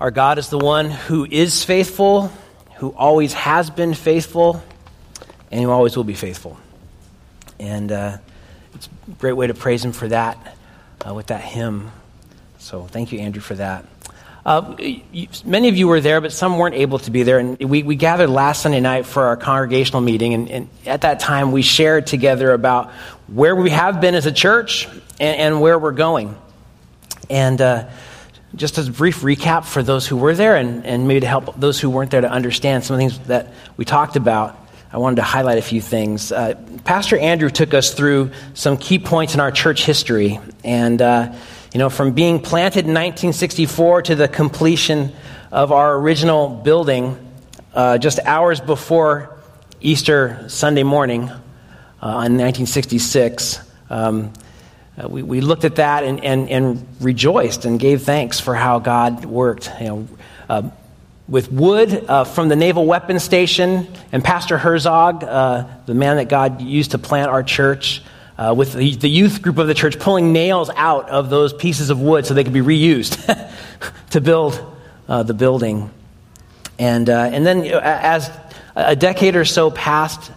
Our 0.00 0.10
God 0.10 0.38
is 0.38 0.48
the 0.48 0.58
one 0.58 0.90
who 0.90 1.24
is 1.24 1.64
faithful, 1.64 2.32
who 2.76 2.90
always 2.90 3.32
has 3.32 3.70
been 3.70 3.94
faithful, 3.94 4.60
and 5.52 5.62
who 5.62 5.70
always 5.70 5.96
will 5.96 6.04
be 6.04 6.14
faithful. 6.14 6.58
And 7.60 7.92
uh, 7.92 8.18
it's 8.74 8.88
a 8.88 9.10
great 9.12 9.34
way 9.34 9.46
to 9.46 9.54
praise 9.54 9.84
Him 9.84 9.92
for 9.92 10.08
that 10.08 10.56
uh, 11.06 11.14
with 11.14 11.28
that 11.28 11.42
hymn. 11.42 11.92
So 12.58 12.84
thank 12.84 13.12
you, 13.12 13.20
Andrew, 13.20 13.40
for 13.40 13.54
that. 13.54 13.86
Uh, 14.44 14.74
you, 14.78 15.28
many 15.44 15.68
of 15.68 15.76
you 15.76 15.86
were 15.86 16.00
there, 16.00 16.20
but 16.20 16.32
some 16.32 16.58
weren't 16.58 16.74
able 16.74 16.98
to 16.98 17.12
be 17.12 17.22
there. 17.22 17.38
And 17.38 17.58
we, 17.62 17.84
we 17.84 17.94
gathered 17.94 18.28
last 18.28 18.62
Sunday 18.62 18.80
night 18.80 19.06
for 19.06 19.22
our 19.24 19.36
congregational 19.36 20.02
meeting. 20.02 20.34
And, 20.34 20.50
and, 20.50 20.68
at 20.84 21.02
that 21.02 21.20
time, 21.20 21.52
we 21.52 21.62
shared 21.62 22.06
together 22.08 22.52
about 22.52 22.90
where 23.28 23.54
we 23.54 23.70
have 23.70 24.00
been 24.00 24.14
as 24.14 24.26
a 24.26 24.32
church 24.32 24.86
and, 25.20 25.38
and 25.38 25.60
where 25.60 25.78
we're 25.78 25.92
going. 25.92 26.36
And 27.30 27.60
uh, 27.60 27.88
just 28.56 28.78
as 28.78 28.88
a 28.88 28.92
brief 28.92 29.20
recap 29.20 29.64
for 29.64 29.82
those 29.82 30.06
who 30.06 30.16
were 30.16 30.34
there 30.34 30.56
and, 30.56 30.84
and 30.86 31.08
maybe 31.08 31.20
to 31.20 31.26
help 31.26 31.58
those 31.58 31.80
who 31.80 31.90
weren't 31.90 32.10
there 32.10 32.20
to 32.20 32.30
understand 32.30 32.84
some 32.84 32.94
of 32.94 32.98
the 33.00 33.08
things 33.08 33.26
that 33.26 33.52
we 33.76 33.84
talked 33.84 34.16
about, 34.16 34.58
I 34.92 34.98
wanted 34.98 35.16
to 35.16 35.22
highlight 35.22 35.58
a 35.58 35.62
few 35.62 35.80
things. 35.80 36.30
Uh, 36.30 36.54
Pastor 36.84 37.18
Andrew 37.18 37.50
took 37.50 37.74
us 37.74 37.92
through 37.92 38.30
some 38.54 38.76
key 38.76 38.98
points 38.98 39.34
in 39.34 39.40
our 39.40 39.50
church 39.50 39.84
history. 39.84 40.38
And, 40.62 41.02
uh, 41.02 41.34
you 41.72 41.78
know, 41.78 41.90
from 41.90 42.12
being 42.12 42.38
planted 42.38 42.84
in 42.84 42.94
1964 42.94 44.02
to 44.02 44.14
the 44.14 44.28
completion 44.28 45.12
of 45.50 45.72
our 45.72 45.96
original 45.96 46.48
building 46.48 47.18
uh, 47.74 47.98
just 47.98 48.20
hours 48.20 48.60
before 48.60 49.36
Easter 49.80 50.44
Sunday 50.48 50.84
morning 50.84 51.22
uh, 51.22 52.22
in 52.26 52.38
1966. 52.38 53.60
Um, 53.90 54.32
uh, 54.96 55.08
we, 55.08 55.22
we 55.22 55.40
looked 55.40 55.64
at 55.64 55.76
that 55.76 56.04
and, 56.04 56.22
and, 56.22 56.48
and 56.48 56.86
rejoiced 57.00 57.64
and 57.64 57.80
gave 57.80 58.02
thanks 58.02 58.38
for 58.38 58.54
how 58.54 58.78
God 58.78 59.24
worked. 59.24 59.70
You 59.80 59.86
know, 59.86 60.08
uh, 60.48 60.70
with 61.26 61.50
wood 61.50 62.04
uh, 62.06 62.24
from 62.24 62.48
the 62.48 62.54
Naval 62.54 62.86
Weapons 62.86 63.24
Station, 63.24 63.88
and 64.12 64.22
Pastor 64.22 64.56
Herzog, 64.56 65.24
uh, 65.24 65.66
the 65.86 65.94
man 65.94 66.18
that 66.18 66.28
God 66.28 66.60
used 66.60 66.92
to 66.92 66.98
plant 66.98 67.30
our 67.30 67.42
church, 67.42 68.02
uh, 68.38 68.54
with 68.56 68.74
the, 68.74 68.94
the, 68.96 69.08
youth 69.08 69.42
group 69.42 69.58
of 69.58 69.66
the 69.68 69.74
church 69.74 69.98
pulling 69.98 70.32
nails 70.32 70.68
out 70.74 71.08
of 71.08 71.30
those 71.30 71.52
pieces 71.52 71.90
of 71.90 72.00
wood 72.00 72.26
so 72.26 72.34
they 72.34 72.44
could 72.44 72.52
be 72.52 72.60
reused 72.60 73.16
to 74.10 74.20
build 74.20 74.60
uh, 75.08 75.22
the 75.22 75.34
building. 75.34 75.90
And, 76.78 77.08
and 77.08 77.46
then, 77.46 77.62
as 77.64 78.30
a 78.74 78.96
decade 78.96 79.36
or 79.36 79.44
so 79.44 79.70
passed 79.70 80.32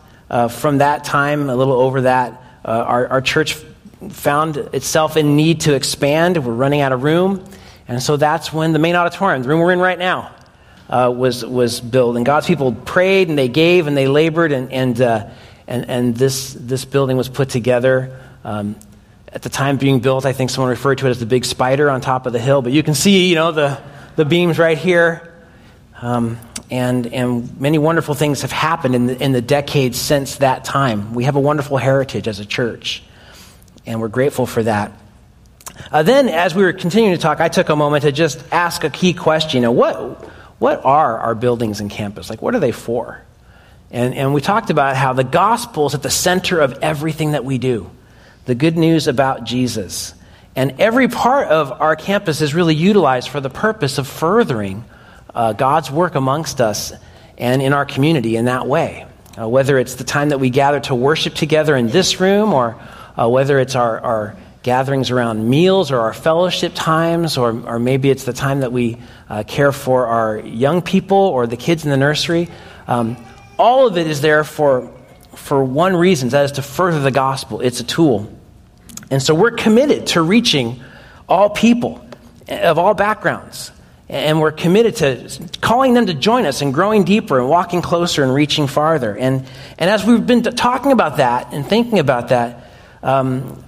from 0.52 0.78
that 0.78 1.04
time, 1.04 1.50
a 1.50 1.56
little 1.56 1.74
over 1.74 2.02
that, 2.02 2.40
our, 2.64 3.08
our 3.08 3.22
church 3.22 3.58
found 4.10 4.58
itself 4.58 5.18
in 5.18 5.36
need 5.36 5.62
to 5.62 5.74
expand. 5.74 6.44
We're 6.44 6.54
running 6.54 6.82
out 6.82 6.92
of 6.92 7.04
room. 7.04 7.44
And 7.88 8.02
so 8.02 8.18
that's 8.18 8.52
when 8.52 8.74
the 8.74 8.80
main 8.80 8.96
auditorium, 8.96 9.44
the 9.44 9.50
room 9.50 9.60
we're 9.60 9.72
in 9.72 9.80
right 9.80 9.98
now, 9.98 10.34
uh, 10.90 11.12
was, 11.16 11.46
was 11.46 11.82
built. 11.82 12.16
And 12.16 12.26
God's 12.26 12.48
people 12.48 12.74
prayed 12.74 13.30
and 13.30 13.38
they 13.38 13.48
gave 13.48 13.88
and 13.88 13.96
they 13.96 14.08
labored, 14.08 14.52
and, 14.52 14.72
and, 14.72 15.02
uh, 15.02 15.30
and, 15.68 15.90
and 15.90 16.16
this, 16.16 16.54
this 16.54 16.86
building 16.86 17.18
was 17.18 17.30
put 17.30 17.50
together. 17.50 18.20
Um, 18.44 18.76
at 19.32 19.42
the 19.42 19.50
time 19.50 19.78
being 19.78 20.00
built, 20.00 20.26
I 20.26 20.34
think 20.34 20.50
someone 20.50 20.70
referred 20.70 21.00
to 21.00 21.08
it 21.08 21.10
as 21.10 21.20
the 21.20 21.26
big 21.26 21.46
spider 21.46 21.90
on 21.90 22.02
top 22.02 22.26
of 22.26 22.34
the 22.34 22.40
hill. 22.40 22.62
But 22.62 22.72
you 22.74 22.84
can 22.84 22.94
see, 22.94 23.28
you 23.30 23.36
know, 23.36 23.52
the, 23.52 23.82
the 24.16 24.26
beams 24.26 24.60
right 24.60 24.78
here. 24.78 25.34
Um, 26.02 26.38
and, 26.70 27.08
and 27.08 27.60
many 27.60 27.78
wonderful 27.78 28.14
things 28.14 28.42
have 28.42 28.52
happened 28.52 28.96
in 28.96 29.06
the, 29.08 29.24
in 29.24 29.32
the 29.32 29.42
decades 29.42 29.98
since 29.98 30.38
that 30.38 30.64
time. 30.64 31.14
We 31.14 31.24
have 31.24 31.36
a 31.36 31.40
wonderful 31.40 31.78
heritage 31.78 32.28
as 32.28 32.40
a 32.40 32.46
church 32.46 33.04
and 33.88 34.00
we're 34.00 34.08
grateful 34.10 34.46
for 34.46 34.62
that. 34.64 34.92
Uh, 35.92 36.04
then, 36.04 36.28
as 36.28 36.54
we 36.54 36.64
were 36.64 36.74
continuing 36.74 37.16
to 37.16 37.22
talk, 37.22 37.40
I 37.40 37.50
took 37.50 37.70
a 37.70 37.76
moment 37.76 38.04
to 38.04 38.12
just 38.12 38.44
ask 38.52 38.84
a 38.84 38.90
key 38.90 39.14
question. 39.14 39.60
You 39.60 39.68
know, 39.68 39.72
what, 39.72 40.26
what 40.60 40.84
are 40.86 41.20
our 41.20 41.36
buildings 41.36 41.80
and 41.80 41.90
campus? 41.90 42.30
Like, 42.30 42.42
what 42.42 42.56
are 42.56 42.60
they 42.60 42.72
for? 42.72 43.22
And, 43.92 44.14
and 44.16 44.34
we 44.34 44.42
talked 44.42 44.70
about 44.70 44.96
how 44.96 45.14
the 45.14 45.24
gospel 45.24 45.88
is 45.88 45.96
at 45.96 46.04
the 46.04 46.10
center 46.10 46.60
of 46.60 46.80
everything 46.82 47.32
that 47.32 47.46
we 47.46 47.58
do 47.58 47.90
the 48.46 48.56
good 48.56 48.78
news 48.78 49.10
about 49.10 49.44
Jesus. 49.44 50.14
And 50.56 50.80
every 50.80 51.10
part 51.10 51.50
of 51.50 51.82
our 51.82 51.98
campus 51.98 52.40
is 52.40 52.56
really 52.56 52.76
utilized 52.76 53.28
for 53.28 53.42
the 53.42 53.50
purpose 53.50 53.98
of 53.98 54.08
furthering 54.08 54.86
uh, 55.36 55.52
God's 55.52 55.92
work 55.92 56.16
amongst 56.16 56.62
us 56.62 56.94
and 57.38 57.62
in 57.62 57.74
our 57.74 57.86
community 57.86 58.38
in 58.38 58.46
that 58.46 58.66
way. 58.66 59.06
Uh, 59.38 59.50
whether 59.50 59.78
it's 59.78 59.96
the 59.96 60.06
time 60.06 60.30
that 60.30 60.40
we 60.40 60.50
gather 60.50 60.80
to 60.80 60.96
worship 60.96 61.36
together 61.36 61.76
in 61.76 61.90
this 61.90 62.22
room 62.22 62.54
or 62.54 62.80
uh, 63.18 63.28
whether 63.28 63.60
it's 63.60 63.76
our, 63.76 64.00
our 64.00 64.38
gatherings 64.64 65.12
around 65.12 65.50
meals 65.50 65.92
or 65.92 66.00
our 66.00 66.14
fellowship 66.14 66.74
times, 66.76 67.38
or, 67.38 67.58
or 67.66 67.80
maybe 67.80 68.10
it's 68.10 68.26
the 68.26 68.34
time 68.34 68.60
that 68.60 68.72
we 68.72 68.98
uh, 69.30 69.44
care 69.48 69.72
for 69.72 70.08
our 70.08 70.40
young 70.40 70.82
people 70.82 71.18
or 71.18 71.48
the 71.48 71.58
kids 71.58 71.86
in 71.86 71.90
the 71.90 71.98
nursery. 71.98 72.50
Um, 72.88 73.18
all 73.58 73.88
of 73.88 73.98
it 73.98 74.08
is 74.08 74.22
there 74.22 74.44
for, 74.44 74.94
for 75.36 75.64
one 75.64 75.96
reason 75.96 76.30
that 76.30 76.46
is 76.46 76.52
to 76.54 76.62
further 76.62 77.00
the 77.00 77.12
gospel. 77.12 77.62
It's 77.62 77.80
a 77.80 77.84
tool. 77.84 78.32
And 79.10 79.24
so 79.24 79.34
we're 79.34 79.52
committed 79.52 80.08
to 80.08 80.22
reaching 80.22 80.82
all 81.30 81.50
people 81.50 82.06
of 82.50 82.78
all 82.78 82.94
backgrounds. 82.94 83.72
And 84.10 84.40
we're 84.40 84.54
committed 84.54 84.96
to 84.98 85.50
calling 85.60 85.94
them 85.94 86.06
to 86.06 86.14
join 86.14 86.46
us 86.46 86.62
and 86.62 86.74
growing 86.74 87.04
deeper 87.04 87.40
and 87.40 87.50
walking 87.50 87.82
closer 87.82 88.24
and 88.24 88.34
reaching 88.34 88.68
farther. 88.68 89.18
And, 89.18 89.46
and 89.78 89.90
as 89.90 90.06
we've 90.06 90.26
been 90.26 90.44
talking 90.44 90.94
about 90.94 91.18
that 91.18 91.54
and 91.54 91.66
thinking 91.66 92.00
about 92.00 92.30
that, 92.30 92.67
um, 93.04 93.64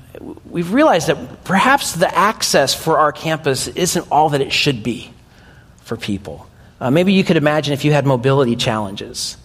we've 0.46 0.74
realized 0.74 1.08
that 1.08 1.44
perhaps 1.44 1.94
the 1.94 2.14
access 2.14 2.74
for 2.74 2.98
our 2.98 3.12
campus 3.12 3.68
isn't 3.68 4.08
all 4.12 4.30
that 4.30 4.42
it 4.42 4.52
should 4.52 4.84
be 4.84 5.14
for 5.82 5.98
people. 5.98 6.48
Uh, 6.80 6.92
maybe 6.92 7.14
you 7.14 7.24
could 7.24 7.38
imagine 7.38 7.74
if 7.74 7.84
you 7.84 7.92
had 7.92 8.06
mobility 8.06 8.56
challenges. 8.56 9.38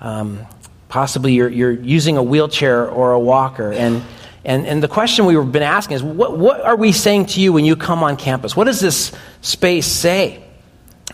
Um, 0.00 0.46
possibly 0.88 1.34
you're, 1.34 1.48
you're 1.48 1.72
using 1.72 2.16
a 2.16 2.22
wheelchair 2.22 2.88
or 2.88 3.12
a 3.12 3.20
walker. 3.20 3.72
And, 3.72 4.02
and, 4.44 4.66
and 4.66 4.82
the 4.82 4.88
question 4.88 5.26
we've 5.26 5.52
been 5.52 5.62
asking 5.62 5.96
is 5.96 6.02
what, 6.02 6.38
what 6.38 6.60
are 6.62 6.76
we 6.76 6.92
saying 6.92 7.26
to 7.26 7.40
you 7.40 7.52
when 7.52 7.64
you 7.64 7.76
come 7.76 8.02
on 8.02 8.16
campus? 8.16 8.56
What 8.56 8.64
does 8.64 8.80
this 8.80 9.12
space 9.42 9.86
say? 9.86 10.42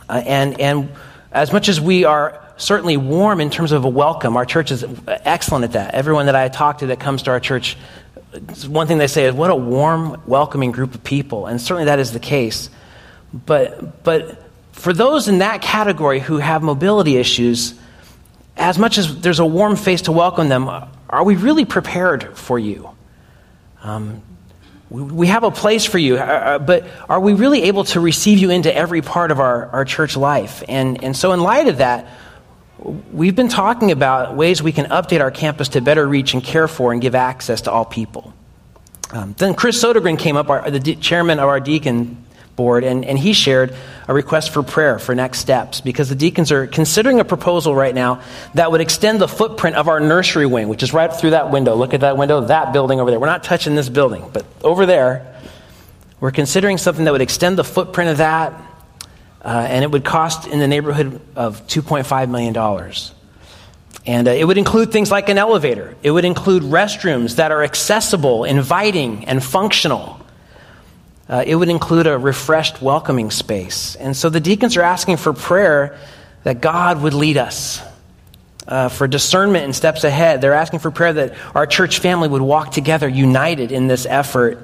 Uh, 0.08 0.22
and, 0.24 0.60
and 0.60 0.90
as 1.32 1.52
much 1.52 1.68
as 1.68 1.80
we 1.80 2.04
are 2.04 2.40
certainly 2.56 2.96
warm 2.96 3.40
in 3.40 3.50
terms 3.50 3.72
of 3.72 3.84
a 3.84 3.88
welcome, 3.88 4.36
our 4.36 4.44
church 4.46 4.70
is 4.70 4.84
excellent 5.08 5.64
at 5.64 5.72
that. 5.72 5.94
Everyone 5.94 6.26
that 6.26 6.36
I 6.36 6.48
talk 6.48 6.78
to 6.78 6.86
that 6.86 7.00
comes 7.00 7.24
to 7.24 7.32
our 7.32 7.40
church 7.40 7.76
one 8.66 8.86
thing 8.86 8.98
they 8.98 9.06
say 9.06 9.26
is, 9.26 9.34
what 9.34 9.50
a 9.50 9.56
warm, 9.56 10.20
welcoming 10.26 10.72
group 10.72 10.94
of 10.94 11.04
people. 11.04 11.46
And 11.46 11.60
certainly 11.60 11.86
that 11.86 11.98
is 11.98 12.12
the 12.12 12.20
case. 12.20 12.70
But, 13.32 14.02
but 14.04 14.42
for 14.72 14.92
those 14.92 15.28
in 15.28 15.38
that 15.38 15.62
category 15.62 16.20
who 16.20 16.38
have 16.38 16.62
mobility 16.62 17.16
issues, 17.16 17.74
as 18.56 18.78
much 18.78 18.98
as 18.98 19.20
there's 19.20 19.38
a 19.38 19.46
warm 19.46 19.76
face 19.76 20.02
to 20.02 20.12
welcome 20.12 20.48
them, 20.48 20.68
are 21.08 21.24
we 21.24 21.36
really 21.36 21.64
prepared 21.64 22.36
for 22.36 22.58
you? 22.58 22.90
Um, 23.82 24.22
we, 24.90 25.02
we 25.02 25.26
have 25.28 25.44
a 25.44 25.50
place 25.50 25.84
for 25.84 25.98
you, 25.98 26.16
uh, 26.16 26.20
uh 26.20 26.58
but 26.58 26.86
are 27.08 27.20
we 27.20 27.34
really 27.34 27.64
able 27.64 27.84
to 27.84 28.00
receive 28.00 28.38
you 28.38 28.50
into 28.50 28.74
every 28.74 29.02
part 29.02 29.30
of 29.30 29.40
our, 29.40 29.66
our 29.66 29.84
church 29.84 30.16
life? 30.16 30.62
And, 30.68 31.02
and 31.02 31.16
so, 31.16 31.32
in 31.32 31.40
light 31.40 31.68
of 31.68 31.78
that, 31.78 32.06
we've 32.84 33.34
been 33.34 33.48
talking 33.48 33.90
about 33.90 34.36
ways 34.36 34.62
we 34.62 34.72
can 34.72 34.86
update 34.86 35.20
our 35.20 35.30
campus 35.30 35.70
to 35.70 35.80
better 35.80 36.06
reach 36.06 36.34
and 36.34 36.44
care 36.44 36.68
for 36.68 36.92
and 36.92 37.00
give 37.00 37.14
access 37.14 37.62
to 37.62 37.70
all 37.70 37.84
people. 37.84 38.32
Um, 39.10 39.34
then 39.38 39.54
Chris 39.54 39.82
Sodergren 39.82 40.18
came 40.18 40.36
up, 40.36 40.50
our, 40.50 40.70
the 40.70 40.94
chairman 40.96 41.38
of 41.38 41.48
our 41.48 41.60
deacon 41.60 42.24
board, 42.56 42.84
and, 42.84 43.04
and 43.04 43.18
he 43.18 43.32
shared 43.32 43.74
a 44.06 44.14
request 44.14 44.50
for 44.50 44.62
prayer 44.62 44.98
for 44.98 45.14
next 45.14 45.38
steps 45.38 45.80
because 45.80 46.08
the 46.08 46.14
deacons 46.14 46.52
are 46.52 46.66
considering 46.66 47.20
a 47.20 47.24
proposal 47.24 47.74
right 47.74 47.94
now 47.94 48.22
that 48.54 48.70
would 48.70 48.80
extend 48.80 49.20
the 49.20 49.28
footprint 49.28 49.76
of 49.76 49.88
our 49.88 50.00
nursery 50.00 50.46
wing, 50.46 50.68
which 50.68 50.82
is 50.82 50.92
right 50.92 51.12
through 51.12 51.30
that 51.30 51.50
window. 51.50 51.74
Look 51.74 51.94
at 51.94 52.00
that 52.00 52.16
window, 52.16 52.42
that 52.42 52.72
building 52.72 53.00
over 53.00 53.10
there. 53.10 53.20
We're 53.20 53.26
not 53.26 53.44
touching 53.44 53.74
this 53.74 53.88
building, 53.88 54.28
but 54.32 54.44
over 54.62 54.86
there, 54.86 55.34
we're 56.20 56.30
considering 56.30 56.78
something 56.78 57.04
that 57.04 57.12
would 57.12 57.22
extend 57.22 57.58
the 57.58 57.64
footprint 57.64 58.10
of 58.10 58.18
that 58.18 58.52
uh, 59.44 59.66
and 59.68 59.84
it 59.84 59.90
would 59.90 60.04
cost 60.04 60.46
in 60.46 60.58
the 60.58 60.66
neighborhood 60.66 61.20
of 61.36 61.66
$2.5 61.66 62.30
million. 62.30 62.56
And 64.06 64.28
uh, 64.28 64.30
it 64.30 64.44
would 64.44 64.56
include 64.56 64.90
things 64.90 65.10
like 65.10 65.28
an 65.28 65.36
elevator. 65.36 65.96
It 66.02 66.10
would 66.10 66.24
include 66.24 66.62
restrooms 66.62 67.36
that 67.36 67.52
are 67.52 67.62
accessible, 67.62 68.44
inviting, 68.44 69.26
and 69.26 69.44
functional. 69.44 70.18
Uh, 71.28 71.44
it 71.46 71.56
would 71.56 71.68
include 71.68 72.06
a 72.06 72.16
refreshed, 72.16 72.80
welcoming 72.80 73.30
space. 73.30 73.96
And 73.96 74.16
so 74.16 74.30
the 74.30 74.40
deacons 74.40 74.78
are 74.78 74.82
asking 74.82 75.18
for 75.18 75.32
prayer 75.34 75.98
that 76.42 76.60
God 76.60 77.02
would 77.02 77.14
lead 77.14 77.36
us, 77.36 77.82
uh, 78.66 78.88
for 78.88 79.06
discernment 79.06 79.64
and 79.64 79.76
steps 79.76 80.04
ahead. 80.04 80.40
They're 80.40 80.54
asking 80.54 80.78
for 80.80 80.90
prayer 80.90 81.12
that 81.14 81.34
our 81.54 81.66
church 81.66 81.98
family 81.98 82.28
would 82.28 82.42
walk 82.42 82.72
together, 82.72 83.08
united 83.08 83.72
in 83.72 83.88
this 83.88 84.06
effort, 84.06 84.58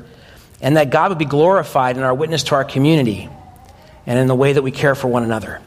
and 0.63 0.77
that 0.79 0.91
God 0.91 1.11
would 1.11 1.19
be 1.19 1.27
glorified 1.27 1.99
in 1.99 2.03
our 2.03 2.15
witness 2.15 2.45
to 2.45 2.55
our 2.55 2.65
community 2.65 3.29
and 4.07 4.19
in 4.19 4.27
the 4.27 4.35
way 4.35 4.53
that 4.53 4.63
we 4.63 4.71
care 4.71 4.95
for 4.95 5.09
one 5.09 5.23
another. 5.23 5.61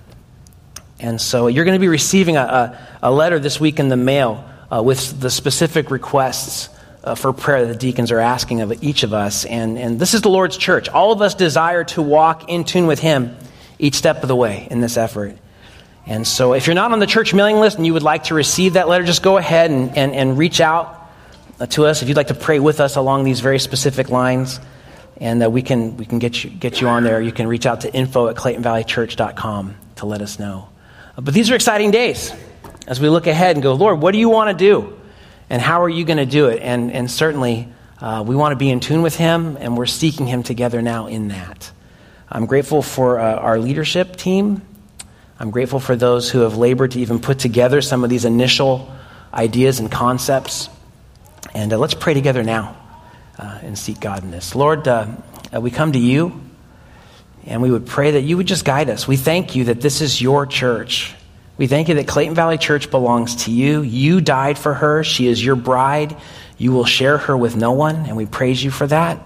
And 1.00 1.19
so 1.19 1.47
you're 1.47 1.65
going 1.65 1.75
to 1.75 1.81
be 1.81 1.88
receiving 1.88 2.38
a, 2.38 2.41
a, 2.41 2.88
a 3.03 3.12
letter 3.12 3.39
this 3.39 3.59
week 3.59 3.80
in 3.80 3.89
the 3.89 3.97
mail 3.97 4.47
uh, 4.71 4.81
with 4.81 5.19
the 5.19 5.30
specific 5.30 5.91
requests 5.91 6.69
uh, 7.03 7.15
for 7.15 7.33
prayer 7.33 7.65
that 7.65 7.74
the 7.74 7.80
deacons 7.80 8.12
are 8.12 8.19
asking 8.19 8.62
of 8.62 8.83
each 8.83 9.03
of 9.03 9.13
us. 9.13 9.45
And, 9.45 9.77
and 9.77 10.00
this 10.00 10.13
is 10.13 10.21
the 10.21 10.30
Lord's 10.30 10.57
church. 10.57 10.88
All 10.89 11.12
of 11.12 11.21
us 11.21 11.35
desire 11.35 11.83
to 11.85 12.01
walk 12.01 12.50
in 12.50 12.63
tune 12.63 12.88
with 12.88 13.00
Him 13.00 13.35
each 13.80 13.95
step 13.95 14.21
of 14.21 14.27
the 14.27 14.35
way 14.35 14.68
in 14.71 14.80
this 14.80 14.97
effort. 14.97 15.38
And 16.06 16.27
so, 16.27 16.53
if 16.53 16.68
you're 16.68 16.74
not 16.75 16.91
on 16.91 17.00
the 17.00 17.07
church 17.07 17.33
mailing 17.33 17.57
list 17.57 17.77
and 17.77 17.85
you 17.85 17.94
would 17.94 18.03
like 18.03 18.25
to 18.25 18.33
receive 18.33 18.74
that 18.74 18.89
letter, 18.89 19.06
just 19.06 19.24
go 19.24 19.38
ahead 19.38 19.71
and, 19.71 19.97
and, 19.97 20.13
and 20.13 20.38
reach 20.38 20.59
out 20.59 21.09
uh, 21.59 21.65
to 21.68 21.85
us 21.85 22.01
if 22.01 22.09
you'd 22.09 22.18
like 22.18 22.27
to 22.27 22.33
pray 22.33 22.59
with 22.59 22.81
us 22.81 22.97
along 22.97 23.24
these 23.24 23.39
very 23.39 23.59
specific 23.59 24.09
lines. 24.09 24.59
And 25.18 25.44
uh, 25.44 25.50
we 25.50 25.62
can, 25.62 25.98
we 25.98 26.06
can 26.06 26.19
get, 26.19 26.44
you, 26.44 26.50
get 26.50 26.81
you 26.81 26.88
on 26.88 27.04
there. 27.04 27.21
You 27.21 27.31
can 27.31 27.48
reach 27.48 27.65
out 27.65 27.81
to 27.81 27.94
info 27.94 28.27
at 28.27 28.36
claytonvalleychurch.com 28.36 29.75
to 29.98 30.06
let 30.06 30.21
us 30.21 30.39
know. 30.39 30.69
Uh, 31.18 31.21
but 31.21 31.33
these 31.33 31.51
are 31.51 31.56
exciting 31.56 31.92
days 31.92 32.31
as 32.88 33.00
we 33.00 33.10
look 33.10 33.27
ahead 33.27 33.56
and 33.56 33.63
go, 33.63 33.74
Lord, 33.74 34.01
what 34.01 34.12
do 34.12 34.18
you 34.18 34.30
want 34.30 34.57
to 34.57 34.65
do? 34.65 35.00
And 35.50 35.62
how 35.62 35.83
are 35.83 35.89
you 35.89 36.04
going 36.06 36.18
to 36.18 36.25
do 36.25 36.48
it? 36.48 36.62
And, 36.62 36.92
and 36.92 37.10
certainly, 37.10 37.68
uh, 38.01 38.24
we 38.25 38.36
want 38.36 38.54
to 38.54 38.57
be 38.57 38.69
in 38.69 38.80
tune 38.80 39.01
with 39.01 39.15
Him, 39.15 39.56
and 39.60 39.77
we're 39.77 39.86
seeking 39.86 40.25
Him 40.25 40.44
together 40.44 40.81
now 40.81 41.07
in 41.07 41.30
that. 41.30 41.71
I'm 42.30 42.48
grateful 42.48 42.81
for 42.81 43.19
uh, 43.19 43.36
our 43.36 43.59
leadership 43.59 44.16
team 44.16 44.62
I'm 45.39 45.51
grateful 45.51 45.80
for 45.80 45.95
those 45.95 46.30
who 46.30 46.39
have 46.39 46.56
labored 46.56 46.92
to 46.92 47.00
even 47.00 47.19
put 47.19 47.39
together 47.39 47.81
some 47.81 48.04
of 48.06 48.09
these 48.09 48.24
initial 48.24 48.89
ideas 49.33 49.80
and 49.80 49.92
concepts. 49.92 50.69
And 51.54 51.74
uh, 51.74 51.77
let's 51.77 51.95
pray 51.95 52.13
together 52.13 52.44
now 52.44 52.77
uh, 53.44 53.60
and 53.62 53.78
seek 53.78 54.00
God 54.00 54.24
in 54.24 54.31
this. 54.31 54.56
Lord, 54.56 54.88
uh, 54.88 55.07
uh, 55.54 55.60
we 55.60 55.69
come 55.69 55.92
to 55.92 56.00
you 56.00 56.42
and 57.45 57.62
we 57.62 57.69
would 57.69 57.86
pray 57.86 58.12
that 58.12 58.22
you 58.22 58.38
would 58.38 58.48
just 58.48 58.63
guide 58.63 58.90
us. 58.90 59.06
We 59.06 59.18
thank 59.18 59.56
you 59.56 59.66
that 59.66 59.81
this 59.81 60.00
is 60.00 60.22
your 60.22 60.45
church. 60.45 61.13
We 61.57 61.68
thank 61.68 61.90
you 61.90 61.95
that 61.95 62.07
Clayton 62.07 62.36
Valley 62.36 62.57
Church 62.57 62.90
belongs 62.90 63.44
to 63.44 63.51
you. 63.51 63.81
You 63.81 64.22
died 64.22 64.57
for 64.57 64.74
her. 64.74 65.04
She 65.04 65.28
is 65.28 65.44
your 65.44 65.57
bride. 65.57 66.16
You 66.57 66.72
will 66.72 66.86
share 66.86 67.18
her 67.18 67.36
with 67.36 67.57
no 67.57 67.74
one, 67.74 67.98
and 68.06 68.16
we 68.16 68.25
praise 68.25 68.63
you 68.63 68.72
for 68.72 68.88
that. 68.88 69.24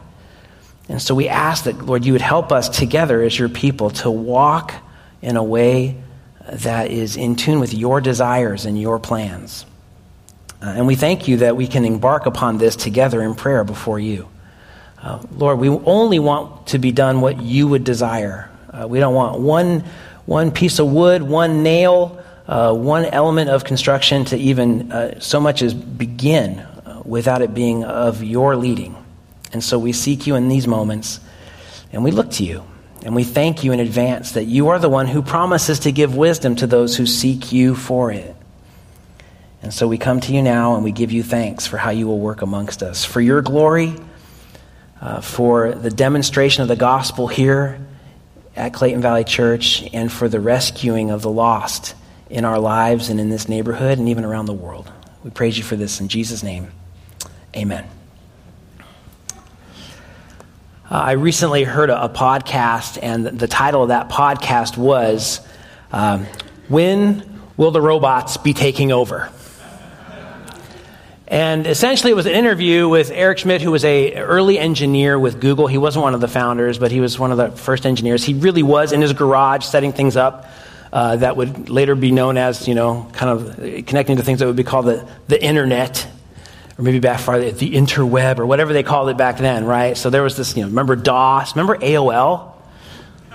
And 0.89 0.99
so 0.99 1.13
we 1.13 1.29
ask 1.29 1.65
that, 1.65 1.85
Lord, 1.85 2.05
you 2.05 2.13
would 2.13 2.21
help 2.21 2.51
us 2.51 2.69
together 2.69 3.21
as 3.21 3.37
your 3.37 3.49
people 3.49 3.91
to 3.91 4.09
walk 4.09 4.73
in 5.21 5.37
a 5.37 5.43
way 5.43 6.01
that 6.51 6.89
is 6.89 7.17
in 7.17 7.35
tune 7.35 7.59
with 7.59 7.73
your 7.73 8.01
desires 8.01 8.65
and 8.65 8.81
your 8.81 8.97
plans. 8.97 9.66
Uh, 10.61 10.65
and 10.77 10.87
we 10.87 10.95
thank 10.95 11.27
you 11.27 11.37
that 11.37 11.55
we 11.55 11.67
can 11.67 11.85
embark 11.85 12.25
upon 12.25 12.57
this 12.57 12.75
together 12.75 13.21
in 13.21 13.35
prayer 13.35 13.63
before 13.63 13.99
you. 13.99 14.27
Uh, 15.01 15.21
Lord, 15.31 15.59
we 15.59 15.69
only 15.69 16.19
want 16.19 16.67
to 16.67 16.79
be 16.79 16.91
done 16.91 17.21
what 17.21 17.41
you 17.41 17.67
would 17.67 17.83
desire. 17.83 18.49
Uh, 18.71 18.87
we 18.87 18.99
don't 18.99 19.13
want 19.13 19.39
one, 19.39 19.83
one 20.25 20.51
piece 20.51 20.79
of 20.79 20.91
wood, 20.91 21.21
one 21.21 21.61
nail, 21.61 22.23
uh, 22.47 22.73
one 22.73 23.05
element 23.05 23.49
of 23.49 23.63
construction 23.63 24.25
to 24.25 24.37
even 24.37 24.91
uh, 24.91 25.19
so 25.19 25.39
much 25.39 25.61
as 25.61 25.73
begin 25.73 26.59
uh, 26.59 27.01
without 27.05 27.41
it 27.41 27.53
being 27.53 27.83
of 27.83 28.23
your 28.23 28.55
leading. 28.55 28.95
And 29.53 29.63
so 29.63 29.77
we 29.77 29.93
seek 29.93 30.27
you 30.27 30.35
in 30.35 30.49
these 30.49 30.67
moments 30.67 31.19
and 31.91 32.03
we 32.03 32.11
look 32.11 32.31
to 32.31 32.43
you. 32.43 32.63
And 33.03 33.15
we 33.15 33.23
thank 33.23 33.63
you 33.63 33.71
in 33.71 33.79
advance 33.79 34.31
that 34.31 34.45
you 34.45 34.69
are 34.69 34.79
the 34.79 34.89
one 34.89 35.07
who 35.07 35.21
promises 35.21 35.79
to 35.79 35.91
give 35.91 36.15
wisdom 36.15 36.55
to 36.57 36.67
those 36.67 36.97
who 36.97 37.05
seek 37.05 37.51
you 37.51 37.75
for 37.75 38.11
it. 38.11 38.35
And 39.61 39.73
so 39.73 39.87
we 39.87 39.97
come 39.97 40.19
to 40.21 40.33
you 40.33 40.41
now 40.41 40.75
and 40.75 40.83
we 40.83 40.91
give 40.91 41.11
you 41.11 41.23
thanks 41.23 41.65
for 41.65 41.77
how 41.77 41.89
you 41.89 42.07
will 42.07 42.19
work 42.19 42.41
amongst 42.41 42.83
us. 42.83 43.03
For 43.03 43.19
your 43.19 43.41
glory, 43.41 43.95
uh, 45.01 45.21
for 45.21 45.71
the 45.71 45.89
demonstration 45.89 46.61
of 46.61 46.67
the 46.67 46.75
gospel 46.75 47.27
here 47.27 47.79
at 48.55 48.73
Clayton 48.73 49.01
Valley 49.01 49.23
Church, 49.23 49.83
and 49.93 50.11
for 50.11 50.27
the 50.27 50.39
rescuing 50.39 51.11
of 51.11 51.21
the 51.21 51.29
lost 51.29 51.93
in 52.29 52.43
our 52.43 52.59
lives 52.59 53.09
and 53.09 53.19
in 53.19 53.29
this 53.29 53.47
neighborhood 53.47 53.99
and 53.99 54.09
even 54.09 54.25
around 54.25 54.47
the 54.47 54.53
world. 54.53 54.91
We 55.23 55.29
praise 55.29 55.57
you 55.57 55.63
for 55.63 55.75
this 55.75 56.01
in 56.01 56.07
Jesus' 56.07 56.41
name. 56.41 56.71
Amen. 57.55 57.87
Uh, 60.89 60.95
I 60.95 61.11
recently 61.13 61.63
heard 61.63 61.89
a, 61.89 62.05
a, 62.05 62.09
podcast, 62.09 62.97
and 63.01 63.25
the 63.25 63.47
title 63.47 63.83
of 63.83 63.89
that 63.89 64.09
podcast 64.09 64.77
was 64.77 65.41
um, 65.91 66.25
When 66.69 67.41
Will 67.57 67.71
the 67.71 67.81
Robots 67.81 68.37
Be 68.37 68.53
Taking 68.53 68.91
Over? 68.91 69.29
And 71.27 71.67
essentially, 71.67 72.11
it 72.11 72.15
was 72.15 72.25
an 72.25 72.33
interview 72.33 72.87
with 72.87 73.11
Eric 73.11 73.39
Schmidt, 73.39 73.61
who 73.61 73.71
was 73.71 73.83
a 73.83 74.13
early 74.15 74.57
engineer 74.57 75.19
with 75.19 75.41
Google. 75.41 75.67
He 75.67 75.77
wasn't 75.77 76.03
one 76.03 76.13
of 76.13 76.21
the 76.21 76.27
founders, 76.27 76.77
but 76.77 76.89
he 76.91 77.01
was 77.01 77.19
one 77.19 77.31
of 77.31 77.37
the 77.37 77.51
first 77.51 77.85
engineers. 77.85 78.23
He 78.23 78.33
really 78.33 78.63
was 78.63 78.93
in 78.93 79.01
his 79.01 79.11
garage 79.11 79.65
setting 79.65 79.91
things 79.91 80.15
up 80.15 80.49
uh, 80.93 81.17
that 81.17 81.35
would 81.35 81.69
later 81.69 81.95
be 81.95 82.11
known 82.11 82.37
as, 82.37 82.67
you 82.67 82.75
know, 82.75 83.09
kind 83.11 83.29
of 83.29 83.85
connecting 83.85 84.17
to 84.17 84.23
things 84.23 84.39
that 84.39 84.47
would 84.47 84.55
be 84.55 84.63
called 84.63 84.85
the, 84.85 85.07
the 85.27 85.43
internet 85.43 86.07
or 86.77 86.83
maybe 86.83 86.99
back 86.99 87.19
farther, 87.19 87.51
the 87.51 87.73
interweb, 87.73 88.37
or 88.37 88.45
whatever 88.45 88.71
they 88.71 88.83
called 88.83 89.09
it 89.09 89.17
back 89.17 89.37
then, 89.37 89.65
right? 89.65 89.97
So 89.97 90.09
there 90.09 90.21
was 90.21 90.37
this, 90.37 90.55
you 90.55 90.61
know, 90.61 90.69
remember 90.69 90.95
DOS? 90.95 91.55
Remember 91.55 91.77
AOL? 91.77 92.53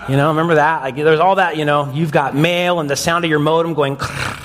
You 0.09 0.17
know, 0.17 0.29
remember 0.29 0.57
that? 0.57 0.83
Like, 0.83 0.97
there's 0.97 1.21
all 1.21 1.37
that, 1.37 1.57
you 1.57 1.65
know, 1.65 1.93
you've 1.93 2.13
got 2.13 2.37
mail 2.37 2.81
and 2.81 2.89
the 2.89 2.97
sound 2.97 3.25
of 3.25 3.31
your 3.31 3.41
modem 3.41 3.75
going, 3.75 3.97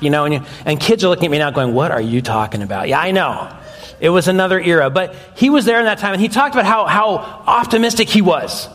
you 0.00 0.10
know, 0.10 0.24
and, 0.24 0.34
you, 0.34 0.40
and 0.64 0.80
kids 0.80 1.04
are 1.04 1.08
looking 1.08 1.26
at 1.26 1.30
me 1.30 1.38
now 1.38 1.50
going, 1.50 1.74
what 1.74 1.90
are 1.90 2.00
you 2.00 2.22
talking 2.22 2.62
about? 2.62 2.88
Yeah, 2.88 3.00
I 3.00 3.10
know. 3.10 3.54
It 4.00 4.10
was 4.10 4.28
another 4.28 4.60
era. 4.60 4.90
But 4.90 5.14
he 5.36 5.50
was 5.50 5.64
there 5.64 5.78
in 5.78 5.84
that 5.86 5.98
time, 5.98 6.12
and 6.12 6.22
he 6.22 6.28
talked 6.28 6.54
about 6.54 6.66
how, 6.66 6.86
how 6.86 7.16
optimistic 7.16 8.08
he 8.08 8.22
was. 8.22 8.68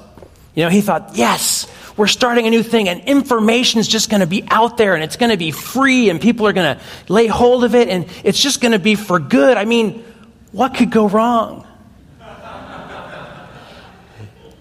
You 0.55 0.63
know, 0.63 0.69
he 0.69 0.81
thought, 0.81 1.11
yes, 1.15 1.67
we're 1.97 2.07
starting 2.07 2.47
a 2.47 2.49
new 2.49 2.63
thing, 2.63 2.89
and 2.89 3.01
information 3.01 3.79
is 3.79 3.87
just 3.87 4.09
going 4.09 4.21
to 4.21 4.27
be 4.27 4.43
out 4.49 4.77
there, 4.77 4.95
and 4.95 5.03
it's 5.03 5.15
going 5.15 5.31
to 5.31 5.37
be 5.37 5.51
free, 5.51 6.09
and 6.09 6.19
people 6.19 6.47
are 6.47 6.53
going 6.53 6.77
to 6.77 6.83
lay 7.11 7.27
hold 7.27 7.63
of 7.63 7.75
it, 7.75 7.87
and 7.87 8.07
it's 8.23 8.39
just 8.39 8.61
going 8.61 8.71
to 8.71 8.79
be 8.79 8.95
for 8.95 9.19
good. 9.19 9.57
I 9.57 9.65
mean, 9.65 10.03
what 10.51 10.75
could 10.75 10.91
go 10.91 11.07
wrong? 11.07 11.67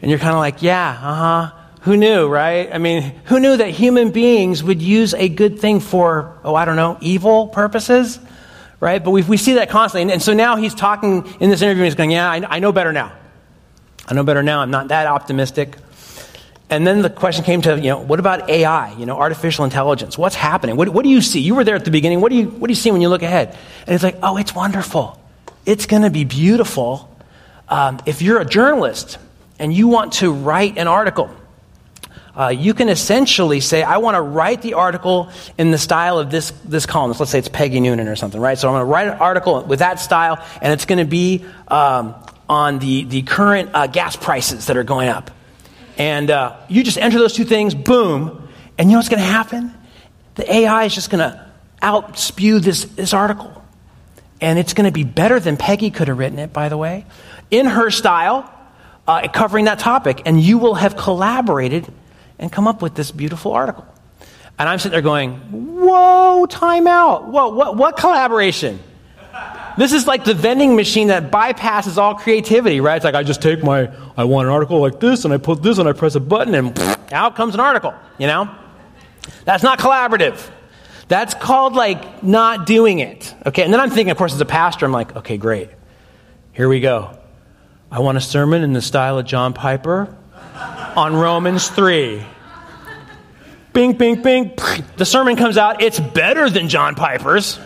and 0.00 0.10
you're 0.10 0.18
kind 0.18 0.32
of 0.32 0.38
like, 0.38 0.62
yeah, 0.62 0.90
uh 0.90 1.14
huh. 1.14 1.61
Who 1.82 1.96
knew, 1.96 2.28
right? 2.28 2.72
I 2.72 2.78
mean, 2.78 3.02
who 3.24 3.40
knew 3.40 3.56
that 3.56 3.70
human 3.70 4.12
beings 4.12 4.62
would 4.62 4.80
use 4.80 5.14
a 5.14 5.28
good 5.28 5.58
thing 5.58 5.80
for, 5.80 6.38
oh, 6.44 6.54
I 6.54 6.64
don't 6.64 6.76
know, 6.76 6.96
evil 7.00 7.48
purposes? 7.48 8.20
Right? 8.78 9.02
But 9.02 9.10
we, 9.10 9.22
we 9.22 9.36
see 9.36 9.54
that 9.54 9.68
constantly. 9.68 10.02
And, 10.02 10.10
and 10.12 10.22
so 10.22 10.32
now 10.32 10.56
he's 10.56 10.74
talking 10.74 11.26
in 11.40 11.50
this 11.50 11.60
interview, 11.60 11.82
and 11.82 11.86
he's 11.86 11.96
going, 11.96 12.12
yeah, 12.12 12.30
I, 12.30 12.56
I 12.56 12.58
know 12.60 12.70
better 12.70 12.92
now. 12.92 13.12
I 14.06 14.14
know 14.14 14.22
better 14.22 14.44
now. 14.44 14.60
I'm 14.60 14.70
not 14.70 14.88
that 14.88 15.06
optimistic. 15.08 15.76
And 16.70 16.86
then 16.86 17.02
the 17.02 17.10
question 17.10 17.44
came 17.44 17.62
to, 17.62 17.76
you 17.76 17.90
know, 17.90 17.98
what 17.98 18.20
about 18.20 18.48
AI, 18.48 18.92
you 18.94 19.04
know, 19.04 19.18
artificial 19.18 19.64
intelligence? 19.64 20.16
What's 20.16 20.36
happening? 20.36 20.76
What, 20.76 20.88
what 20.88 21.02
do 21.02 21.08
you 21.08 21.20
see? 21.20 21.40
You 21.40 21.56
were 21.56 21.64
there 21.64 21.74
at 21.74 21.84
the 21.84 21.90
beginning. 21.90 22.20
What 22.20 22.30
do, 22.30 22.36
you, 22.36 22.46
what 22.46 22.68
do 22.68 22.70
you 22.70 22.76
see 22.76 22.92
when 22.92 23.00
you 23.00 23.08
look 23.08 23.22
ahead? 23.22 23.58
And 23.86 23.94
it's 23.94 24.04
like, 24.04 24.18
oh, 24.22 24.36
it's 24.36 24.54
wonderful. 24.54 25.20
It's 25.66 25.86
going 25.86 26.02
to 26.02 26.10
be 26.10 26.24
beautiful. 26.24 27.14
Um, 27.68 28.00
if 28.06 28.22
you're 28.22 28.40
a 28.40 28.44
journalist 28.44 29.18
and 29.58 29.74
you 29.74 29.88
want 29.88 30.14
to 30.14 30.32
write 30.32 30.78
an 30.78 30.86
article, 30.86 31.28
uh, 32.34 32.48
you 32.48 32.72
can 32.72 32.88
essentially 32.88 33.60
say, 33.60 33.82
I 33.82 33.98
want 33.98 34.14
to 34.14 34.22
write 34.22 34.62
the 34.62 34.74
article 34.74 35.30
in 35.58 35.70
the 35.70 35.78
style 35.78 36.18
of 36.18 36.30
this, 36.30 36.50
this 36.64 36.86
columnist. 36.86 37.20
Let's 37.20 37.32
say 37.32 37.38
it's 37.38 37.48
Peggy 37.48 37.80
Noonan 37.80 38.08
or 38.08 38.16
something, 38.16 38.40
right? 38.40 38.56
So 38.56 38.68
I'm 38.68 38.74
going 38.74 38.82
to 38.82 38.90
write 38.90 39.08
an 39.08 39.18
article 39.18 39.62
with 39.62 39.80
that 39.80 40.00
style, 40.00 40.42
and 40.62 40.72
it's 40.72 40.86
going 40.86 40.98
to 40.98 41.04
be 41.04 41.44
um, 41.68 42.14
on 42.48 42.78
the, 42.78 43.04
the 43.04 43.22
current 43.22 43.70
uh, 43.74 43.86
gas 43.86 44.16
prices 44.16 44.66
that 44.66 44.76
are 44.76 44.84
going 44.84 45.08
up. 45.08 45.30
And 45.98 46.30
uh, 46.30 46.56
you 46.68 46.82
just 46.82 46.96
enter 46.96 47.18
those 47.18 47.34
two 47.34 47.44
things, 47.44 47.74
boom, 47.74 48.48
and 48.78 48.88
you 48.88 48.94
know 48.94 48.98
what's 48.98 49.10
going 49.10 49.20
to 49.20 49.26
happen? 49.26 49.74
The 50.36 50.50
AI 50.50 50.84
is 50.84 50.94
just 50.94 51.10
going 51.10 51.30
to 51.30 51.52
out 51.82 52.18
spew 52.18 52.60
this, 52.60 52.84
this 52.84 53.12
article. 53.12 53.62
And 54.40 54.58
it's 54.58 54.72
going 54.72 54.86
to 54.86 54.92
be 54.92 55.04
better 55.04 55.38
than 55.38 55.56
Peggy 55.56 55.90
could 55.90 56.08
have 56.08 56.18
written 56.18 56.38
it, 56.38 56.52
by 56.52 56.68
the 56.68 56.76
way, 56.76 57.04
in 57.50 57.66
her 57.66 57.90
style, 57.90 58.50
uh, 59.06 59.28
covering 59.28 59.66
that 59.66 59.78
topic. 59.78 60.22
And 60.24 60.40
you 60.40 60.58
will 60.58 60.74
have 60.74 60.96
collaborated 60.96 61.92
and 62.42 62.50
come 62.50 62.66
up 62.66 62.82
with 62.82 62.96
this 62.96 63.12
beautiful 63.12 63.52
article. 63.52 63.86
And 64.58 64.68
I'm 64.68 64.78
sitting 64.80 64.92
there 64.92 65.00
going, 65.00 65.34
whoa, 65.50 66.44
time 66.46 66.88
out. 66.88 67.28
Whoa, 67.28 67.48
what, 67.48 67.76
what 67.76 67.96
collaboration? 67.96 68.80
This 69.78 69.92
is 69.92 70.06
like 70.06 70.24
the 70.24 70.34
vending 70.34 70.76
machine 70.76 71.08
that 71.08 71.30
bypasses 71.30 71.96
all 71.96 72.16
creativity, 72.16 72.80
right? 72.80 72.96
It's 72.96 73.04
like 73.04 73.14
I 73.14 73.22
just 73.22 73.40
take 73.40 73.62
my, 73.62 73.90
I 74.16 74.24
want 74.24 74.48
an 74.48 74.52
article 74.52 74.80
like 74.80 75.00
this, 75.00 75.24
and 75.24 75.32
I 75.32 75.38
put 75.38 75.62
this, 75.62 75.78
and 75.78 75.88
I 75.88 75.92
press 75.92 76.16
a 76.16 76.20
button, 76.20 76.54
and 76.54 76.78
out 77.12 77.36
comes 77.36 77.54
an 77.54 77.60
article, 77.60 77.94
you 78.18 78.26
know? 78.26 78.52
That's 79.44 79.62
not 79.62 79.78
collaborative. 79.78 80.50
That's 81.06 81.34
called 81.34 81.74
like 81.74 82.22
not 82.22 82.66
doing 82.66 82.98
it. 82.98 83.34
Okay, 83.46 83.62
and 83.62 83.72
then 83.72 83.80
I'm 83.80 83.90
thinking, 83.90 84.10
of 84.10 84.18
course, 84.18 84.34
as 84.34 84.40
a 84.40 84.44
pastor, 84.44 84.84
I'm 84.84 84.92
like, 84.92 85.14
okay, 85.16 85.36
great. 85.36 85.70
Here 86.52 86.68
we 86.68 86.80
go. 86.80 87.16
I 87.90 88.00
want 88.00 88.18
a 88.18 88.20
sermon 88.20 88.62
in 88.62 88.72
the 88.72 88.82
style 88.82 89.18
of 89.18 89.26
John 89.26 89.54
Piper 89.54 90.16
on 90.54 91.14
Romans 91.14 91.68
3. 91.68 92.24
Bing, 93.72 93.94
bing, 93.94 94.22
bing. 94.22 94.58
The 94.96 95.06
sermon 95.06 95.36
comes 95.36 95.56
out. 95.56 95.82
It's 95.82 95.98
better 95.98 96.50
than 96.50 96.68
John 96.68 96.94
Piper's 96.94 97.58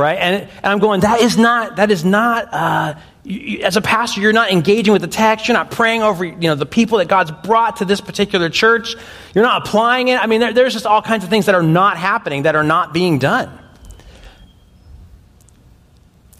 right? 0.00 0.18
And, 0.18 0.42
and 0.42 0.66
I'm 0.66 0.78
going, 0.78 1.00
that 1.00 1.20
is 1.20 1.36
not, 1.36 1.76
that 1.76 1.90
is 1.90 2.04
not, 2.04 2.48
uh, 2.52 2.94
you, 3.22 3.60
as 3.60 3.76
a 3.76 3.80
pastor, 3.80 4.20
you're 4.20 4.32
not 4.32 4.50
engaging 4.50 4.92
with 4.92 5.02
the 5.02 5.08
text. 5.08 5.46
You're 5.46 5.56
not 5.56 5.70
praying 5.70 6.02
over, 6.02 6.24
you 6.24 6.34
know, 6.36 6.54
the 6.54 6.66
people 6.66 6.98
that 6.98 7.08
God's 7.08 7.30
brought 7.30 7.76
to 7.76 7.84
this 7.84 8.00
particular 8.00 8.48
church. 8.48 8.96
You're 9.34 9.44
not 9.44 9.66
applying 9.66 10.08
it. 10.08 10.20
I 10.20 10.26
mean, 10.26 10.40
there, 10.40 10.52
there's 10.52 10.72
just 10.72 10.86
all 10.86 11.02
kinds 11.02 11.24
of 11.24 11.30
things 11.30 11.46
that 11.46 11.54
are 11.54 11.62
not 11.62 11.96
happening, 11.96 12.42
that 12.42 12.56
are 12.56 12.64
not 12.64 12.92
being 12.92 13.18
done. 13.18 13.56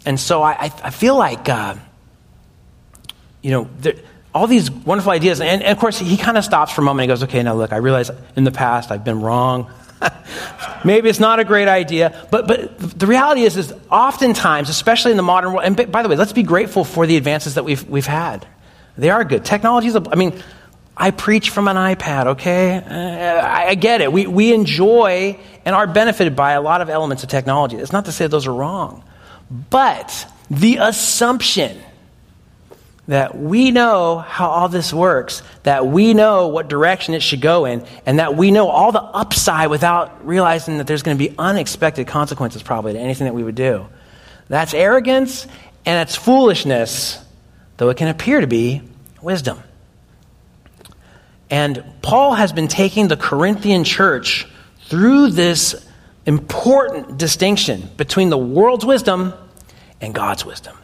And 0.05 0.19
so 0.19 0.41
I, 0.41 0.71
I 0.83 0.89
feel 0.89 1.15
like, 1.15 1.47
uh, 1.47 1.75
you 3.43 3.51
know, 3.51 3.69
there, 3.79 3.93
all 4.33 4.47
these 4.47 4.71
wonderful 4.71 5.11
ideas. 5.11 5.41
And, 5.41 5.61
and 5.61 5.71
of 5.71 5.77
course, 5.77 5.99
he 5.99 6.17
kind 6.17 6.37
of 6.37 6.43
stops 6.43 6.71
for 6.71 6.81
a 6.81 6.83
moment 6.83 7.05
and 7.05 7.19
goes, 7.19 7.23
okay, 7.23 7.43
now 7.43 7.53
look, 7.53 7.73
I 7.73 7.77
realize 7.77 8.11
in 8.35 8.43
the 8.43 8.51
past 8.51 8.91
I've 8.91 9.03
been 9.03 9.21
wrong. 9.21 9.71
Maybe 10.85 11.09
it's 11.09 11.19
not 11.19 11.39
a 11.39 11.43
great 11.43 11.67
idea. 11.67 12.27
But, 12.31 12.47
but 12.47 12.79
the 12.79 13.07
reality 13.07 13.41
is, 13.41 13.57
is 13.57 13.73
oftentimes, 13.91 14.69
especially 14.69 15.11
in 15.11 15.17
the 15.17 15.23
modern 15.23 15.53
world, 15.53 15.65
and 15.65 15.91
by 15.91 16.01
the 16.01 16.09
way, 16.09 16.15
let's 16.15 16.33
be 16.33 16.43
grateful 16.43 16.83
for 16.83 17.05
the 17.05 17.17
advances 17.17 17.55
that 17.55 17.65
we've, 17.65 17.87
we've 17.89 18.05
had. 18.05 18.47
They 18.97 19.09
are 19.09 19.23
good. 19.23 19.45
Technology 19.45 19.87
is, 19.87 19.95
I 19.95 20.15
mean, 20.15 20.41
I 20.95 21.11
preach 21.11 21.49
from 21.49 21.67
an 21.67 21.77
iPad, 21.77 22.27
okay? 22.27 22.77
Uh, 22.77 22.93
I, 22.93 23.69
I 23.69 23.75
get 23.75 24.01
it. 24.01 24.11
We, 24.11 24.27
we 24.27 24.53
enjoy 24.53 25.39
and 25.65 25.75
are 25.75 25.87
benefited 25.87 26.35
by 26.35 26.53
a 26.53 26.61
lot 26.61 26.81
of 26.81 26.89
elements 26.89 27.23
of 27.23 27.29
technology. 27.29 27.77
It's 27.77 27.93
not 27.93 28.05
to 28.05 28.11
say 28.11 28.27
those 28.27 28.47
are 28.47 28.53
wrong. 28.53 29.03
But 29.69 30.27
the 30.49 30.77
assumption 30.77 31.81
that 33.07 33.37
we 33.37 33.71
know 33.71 34.19
how 34.19 34.49
all 34.49 34.69
this 34.69 34.93
works, 34.93 35.41
that 35.63 35.87
we 35.87 36.13
know 36.13 36.47
what 36.47 36.67
direction 36.69 37.13
it 37.13 37.21
should 37.21 37.41
go 37.41 37.65
in, 37.65 37.85
and 38.05 38.19
that 38.19 38.35
we 38.35 38.51
know 38.51 38.69
all 38.69 38.91
the 38.91 39.01
upside 39.01 39.69
without 39.69 40.25
realizing 40.25 40.77
that 40.77 40.87
there's 40.87 41.03
going 41.03 41.17
to 41.17 41.29
be 41.29 41.35
unexpected 41.37 42.07
consequences 42.07 42.61
probably 42.61 42.93
to 42.93 42.99
anything 42.99 43.25
that 43.25 43.33
we 43.33 43.43
would 43.43 43.55
do. 43.55 43.87
That's 44.47 44.73
arrogance 44.73 45.47
and 45.85 46.07
it's 46.07 46.15
foolishness, 46.15 47.23
though 47.77 47.89
it 47.89 47.97
can 47.97 48.07
appear 48.07 48.41
to 48.41 48.47
be 48.47 48.81
wisdom. 49.21 49.61
And 51.49 51.83
Paul 52.01 52.33
has 52.35 52.53
been 52.53 52.67
taking 52.67 53.07
the 53.07 53.17
Corinthian 53.17 53.83
church 53.83 54.47
through 54.85 55.31
this 55.31 55.87
important 56.25 57.17
distinction 57.17 57.89
between 57.97 58.29
the 58.29 58.37
world's 58.37 58.85
wisdom 58.85 59.33
and 59.99 60.13
God's 60.13 60.45
wisdom. 60.45 60.77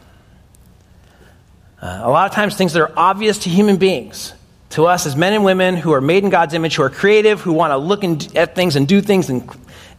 Uh, 1.80 2.00
a 2.02 2.10
lot 2.10 2.28
of 2.28 2.34
times, 2.34 2.56
things 2.56 2.72
that 2.72 2.82
are 2.82 2.92
obvious 2.96 3.38
to 3.38 3.50
human 3.50 3.76
beings, 3.76 4.34
to 4.70 4.86
us 4.86 5.06
as 5.06 5.14
men 5.14 5.32
and 5.32 5.44
women 5.44 5.76
who 5.76 5.92
are 5.92 6.00
made 6.00 6.24
in 6.24 6.30
God's 6.30 6.54
image, 6.54 6.76
who 6.76 6.82
are 6.82 6.90
creative, 6.90 7.40
who 7.40 7.52
want 7.52 7.70
to 7.70 7.76
look 7.76 8.02
at 8.36 8.54
things 8.54 8.74
and 8.74 8.88
do 8.88 9.00
things 9.00 9.30
and, 9.30 9.48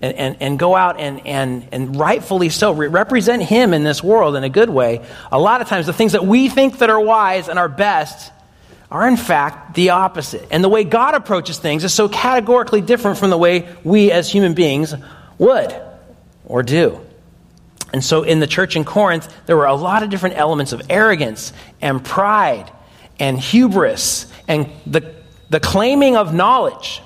and, 0.01 0.15
and, 0.15 0.37
and 0.41 0.59
go 0.59 0.75
out 0.75 0.99
and, 0.99 1.25
and, 1.25 1.67
and 1.71 1.95
rightfully 1.95 2.49
so 2.49 2.73
re- 2.73 2.87
represent 2.87 3.41
Him 3.43 3.73
in 3.73 3.83
this 3.83 4.03
world 4.03 4.35
in 4.35 4.43
a 4.43 4.49
good 4.49 4.69
way, 4.69 5.05
a 5.31 5.39
lot 5.39 5.61
of 5.61 5.67
times 5.67 5.85
the 5.85 5.93
things 5.93 6.11
that 6.11 6.25
we 6.25 6.49
think 6.49 6.79
that 6.79 6.89
are 6.89 6.99
wise 6.99 7.47
and 7.47 7.57
are 7.57 7.69
best 7.69 8.31
are 8.91 9.07
in 9.07 9.17
fact 9.17 9.75
the 9.75 9.91
opposite. 9.91 10.47
And 10.51 10.63
the 10.63 10.69
way 10.69 10.83
God 10.83 11.13
approaches 11.13 11.59
things 11.59 11.83
is 11.83 11.93
so 11.93 12.09
categorically 12.09 12.81
different 12.81 13.17
from 13.17 13.29
the 13.29 13.37
way 13.37 13.69
we 13.83 14.11
as 14.11 14.29
human 14.31 14.53
beings 14.53 14.93
would 15.37 15.73
or 16.45 16.63
do. 16.63 16.99
And 17.91 18.03
so 18.03 18.23
in 18.23 18.39
the 18.39 18.47
church 18.47 18.75
in 18.75 18.83
Corinth, 18.83 19.33
there 19.45 19.57
were 19.57 19.65
a 19.65 19.75
lot 19.75 20.03
of 20.03 20.09
different 20.09 20.37
elements 20.37 20.73
of 20.73 20.81
arrogance 20.89 21.53
and 21.81 22.03
pride 22.03 22.71
and 23.19 23.39
hubris 23.39 24.31
and 24.47 24.69
the, 24.85 25.13
the 25.49 25.59
claiming 25.59 26.15
of 26.15 26.33
knowledge, 26.33 27.01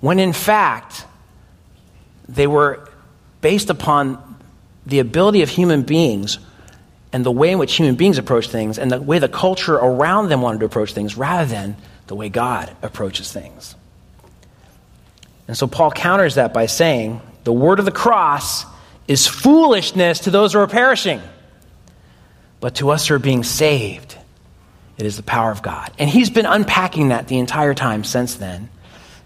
when 0.00 0.18
in 0.18 0.32
fact, 0.32 1.06
they 2.28 2.46
were 2.46 2.88
based 3.40 3.70
upon 3.70 4.36
the 4.86 4.98
ability 4.98 5.42
of 5.42 5.48
human 5.48 5.82
beings 5.82 6.38
and 7.12 7.24
the 7.24 7.30
way 7.30 7.52
in 7.52 7.58
which 7.58 7.76
human 7.76 7.94
beings 7.94 8.18
approach 8.18 8.48
things 8.48 8.78
and 8.78 8.90
the 8.90 9.00
way 9.00 9.18
the 9.18 9.28
culture 9.28 9.74
around 9.74 10.28
them 10.28 10.40
wanted 10.40 10.60
to 10.60 10.66
approach 10.66 10.92
things 10.94 11.16
rather 11.16 11.48
than 11.48 11.76
the 12.06 12.14
way 12.14 12.28
God 12.28 12.74
approaches 12.82 13.30
things. 13.30 13.76
And 15.46 15.56
so 15.56 15.66
Paul 15.66 15.90
counters 15.90 16.36
that 16.36 16.54
by 16.54 16.66
saying 16.66 17.20
the 17.44 17.52
word 17.52 17.78
of 17.78 17.84
the 17.84 17.92
cross 17.92 18.64
is 19.08 19.26
foolishness 19.26 20.20
to 20.20 20.30
those 20.30 20.52
who 20.52 20.60
are 20.60 20.66
perishing. 20.66 21.20
But 22.60 22.76
to 22.76 22.90
us 22.90 23.08
who 23.08 23.14
are 23.14 23.18
being 23.18 23.42
saved, 23.42 24.16
it 24.96 25.06
is 25.06 25.16
the 25.16 25.22
power 25.22 25.50
of 25.50 25.62
God. 25.62 25.90
And 25.98 26.08
he's 26.08 26.30
been 26.30 26.46
unpacking 26.46 27.08
that 27.08 27.28
the 27.28 27.38
entire 27.38 27.74
time 27.74 28.04
since 28.04 28.34
then. 28.34 28.68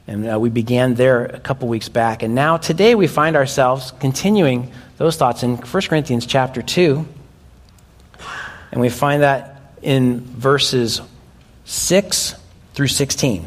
And 0.07 0.31
uh, 0.31 0.39
we 0.39 0.51
began 0.51 0.95
there 0.95 1.25
a 1.25 1.41
couple 1.41 1.69
weeks 1.69 1.89
back. 1.89 2.23
And 2.23 2.35
now 2.35 2.57
today 2.57 2.95
we 2.95 3.07
find 3.07 3.37
ourselves 3.37 3.93
continuing 4.01 4.73
those 4.97 5.17
thoughts 5.17 5.43
in 5.43 5.57
1 5.57 5.83
Corinthians 5.83 6.27
chapter 6.27 6.63
2. 6.63 7.07
And 8.73 8.81
we 8.81 8.89
find 8.89 9.23
that 9.23 9.75
in 9.83 10.21
verses 10.21 11.01
6 11.65 12.35
through 12.75 12.89
16. 12.89 13.43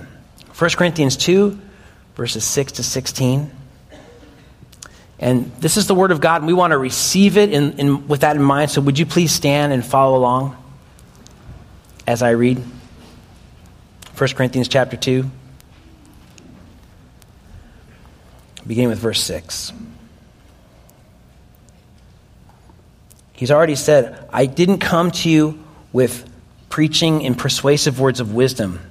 1 0.58 0.70
Corinthians 0.72 1.16
2, 1.18 1.60
verses 2.16 2.44
6 2.44 2.74
to 2.74 2.84
16. 2.84 3.52
And 5.20 5.52
this 5.56 5.76
is 5.76 5.88
the 5.88 5.96
Word 5.96 6.12
of 6.12 6.22
God, 6.22 6.42
and 6.42 6.48
we 6.48 6.54
want 6.54 6.72
to 6.72 6.78
receive 6.78 7.38
it 7.38 7.52
in, 7.52 7.78
in, 7.78 8.08
with 8.08 8.22
that 8.22 8.36
in 8.36 8.42
mind. 8.42 8.72
So, 8.72 8.82
would 8.82 8.98
you 8.98 9.06
please 9.06 9.32
stand 9.32 9.74
and 9.74 9.86
follow 9.86 10.18
along 10.18 10.56
as 12.08 12.22
I 12.22 12.32
read 12.32 12.64
1 14.18 14.30
Corinthians 14.32 14.68
chapter 14.68 14.98
2, 14.98 15.30
beginning 18.68 18.90
with 18.90 19.00
verse 19.00 19.22
6. 19.24 19.72
He's 23.32 23.50
already 23.50 23.76
said, 23.76 24.28
I 24.34 24.46
didn't 24.46 24.80
come 24.80 25.12
to 25.12 25.30
you 25.30 25.64
with 25.94 26.30
preaching 26.68 27.22
in 27.22 27.36
persuasive 27.36 28.00
words 28.00 28.20
of 28.20 28.34
wisdom. 28.34 28.82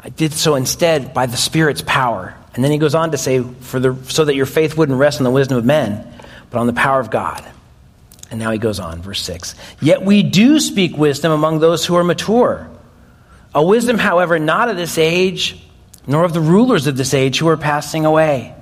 I 0.00 0.08
did 0.08 0.32
so 0.32 0.56
instead 0.56 1.14
by 1.14 1.26
the 1.26 1.36
Spirit's 1.36 1.82
power 1.82 2.34
and 2.54 2.62
then 2.62 2.70
he 2.70 2.78
goes 2.78 2.94
on 2.94 3.10
to 3.10 3.18
say, 3.18 3.42
For 3.42 3.80
the, 3.80 3.96
so 4.08 4.24
that 4.24 4.34
your 4.34 4.46
faith 4.46 4.76
wouldn't 4.76 4.98
rest 4.98 5.18
on 5.18 5.24
the 5.24 5.30
wisdom 5.30 5.58
of 5.58 5.64
men, 5.64 6.06
but 6.50 6.58
on 6.58 6.66
the 6.66 6.72
power 6.72 7.00
of 7.00 7.10
God. 7.10 7.44
And 8.30 8.40
now 8.40 8.50
he 8.50 8.58
goes 8.58 8.80
on, 8.80 9.02
verse 9.02 9.22
6. 9.22 9.54
Yet 9.80 10.02
we 10.02 10.22
do 10.22 10.60
speak 10.60 10.96
wisdom 10.96 11.32
among 11.32 11.58
those 11.58 11.84
who 11.84 11.94
are 11.96 12.04
mature. 12.04 12.68
A 13.54 13.62
wisdom, 13.62 13.98
however, 13.98 14.38
not 14.38 14.68
of 14.68 14.76
this 14.76 14.98
age, 14.98 15.62
nor 16.06 16.24
of 16.24 16.32
the 16.32 16.40
rulers 16.40 16.86
of 16.86 16.96
this 16.96 17.14
age 17.14 17.38
who 17.38 17.48
are 17.48 17.56
passing 17.56 18.06
away. 18.06 18.54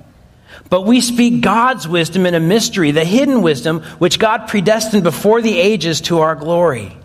But 0.69 0.85
we 0.85 1.01
speak 1.01 1.41
God's 1.41 1.87
wisdom 1.87 2.25
in 2.25 2.35
a 2.35 2.39
mystery, 2.39 2.91
the 2.91 3.05
hidden 3.05 3.41
wisdom 3.41 3.81
which 3.99 4.19
God 4.19 4.47
predestined 4.47 5.03
before 5.03 5.41
the 5.41 5.57
ages 5.57 6.01
to 6.01 6.19
our 6.19 6.35
glory. 6.35 6.95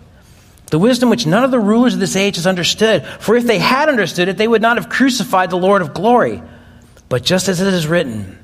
The 0.67 0.79
wisdom 0.79 1.09
which 1.11 1.27
none 1.27 1.45
of 1.45 1.51
the 1.51 1.61
rulers 1.61 1.95
of 1.95 2.01
this 2.01 2.17
age 2.17 2.37
has 2.37 2.47
understood. 2.47 3.07
For 3.21 3.37
if 3.37 3.45
they 3.45 3.59
had 3.59 3.89
understood 3.89 4.29
it, 4.29 4.37
they 4.37 4.49
would 4.49 4.63
not 4.63 4.77
have 4.77 4.89
crucified 4.89 5.51
the 5.51 5.57
Lord 5.57 5.83
of 5.83 5.95
glory. 5.95 6.43
But 7.09 7.25
just 7.25 7.49
as 7.49 7.61
it 7.61 7.73
is 7.73 7.87
written, 7.87 8.39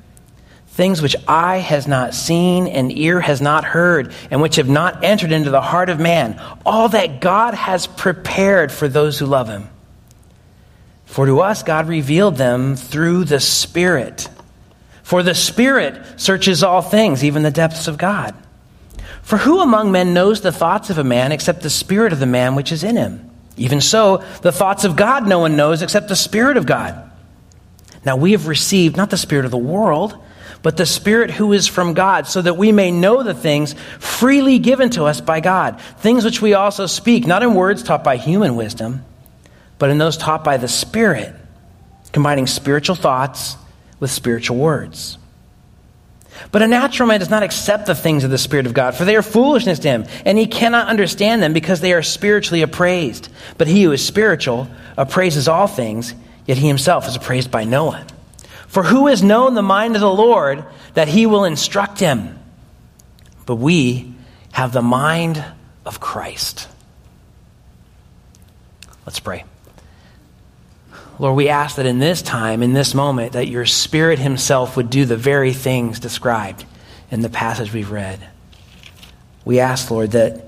things 0.67 1.01
which 1.01 1.15
eye 1.27 1.57
has 1.57 1.87
not 1.87 2.13
seen 2.13 2.67
and 2.67 2.91
ear 2.91 3.21
has 3.21 3.41
not 3.41 3.63
heard, 3.63 4.13
and 4.31 4.41
which 4.41 4.57
have 4.57 4.69
not 4.69 5.03
entered 5.03 5.31
into 5.31 5.49
the 5.49 5.61
heart 5.61 5.89
of 5.89 5.99
man, 5.99 6.41
all 6.65 6.89
that 6.89 7.21
God 7.21 7.53
has 7.53 7.87
prepared 7.87 8.71
for 8.71 8.87
those 8.87 9.19
who 9.19 9.25
love 9.25 9.47
him. 9.47 9.69
For 11.05 11.25
to 11.25 11.39
us 11.41 11.63
God 11.63 11.87
revealed 11.87 12.35
them 12.35 12.75
through 12.75 13.25
the 13.25 13.39
Spirit. 13.39 14.27
For 15.03 15.23
the 15.23 15.35
Spirit 15.35 16.19
searches 16.19 16.63
all 16.63 16.81
things, 16.81 17.23
even 17.23 17.43
the 17.43 17.51
depths 17.51 17.87
of 17.87 17.97
God. 17.97 18.35
For 19.21 19.37
who 19.37 19.61
among 19.61 19.91
men 19.91 20.13
knows 20.13 20.41
the 20.41 20.51
thoughts 20.51 20.89
of 20.89 20.97
a 20.97 21.03
man 21.03 21.31
except 21.31 21.61
the 21.61 21.69
Spirit 21.69 22.11
of 22.11 22.19
the 22.19 22.25
man 22.25 22.55
which 22.55 22.71
is 22.71 22.83
in 22.83 22.97
him? 22.97 23.29
Even 23.55 23.79
so, 23.79 24.23
the 24.41 24.51
thoughts 24.51 24.83
of 24.83 24.95
God 24.95 25.27
no 25.27 25.39
one 25.39 25.55
knows 25.55 25.81
except 25.81 26.09
the 26.09 26.15
Spirit 26.15 26.57
of 26.57 26.65
God. 26.65 27.11
Now 28.05 28.15
we 28.15 28.33
have 28.33 28.47
received 28.47 28.97
not 28.97 29.09
the 29.09 29.17
Spirit 29.17 29.45
of 29.45 29.51
the 29.51 29.57
world, 29.57 30.15
but 30.61 30.77
the 30.77 30.85
Spirit 30.85 31.31
who 31.31 31.53
is 31.53 31.67
from 31.67 31.93
God, 31.93 32.27
so 32.27 32.41
that 32.41 32.57
we 32.57 32.71
may 32.71 32.91
know 32.91 33.23
the 33.23 33.33
things 33.33 33.75
freely 33.99 34.59
given 34.59 34.89
to 34.91 35.03
us 35.05 35.21
by 35.21 35.39
God, 35.39 35.79
things 35.99 36.23
which 36.23 36.41
we 36.41 36.53
also 36.53 36.85
speak, 36.85 37.27
not 37.27 37.43
in 37.43 37.53
words 37.53 37.83
taught 37.83 38.03
by 38.03 38.17
human 38.17 38.55
wisdom, 38.55 39.03
but 39.77 39.89
in 39.89 39.97
those 39.97 40.17
taught 40.17 40.43
by 40.43 40.57
the 40.57 40.67
Spirit, 40.67 41.35
combining 42.11 42.47
spiritual 42.47 42.95
thoughts 42.95 43.57
with 43.99 44.11
spiritual 44.11 44.57
words. 44.57 45.17
But 46.51 46.61
a 46.61 46.67
natural 46.67 47.07
man 47.07 47.19
does 47.19 47.29
not 47.29 47.43
accept 47.43 47.85
the 47.85 47.95
things 47.95 48.23
of 48.23 48.31
the 48.31 48.37
Spirit 48.37 48.65
of 48.65 48.73
God, 48.73 48.95
for 48.95 49.05
they 49.05 49.15
are 49.15 49.21
foolishness 49.21 49.79
to 49.79 49.87
him, 49.87 50.05
and 50.25 50.37
he 50.37 50.47
cannot 50.47 50.87
understand 50.87 51.41
them 51.41 51.53
because 51.53 51.79
they 51.79 51.93
are 51.93 52.03
spiritually 52.03 52.61
appraised. 52.61 53.29
But 53.57 53.67
he 53.67 53.83
who 53.83 53.91
is 53.91 54.05
spiritual 54.05 54.67
appraises 54.97 55.47
all 55.47 55.67
things 55.67 56.13
yet 56.45 56.57
he 56.57 56.67
himself 56.67 57.07
is 57.07 57.15
appraised 57.15 57.51
by 57.51 57.63
no 57.63 57.85
one. 57.85 58.05
For 58.67 58.83
who 58.83 59.07
has 59.07 59.23
known 59.23 59.53
the 59.53 59.61
mind 59.61 59.95
of 59.95 60.01
the 60.01 60.11
Lord 60.11 60.65
that 60.93 61.07
he 61.07 61.25
will 61.25 61.45
instruct 61.45 61.99
him? 61.99 62.37
But 63.45 63.55
we 63.55 64.13
have 64.51 64.71
the 64.71 64.81
mind 64.81 65.43
of 65.85 65.99
Christ. 65.99 66.67
Let's 69.05 69.19
pray. 69.19 69.45
Lord, 71.19 71.37
we 71.37 71.47
ask 71.47 71.77
that 71.77 71.85
in 71.85 71.99
this 71.99 72.21
time, 72.21 72.61
in 72.61 72.73
this 72.73 72.93
moment, 72.93 73.33
that 73.33 73.47
your 73.47 73.65
Spirit 73.65 74.19
Himself 74.19 74.75
would 74.75 74.89
do 74.89 75.05
the 75.05 75.15
very 75.15 75.53
things 75.53 75.99
described 75.99 76.65
in 77.11 77.21
the 77.21 77.29
passage 77.29 77.71
we've 77.71 77.91
read. 77.91 78.19
We 79.45 79.59
ask, 79.59 79.89
Lord, 79.89 80.11
that 80.11 80.43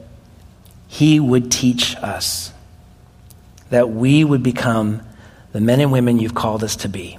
He 0.87 1.19
would 1.19 1.51
teach 1.51 1.95
us, 1.95 2.51
that 3.69 3.89
we 3.89 4.23
would 4.23 4.43
become 4.43 5.01
the 5.51 5.61
men 5.61 5.79
and 5.79 5.91
women 5.91 6.19
you've 6.19 6.35
called 6.35 6.63
us 6.63 6.77
to 6.77 6.89
be. 6.89 7.17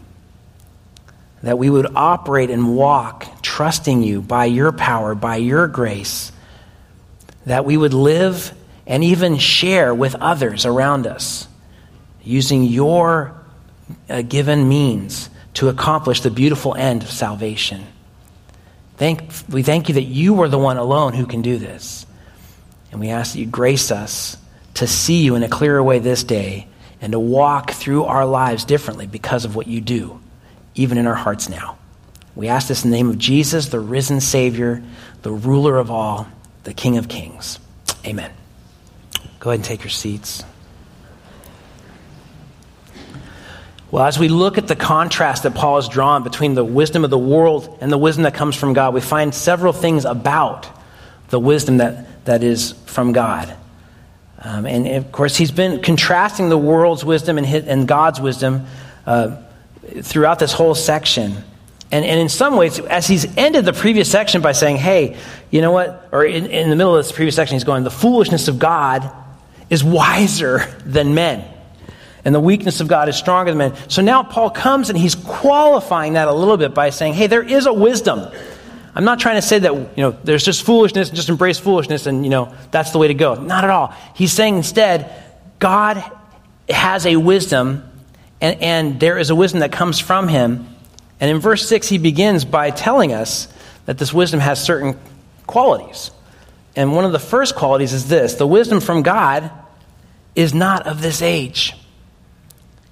That 1.42 1.58
we 1.58 1.70
would 1.70 1.94
operate 1.94 2.50
and 2.50 2.76
walk 2.76 3.42
trusting 3.42 4.02
you 4.02 4.20
by 4.20 4.47
your 4.47 4.73
power, 4.73 5.14
by 5.14 5.37
your 5.37 5.68
grace. 5.68 6.32
That 7.47 7.64
we 7.64 7.76
would 7.76 7.94
live 7.94 8.52
and 8.87 9.04
even 9.04 9.38
share 9.38 9.94
with 9.94 10.14
others 10.16 10.66
around 10.66 11.06
us 11.06 11.47
using 12.23 12.64
your 12.64 13.35
uh, 14.08 14.23
given 14.23 14.68
means 14.68 15.30
to 15.54 15.68
accomplish 15.68 16.20
the 16.20 16.30
beautiful 16.30 16.75
end 16.75 17.02
of 17.02 17.11
salvation. 17.11 17.87
Thank, 18.97 19.32
we 19.49 19.62
thank 19.62 19.88
you 19.88 19.94
that 19.94 20.02
you 20.02 20.42
are 20.42 20.49
the 20.49 20.58
one 20.58 20.76
alone 20.76 21.14
who 21.14 21.26
can 21.26 21.42
do 21.42 21.58
this. 21.58 22.04
And 22.90 23.00
we 23.00 23.11
ask 23.11 23.32
that 23.32 23.38
you 23.38 23.47
grace 23.47 23.90
us 23.90 24.37
to 24.75 24.87
see 24.87 25.23
you 25.23 25.35
in 25.35 25.42
a 25.42 25.49
clearer 25.49 25.82
way 25.82 25.99
this 25.99 26.25
day 26.25 26.66
and 27.00 27.12
to 27.12 27.19
walk 27.19 27.71
through 27.73 28.05
our 28.05 28.26
lives 28.26 28.64
differently 28.64 29.07
because 29.07 29.45
of 29.45 29.55
what 29.55 29.67
you 29.67 29.81
do, 29.81 30.21
even 30.75 30.99
in 30.99 31.07
our 31.07 31.14
hearts 31.14 31.49
now. 31.49 31.78
We 32.35 32.49
ask 32.49 32.69
this 32.69 32.85
in 32.85 32.90
the 32.90 32.97
name 32.97 33.11
of 33.11 33.19
Jesus, 33.19 33.67
the 33.69 33.81
risen 33.81 34.21
Savior, 34.21 34.83
the 35.23 35.33
ruler 35.33 35.76
of 35.78 35.90
all, 35.90 36.28
the 36.64 36.73
King 36.73 36.97
of 36.99 37.09
kings. 37.09 37.59
Amen. 38.07 38.31
Go 39.40 39.50
ahead 39.50 39.61
and 39.61 39.64
take 39.64 39.83
your 39.83 39.90
seats. 39.90 40.45
Well, 43.90 44.05
as 44.05 44.19
we 44.19 44.28
look 44.28 44.59
at 44.59 44.69
the 44.69 44.76
contrast 44.76 45.45
that 45.45 45.55
Paul 45.55 45.76
has 45.76 45.88
drawn 45.88 46.23
between 46.23 46.55
the 46.55 46.64
wisdom 46.64 47.05
of 47.05 47.11
the 47.11 47.19
world 47.19 47.78
and 47.81 47.90
the 47.90 47.97
wisdom 47.97 48.25
that 48.25 48.35
comes 48.35 48.55
from 48.55 48.75
God, 48.75 48.93
we 48.93 49.00
find 49.00 49.35
several 49.35 49.73
things 49.73 50.05
about 50.05 50.69
the 51.31 51.40
wisdom 51.40 51.78
that, 51.78 52.25
that 52.26 52.43
is 52.43 52.73
from 52.85 53.12
God. 53.12 53.55
Um, 54.40 54.66
and 54.66 54.87
of 54.87 55.11
course, 55.11 55.37
he's 55.37 55.50
been 55.50 55.83
contrasting 55.83 56.49
the 56.49 56.59
world's 56.59 57.04
wisdom 57.04 57.38
and, 57.38 57.47
his, 57.47 57.66
and 57.66 57.88
God's 57.88 58.21
wisdom 58.21 58.66
uh, 59.07 59.37
throughout 60.02 60.38
this 60.38 60.52
whole 60.52 60.75
section. 60.75 61.37
And, 61.90 62.04
and 62.04 62.21
in 62.21 62.28
some 62.28 62.57
ways, 62.57 62.78
as 62.78 63.07
he's 63.07 63.37
ended 63.37 63.64
the 63.64 63.73
previous 63.73 64.11
section 64.11 64.42
by 64.42 64.52
saying, 64.52 64.76
hey, 64.76 65.16
you 65.50 65.61
know 65.61 65.73
what? 65.73 66.09
Or 66.12 66.25
in, 66.25 66.47
in 66.47 66.71
the 66.71 66.76
middle 66.76 66.95
of 66.95 67.04
this 67.04 67.12
previous 67.12 67.35
section, 67.35 67.54
he's 67.54 67.64
going, 67.64 67.83
the 67.83 67.90
foolishness 67.90 68.49
of 68.49 68.59
God 68.59 69.11
is 69.71 69.83
wiser 69.83 70.66
than 70.85 71.14
men. 71.14 71.45
And 72.25 72.35
the 72.35 72.40
weakness 72.40 72.80
of 72.80 72.88
God 72.88 73.09
is 73.09 73.16
stronger 73.16 73.50
than 73.50 73.59
men. 73.59 73.75
So 73.88 74.02
now 74.02 74.23
Paul 74.23 74.50
comes 74.50 74.90
and 74.90 74.99
he's 74.99 75.14
qualifying 75.14 76.12
that 76.12 76.28
a 76.28 76.33
little 76.33 76.59
bit 76.59 76.75
by 76.75 76.90
saying, 76.90 77.14
hey, 77.14 77.26
there 77.26 77.42
is 77.42 77.66
a 77.66 77.73
wisdom. 77.73 78.30
I'm 78.99 79.05
not 79.05 79.21
trying 79.21 79.37
to 79.37 79.43
say 79.43 79.61
that, 79.61 79.73
you 79.73 80.02
know, 80.02 80.11
there's 80.25 80.45
just 80.45 80.64
foolishness 80.64 81.11
just 81.11 81.28
embrace 81.28 81.57
foolishness 81.57 82.07
and, 82.07 82.25
you 82.25 82.31
know, 82.31 82.52
that's 82.73 82.90
the 82.90 82.99
way 82.99 83.07
to 83.07 83.14
go. 83.14 83.37
Not 83.37 83.62
at 83.62 83.71
all. 83.71 83.95
He's 84.17 84.33
saying 84.33 84.57
instead, 84.57 85.14
God 85.61 86.02
has 86.69 87.07
a 87.07 87.14
wisdom 87.14 87.88
and, 88.40 88.61
and 88.61 88.99
there 88.99 89.17
is 89.17 89.31
a 89.31 89.37
wisdom 89.37 89.61
that 89.61 89.71
comes 89.71 90.00
from 90.00 90.26
him. 90.26 90.67
And 91.21 91.31
in 91.31 91.38
verse 91.38 91.69
6, 91.69 91.88
he 91.88 91.99
begins 91.99 92.45
by 92.45 92.71
telling 92.71 93.12
us 93.12 93.47
that 93.87 93.99
this 93.99 94.12
wisdom 94.12 94.40
has 94.40 94.61
certain 94.61 94.99
qualities. 95.47 96.11
And 96.75 96.93
one 96.93 97.05
of 97.05 97.12
the 97.12 97.21
first 97.21 97.55
qualities 97.55 97.93
is 97.93 98.09
this 98.09 98.35
the 98.35 98.49
wisdom 98.49 98.81
from 98.81 99.02
God 99.02 99.49
is 100.35 100.52
not 100.52 100.88
of 100.88 101.02
this 101.02 101.23
age. 101.23 101.73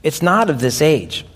It's 0.04 0.22
not 0.22 0.50
of 0.50 0.60
this 0.60 0.80
age. 0.80 1.26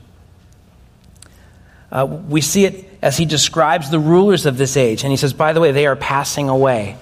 Uh, 1.91 2.07
we 2.07 2.41
see 2.41 2.67
it 2.67 2.90
as 3.03 3.17
he 3.17 3.25
describes 3.25 3.91
the 3.91 3.99
rulers 3.99 4.47
of 4.47 4.57
this 4.57 4.77
age. 4.77 5.05
And 5.05 5.11
he 5.11 5.17
says, 5.17 5.33
by 5.33 5.53
the 5.53 5.61
way, 5.61 5.73
they 5.73 5.87
are 5.87 5.97
passing 5.97 6.49
away. 6.49 6.99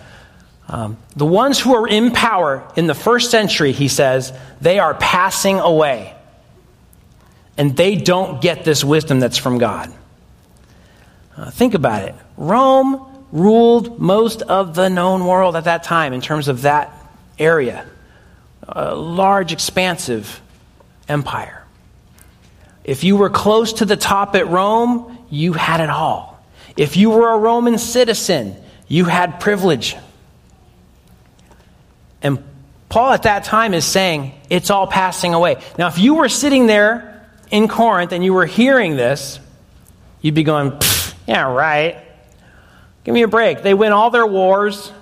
Um, 0.69 0.99
the 1.17 1.27
ones 1.27 1.59
who 1.59 1.75
are 1.75 1.89
in 1.89 2.13
power 2.13 2.71
in 2.77 2.87
the 2.87 2.95
first 2.95 3.31
century, 3.31 3.73
he 3.73 3.89
says, 3.89 4.33
they 4.61 4.79
are 4.79 4.95
passing 4.95 5.59
away. 5.59 6.15
And 7.57 7.77
they 7.77 7.97
don't 7.97 8.41
get 8.41 8.65
this 8.65 8.85
wisdom 8.85 9.19
that's 9.19 9.39
from 9.39 9.59
God. 9.59 9.93
Uh, 11.37 11.51
think 11.51 11.75
about 11.75 12.03
it. 12.03 12.15
Rome 12.37 13.05
ruled 13.33 13.99
most 13.99 14.43
of 14.43 14.75
the 14.75 14.89
known 14.89 15.27
world 15.27 15.57
at 15.57 15.65
that 15.65 15.83
time 15.83 16.13
in 16.13 16.21
terms 16.21 16.49
of 16.49 16.63
that 16.63 16.93
area. 17.39 17.87
A 18.63 18.95
large, 18.95 19.53
expansive 19.53 20.41
empire. 21.09 21.65
If 22.85 23.05
you 23.05 23.17
were 23.17 23.31
close 23.31 23.75
to 23.75 23.85
the 23.85 23.97
top 23.97 24.35
at 24.35 24.49
Rome, 24.49 25.18
you 25.31 25.53
had 25.53 25.81
it 25.81 25.91
all. 25.91 26.43
If 26.77 26.97
you 26.97 27.11
were 27.11 27.33
a 27.33 27.39
Roman 27.39 27.79
citizen, 27.79 28.57
you 28.87 29.05
had 29.05 29.41
privilege. 29.41 29.97
And 32.23 32.43
Paul 32.89 33.13
at 33.13 33.25
that 33.25 33.45
time 33.45 33.75
is 33.75 33.85
saying, 33.85 34.33
it's 34.49 34.71
all 34.71 34.87
passing 34.87 35.35
away. 35.35 35.63
Now, 35.77 35.89
if 35.89 35.99
you 35.99 36.15
were 36.15 36.29
sitting 36.29 36.67
there 36.67 37.27
in 37.51 37.69
Corinth 37.69 38.13
and 38.13 38.25
you 38.25 38.33
were 38.33 38.47
hearing 38.47 38.97
this, 38.97 39.39
you'd 40.23 40.35
be 40.35 40.45
going, 40.45 40.79
yeah, 41.27 41.43
right. 41.43 42.03
Give 43.05 43.15
me 43.15 43.23
a 43.23 43.29
break. 43.29 43.63
They 43.63 43.75
win 43.75 43.93
all 43.93 44.11
their 44.11 44.27
wars. 44.27 44.93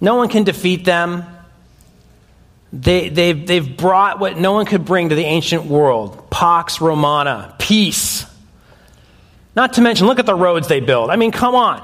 No 0.00 0.16
one 0.16 0.28
can 0.28 0.44
defeat 0.44 0.84
them. 0.84 1.24
They, 2.72 3.08
they've, 3.08 3.46
they've 3.46 3.76
brought 3.76 4.18
what 4.18 4.38
no 4.38 4.52
one 4.52 4.66
could 4.66 4.84
bring 4.84 5.08
to 5.08 5.14
the 5.14 5.24
ancient 5.24 5.64
world 5.64 6.30
Pax 6.30 6.80
Romana, 6.80 7.54
peace. 7.58 8.26
Not 9.58 9.72
to 9.72 9.80
mention, 9.80 10.06
look 10.06 10.20
at 10.20 10.26
the 10.26 10.36
roads 10.36 10.68
they 10.68 10.78
build. 10.78 11.10
I 11.10 11.16
mean, 11.16 11.32
come 11.32 11.56
on. 11.56 11.82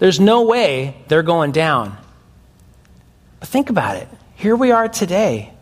There's 0.00 0.20
no 0.20 0.42
way 0.42 1.02
they're 1.08 1.22
going 1.22 1.50
down. 1.50 1.96
But 3.38 3.48
think 3.48 3.70
about 3.70 3.96
it. 3.96 4.06
Here 4.34 4.54
we 4.54 4.70
are 4.70 4.86
today. 4.86 5.54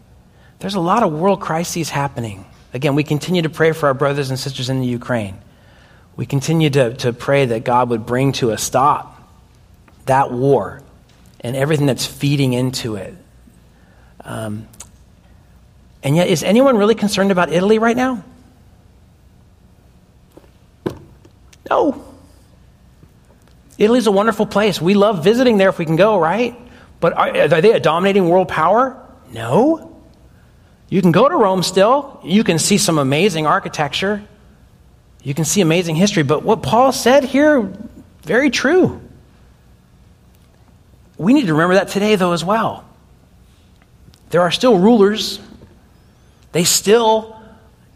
There's 0.58 0.74
a 0.74 0.80
lot 0.80 1.04
of 1.04 1.12
world 1.12 1.40
crises 1.40 1.90
happening. 1.90 2.44
Again, 2.74 2.96
we 2.96 3.04
continue 3.04 3.42
to 3.42 3.50
pray 3.50 3.70
for 3.70 3.86
our 3.86 3.94
brothers 3.94 4.30
and 4.30 4.38
sisters 4.38 4.68
in 4.68 4.80
the 4.80 4.88
Ukraine. 4.88 5.38
We 6.16 6.26
continue 6.26 6.70
to, 6.70 6.94
to 6.94 7.12
pray 7.12 7.46
that 7.46 7.62
God 7.62 7.90
would 7.90 8.04
bring 8.04 8.32
to 8.32 8.50
a 8.50 8.58
stop 8.58 9.22
that 10.06 10.32
war 10.32 10.82
and 11.38 11.54
everything 11.54 11.86
that's 11.86 12.04
feeding 12.04 12.52
into 12.52 12.96
it. 12.96 13.14
Um, 14.24 14.66
and 16.02 16.16
yet, 16.16 16.26
is 16.26 16.42
anyone 16.42 16.76
really 16.76 16.96
concerned 16.96 17.30
about 17.30 17.52
Italy 17.52 17.78
right 17.78 17.96
now? 17.96 18.24
No. 21.70 22.04
Italy's 23.78 24.06
a 24.06 24.12
wonderful 24.12 24.46
place. 24.46 24.80
We 24.80 24.94
love 24.94 25.22
visiting 25.22 25.56
there 25.56 25.68
if 25.68 25.78
we 25.78 25.84
can 25.84 25.96
go, 25.96 26.18
right? 26.18 26.58
But 27.00 27.12
are, 27.12 27.54
are, 27.54 27.60
they 27.60 27.72
a 27.72 27.80
dominating 27.80 28.28
world 28.28 28.48
power? 28.48 29.00
No. 29.32 30.00
You 30.88 31.00
can 31.00 31.12
go 31.12 31.28
to 31.28 31.36
Rome 31.36 31.62
still. 31.62 32.20
You 32.24 32.42
can 32.42 32.58
see 32.58 32.78
some 32.78 32.98
amazing 32.98 33.46
architecture. 33.46 34.22
You 35.22 35.34
can 35.34 35.44
see 35.44 35.60
amazing 35.60 35.96
history. 35.96 36.22
But 36.22 36.42
what 36.42 36.62
Paul 36.62 36.92
said 36.92 37.24
here, 37.24 37.72
very 38.22 38.50
true. 38.50 39.00
We 41.16 41.32
need 41.34 41.46
to 41.46 41.52
remember 41.52 41.74
that 41.74 41.88
today, 41.88 42.16
though, 42.16 42.32
as 42.32 42.44
well. 42.44 42.84
There 44.30 44.42
are 44.42 44.50
still 44.50 44.78
rulers, 44.78 45.40
they 46.52 46.64
still 46.64 47.37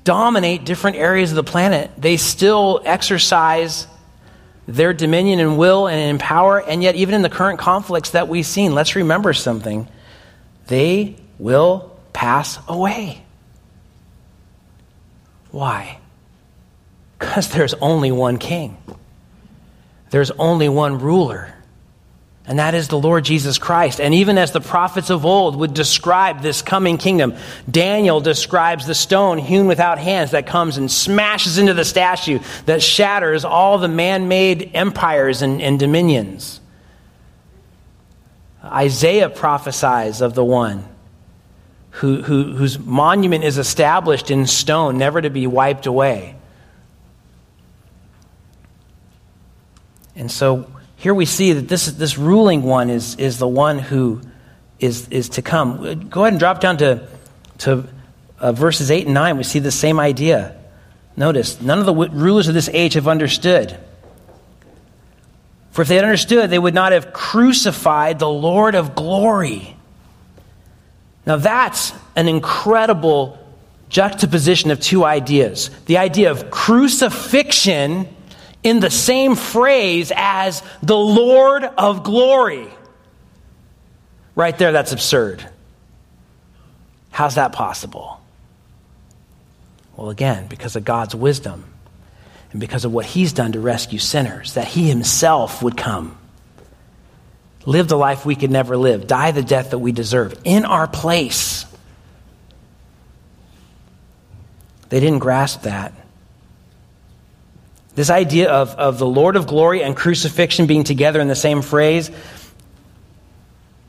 dominate 0.04 0.64
different 0.64 0.96
areas 0.96 1.30
of 1.30 1.36
the 1.36 1.44
planet, 1.44 1.90
they 1.96 2.16
still 2.16 2.82
exercise 2.84 3.86
their 4.66 4.92
dominion 4.92 5.40
and 5.40 5.58
will 5.58 5.88
and 5.88 5.98
in 5.98 6.18
power, 6.18 6.58
and 6.60 6.82
yet, 6.82 6.94
even 6.94 7.14
in 7.14 7.22
the 7.22 7.30
current 7.30 7.58
conflicts 7.58 8.10
that 8.10 8.28
we've 8.28 8.46
seen, 8.46 8.74
let's 8.74 8.96
remember 8.96 9.32
something. 9.32 9.88
They 10.68 11.16
will 11.38 11.96
pass 12.12 12.58
away. 12.68 13.24
Why? 15.50 15.98
Because 17.18 17.50
there's 17.50 17.74
only 17.74 18.10
one 18.10 18.36
king, 18.38 18.76
there's 20.10 20.32
only 20.32 20.68
one 20.68 20.98
ruler 20.98 21.51
and 22.44 22.58
that 22.58 22.74
is 22.74 22.88
the 22.88 22.98
Lord 22.98 23.24
Jesus 23.24 23.58
Christ. 23.58 24.00
And 24.00 24.14
even 24.14 24.36
as 24.36 24.50
the 24.50 24.60
prophets 24.60 25.10
of 25.10 25.24
old 25.24 25.54
would 25.56 25.74
describe 25.74 26.42
this 26.42 26.60
coming 26.60 26.98
kingdom, 26.98 27.36
Daniel 27.70 28.20
describes 28.20 28.84
the 28.84 28.96
stone 28.96 29.38
hewn 29.38 29.68
without 29.68 29.98
hands 29.98 30.32
that 30.32 30.46
comes 30.46 30.76
and 30.76 30.90
smashes 30.90 31.58
into 31.58 31.72
the 31.72 31.84
statue, 31.84 32.40
that 32.66 32.82
shatters 32.82 33.44
all 33.44 33.78
the 33.78 33.88
man 33.88 34.26
made 34.26 34.72
empires 34.74 35.42
and, 35.42 35.62
and 35.62 35.78
dominions. 35.78 36.60
Isaiah 38.64 39.28
prophesies 39.28 40.20
of 40.20 40.34
the 40.34 40.44
one 40.44 40.84
who, 41.90 42.22
who, 42.22 42.54
whose 42.54 42.78
monument 42.78 43.44
is 43.44 43.58
established 43.58 44.32
in 44.32 44.46
stone, 44.46 44.98
never 44.98 45.20
to 45.20 45.30
be 45.30 45.46
wiped 45.46 45.86
away. 45.86 46.34
And 50.16 50.30
so, 50.30 50.66
here 51.02 51.14
we 51.14 51.24
see 51.26 51.52
that 51.54 51.66
this, 51.66 51.86
this 51.86 52.16
ruling 52.16 52.62
one 52.62 52.88
is, 52.88 53.16
is 53.16 53.38
the 53.38 53.48
one 53.48 53.80
who 53.80 54.20
is, 54.78 55.08
is 55.08 55.30
to 55.30 55.42
come. 55.42 56.08
Go 56.08 56.20
ahead 56.20 56.34
and 56.34 56.38
drop 56.38 56.60
down 56.60 56.76
to, 56.76 57.08
to 57.58 57.88
uh, 58.38 58.52
verses 58.52 58.88
8 58.88 59.06
and 59.06 59.14
9. 59.14 59.36
We 59.36 59.42
see 59.42 59.58
the 59.58 59.72
same 59.72 59.98
idea. 59.98 60.56
Notice, 61.16 61.60
none 61.60 61.80
of 61.80 61.86
the 61.86 61.92
rulers 61.92 62.46
of 62.46 62.54
this 62.54 62.68
age 62.68 62.94
have 62.94 63.08
understood. 63.08 63.76
For 65.72 65.82
if 65.82 65.88
they 65.88 65.96
had 65.96 66.04
understood, 66.04 66.50
they 66.50 66.58
would 66.60 66.72
not 66.72 66.92
have 66.92 67.12
crucified 67.12 68.20
the 68.20 68.28
Lord 68.28 68.76
of 68.76 68.94
glory. 68.94 69.76
Now, 71.26 71.34
that's 71.34 71.92
an 72.14 72.28
incredible 72.28 73.44
juxtaposition 73.88 74.70
of 74.70 74.78
two 74.78 75.04
ideas 75.04 75.68
the 75.86 75.98
idea 75.98 76.30
of 76.30 76.48
crucifixion 76.52 78.08
in 78.62 78.80
the 78.80 78.90
same 78.90 79.34
phrase 79.34 80.12
as 80.14 80.62
the 80.82 80.96
Lord 80.96 81.64
of 81.64 82.04
glory. 82.04 82.68
Right 84.34 84.56
there, 84.56 84.72
that's 84.72 84.92
absurd. 84.92 85.44
How's 87.10 87.34
that 87.34 87.52
possible? 87.52 88.20
Well, 89.96 90.10
again, 90.10 90.46
because 90.46 90.76
of 90.76 90.84
God's 90.84 91.14
wisdom 91.14 91.64
and 92.52 92.60
because 92.60 92.84
of 92.84 92.92
what 92.92 93.04
He's 93.04 93.32
done 93.32 93.52
to 93.52 93.60
rescue 93.60 93.98
sinners, 93.98 94.54
that 94.54 94.66
He 94.66 94.88
Himself 94.88 95.62
would 95.62 95.76
come, 95.76 96.16
live 97.66 97.88
the 97.88 97.98
life 97.98 98.24
we 98.24 98.34
could 98.34 98.50
never 98.50 98.76
live, 98.76 99.06
die 99.06 99.32
the 99.32 99.42
death 99.42 99.70
that 99.70 99.78
we 99.78 99.92
deserve 99.92 100.34
in 100.44 100.64
our 100.64 100.86
place. 100.86 101.66
They 104.88 105.00
didn't 105.00 105.20
grasp 105.20 105.62
that. 105.62 105.92
This 107.94 108.08
idea 108.08 108.50
of, 108.50 108.70
of 108.70 108.98
the 108.98 109.06
Lord 109.06 109.36
of 109.36 109.46
glory 109.46 109.82
and 109.82 109.94
crucifixion 109.94 110.66
being 110.66 110.84
together 110.84 111.20
in 111.20 111.28
the 111.28 111.34
same 111.34 111.60
phrase, 111.60 112.10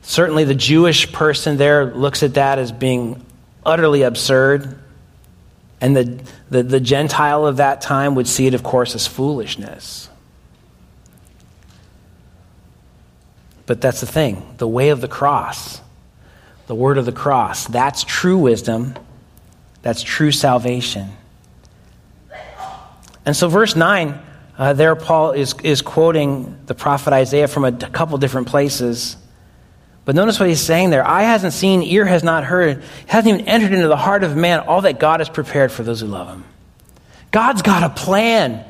certainly 0.02 0.44
the 0.44 0.54
Jewish 0.54 1.10
person 1.10 1.56
there 1.56 1.94
looks 1.94 2.22
at 2.22 2.34
that 2.34 2.58
as 2.58 2.70
being 2.70 3.24
utterly 3.64 4.02
absurd. 4.02 4.78
And 5.80 5.96
the, 5.96 6.22
the, 6.50 6.62
the 6.62 6.80
Gentile 6.80 7.46
of 7.46 7.56
that 7.56 7.80
time 7.80 8.14
would 8.14 8.26
see 8.26 8.46
it, 8.46 8.54
of 8.54 8.62
course, 8.62 8.94
as 8.94 9.06
foolishness. 9.06 10.08
But 13.66 13.80
that's 13.80 14.00
the 14.00 14.06
thing 14.06 14.54
the 14.58 14.68
way 14.68 14.90
of 14.90 15.00
the 15.00 15.08
cross, 15.08 15.80
the 16.66 16.74
word 16.74 16.98
of 16.98 17.06
the 17.06 17.12
cross, 17.12 17.66
that's 17.66 18.04
true 18.04 18.36
wisdom, 18.36 18.94
that's 19.80 20.02
true 20.02 20.30
salvation. 20.30 21.10
And 23.26 23.36
so, 23.36 23.48
verse 23.48 23.74
9, 23.74 24.20
uh, 24.56 24.72
there 24.74 24.94
Paul 24.94 25.32
is, 25.32 25.54
is 25.62 25.82
quoting 25.82 26.58
the 26.66 26.74
prophet 26.74 27.12
Isaiah 27.12 27.48
from 27.48 27.64
a, 27.64 27.72
couple 27.72 28.18
different 28.18 28.48
places. 28.48 29.16
But 30.04 30.14
notice 30.14 30.38
what 30.38 30.48
he's 30.48 30.60
saying 30.60 30.90
there 30.90 31.06
eye 31.06 31.22
hasn't 31.22 31.54
seen, 31.54 31.82
ear 31.82 32.04
has 32.04 32.22
not 32.22 32.44
heard, 32.44 32.82
hasn't 33.06 33.34
even 33.34 33.48
entered 33.48 33.72
into 33.72 33.88
the 33.88 33.96
heart 33.96 34.22
of 34.22 34.36
man 34.36 34.60
all 34.60 34.82
that 34.82 35.00
God 35.00 35.20
has 35.20 35.28
prepared 35.28 35.72
for 35.72 35.82
those 35.82 36.00
who 36.00 36.06
love 36.06 36.28
him. 36.28 36.44
God's 37.30 37.62
got 37.62 37.82
a 37.82 37.90
plan, 37.90 38.64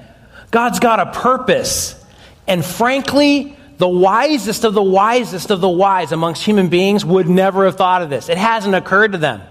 God's 0.51 0.79
got 0.79 1.01
a 1.01 1.21
purpose. 1.21 2.01
And 2.47 2.65
frankly, 2.65 3.57
the 3.79 3.89
wisest 3.89 4.65
of 4.65 4.75
the 4.75 4.83
wisest 4.83 5.51
of 5.51 5.61
the 5.61 5.69
wise 5.69 6.13
amongst 6.13 6.45
human 6.45 6.69
beings 6.69 7.05
would 7.05 7.29
never 7.29 7.65
have 7.65 7.77
thought 7.77 8.03
of 8.03 8.11
this. 8.11 8.29
It 8.29 8.39
hasn't 8.39 8.75
occurred 8.75 9.13
to 9.13 9.19
them. 9.19 9.43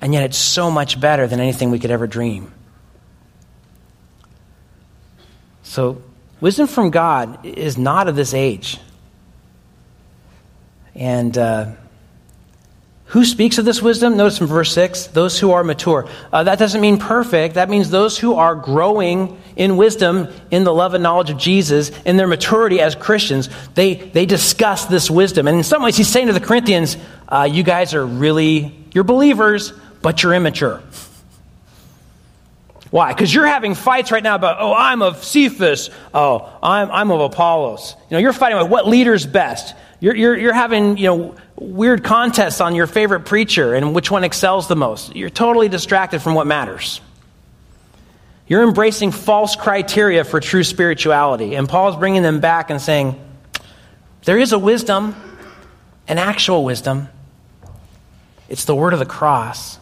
And 0.00 0.14
yet, 0.14 0.24
it's 0.24 0.38
so 0.38 0.70
much 0.70 0.98
better 0.98 1.26
than 1.26 1.40
anything 1.40 1.70
we 1.70 1.78
could 1.78 1.90
ever 1.90 2.06
dream. 2.06 2.52
So, 5.70 6.02
wisdom 6.40 6.66
from 6.66 6.90
God 6.90 7.46
is 7.46 7.78
not 7.78 8.08
of 8.08 8.16
this 8.16 8.34
age. 8.34 8.80
And 10.96 11.38
uh, 11.38 11.70
who 13.04 13.24
speaks 13.24 13.56
of 13.56 13.64
this 13.64 13.80
wisdom? 13.80 14.16
Notice 14.16 14.38
from 14.38 14.48
verse 14.48 14.74
6 14.74 15.06
those 15.06 15.38
who 15.38 15.52
are 15.52 15.62
mature. 15.62 16.08
Uh, 16.32 16.42
that 16.42 16.58
doesn't 16.58 16.80
mean 16.80 16.98
perfect. 16.98 17.54
That 17.54 17.70
means 17.70 17.88
those 17.88 18.18
who 18.18 18.34
are 18.34 18.56
growing 18.56 19.40
in 19.54 19.76
wisdom, 19.76 20.26
in 20.50 20.64
the 20.64 20.74
love 20.74 20.94
and 20.94 21.04
knowledge 21.04 21.30
of 21.30 21.38
Jesus, 21.38 21.90
in 22.04 22.16
their 22.16 22.26
maturity 22.26 22.80
as 22.80 22.96
Christians. 22.96 23.48
They, 23.74 23.94
they 23.94 24.26
discuss 24.26 24.86
this 24.86 25.08
wisdom. 25.08 25.46
And 25.46 25.58
in 25.58 25.62
some 25.62 25.84
ways, 25.84 25.96
he's 25.96 26.08
saying 26.08 26.26
to 26.26 26.32
the 26.32 26.40
Corinthians, 26.40 26.96
uh, 27.28 27.48
You 27.48 27.62
guys 27.62 27.94
are 27.94 28.04
really, 28.04 28.74
you're 28.92 29.04
believers, 29.04 29.72
but 30.02 30.20
you're 30.24 30.34
immature. 30.34 30.82
Why? 32.90 33.12
Because 33.12 33.32
you're 33.32 33.46
having 33.46 33.74
fights 33.74 34.10
right 34.10 34.22
now 34.22 34.34
about, 34.34 34.56
oh, 34.58 34.74
I'm 34.74 35.00
of 35.00 35.22
Cephas. 35.22 35.90
Oh, 36.12 36.52
I'm, 36.62 36.90
I'm 36.90 37.10
of 37.12 37.20
Apollos. 37.20 37.94
You 38.10 38.16
know, 38.16 38.18
you're 38.18 38.32
fighting 38.32 38.58
about 38.58 38.68
what 38.68 38.88
leader's 38.88 39.24
best. 39.26 39.76
You're, 40.00 40.16
you're, 40.16 40.36
you're 40.36 40.52
having, 40.52 40.96
you 40.96 41.04
know, 41.04 41.36
weird 41.56 42.02
contests 42.02 42.60
on 42.60 42.74
your 42.74 42.88
favorite 42.88 43.26
preacher 43.26 43.74
and 43.74 43.94
which 43.94 44.10
one 44.10 44.24
excels 44.24 44.66
the 44.66 44.74
most. 44.74 45.14
You're 45.14 45.30
totally 45.30 45.68
distracted 45.68 46.20
from 46.20 46.34
what 46.34 46.46
matters. 46.46 47.00
You're 48.48 48.64
embracing 48.64 49.12
false 49.12 49.54
criteria 49.54 50.24
for 50.24 50.40
true 50.40 50.64
spirituality. 50.64 51.54
And 51.54 51.68
Paul's 51.68 51.96
bringing 51.96 52.22
them 52.22 52.40
back 52.40 52.70
and 52.70 52.80
saying, 52.80 53.20
there 54.24 54.38
is 54.38 54.52
a 54.52 54.58
wisdom, 54.58 55.14
an 56.08 56.18
actual 56.18 56.64
wisdom. 56.64 57.08
It's 58.48 58.64
the 58.64 58.74
word 58.74 58.94
of 58.94 58.98
the 58.98 59.06
cross. 59.06 59.78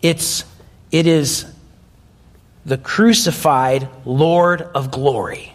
It's, 0.00 0.44
it 0.92 1.08
is 1.08 1.46
the 2.66 2.76
crucified 2.76 3.88
Lord 4.04 4.60
of 4.60 4.90
glory. 4.90 5.54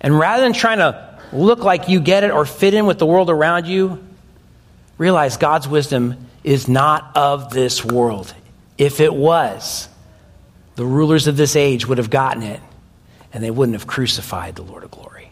And 0.00 0.16
rather 0.16 0.44
than 0.44 0.52
trying 0.52 0.78
to 0.78 1.18
look 1.32 1.58
like 1.58 1.88
you 1.88 2.00
get 2.00 2.22
it 2.22 2.30
or 2.30 2.46
fit 2.46 2.72
in 2.72 2.86
with 2.86 3.00
the 3.00 3.06
world 3.06 3.28
around 3.28 3.66
you, 3.66 4.02
realize 4.96 5.36
God's 5.36 5.66
wisdom 5.66 6.16
is 6.44 6.68
not 6.68 7.16
of 7.16 7.52
this 7.52 7.84
world. 7.84 8.32
If 8.78 9.00
it 9.00 9.12
was, 9.12 9.88
the 10.76 10.84
rulers 10.84 11.26
of 11.26 11.36
this 11.36 11.56
age 11.56 11.86
would 11.86 11.98
have 11.98 12.10
gotten 12.10 12.44
it 12.44 12.60
and 13.32 13.42
they 13.42 13.50
wouldn't 13.50 13.74
have 13.74 13.88
crucified 13.88 14.54
the 14.54 14.62
Lord 14.62 14.84
of 14.84 14.92
glory. 14.92 15.30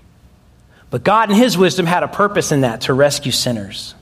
But 0.91 1.05
God, 1.05 1.31
in 1.31 1.37
His 1.37 1.57
wisdom, 1.57 1.87
had 1.87 2.03
a 2.03 2.09
purpose 2.09 2.51
in 2.51 2.63
that 2.63 2.83
to 2.83 2.93
rescue 2.93 3.33
sinners. 3.33 3.95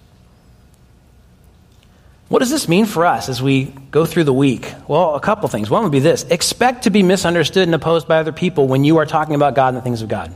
What 2.28 2.38
does 2.38 2.50
this 2.50 2.68
mean 2.68 2.86
for 2.86 3.04
us 3.04 3.28
as 3.28 3.42
we 3.42 3.64
go 3.90 4.06
through 4.06 4.24
the 4.24 4.32
week? 4.32 4.72
Well, 4.88 5.14
a 5.14 5.20
couple 5.20 5.48
things. 5.48 5.68
One 5.68 5.82
would 5.82 5.92
be 5.92 5.98
this 5.98 6.24
expect 6.24 6.84
to 6.84 6.90
be 6.90 7.02
misunderstood 7.02 7.64
and 7.68 7.74
opposed 7.74 8.08
by 8.08 8.18
other 8.18 8.32
people 8.32 8.66
when 8.66 8.84
you 8.84 8.96
are 8.96 9.06
talking 9.06 9.34
about 9.34 9.54
God 9.54 9.68
and 9.68 9.76
the 9.76 9.82
things 9.82 10.02
of 10.02 10.08
God. 10.08 10.34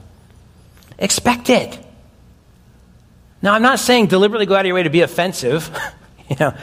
Expect 0.98 1.48
it. 1.48 1.78
Now, 3.40 3.54
I'm 3.54 3.62
not 3.62 3.78
saying 3.78 4.08
deliberately 4.08 4.46
go 4.46 4.54
out 4.54 4.60
of 4.60 4.66
your 4.66 4.74
way 4.74 4.82
to 4.82 4.90
be 4.90 5.00
offensive. 5.00 5.70
you 6.28 6.36
know, 6.38 6.54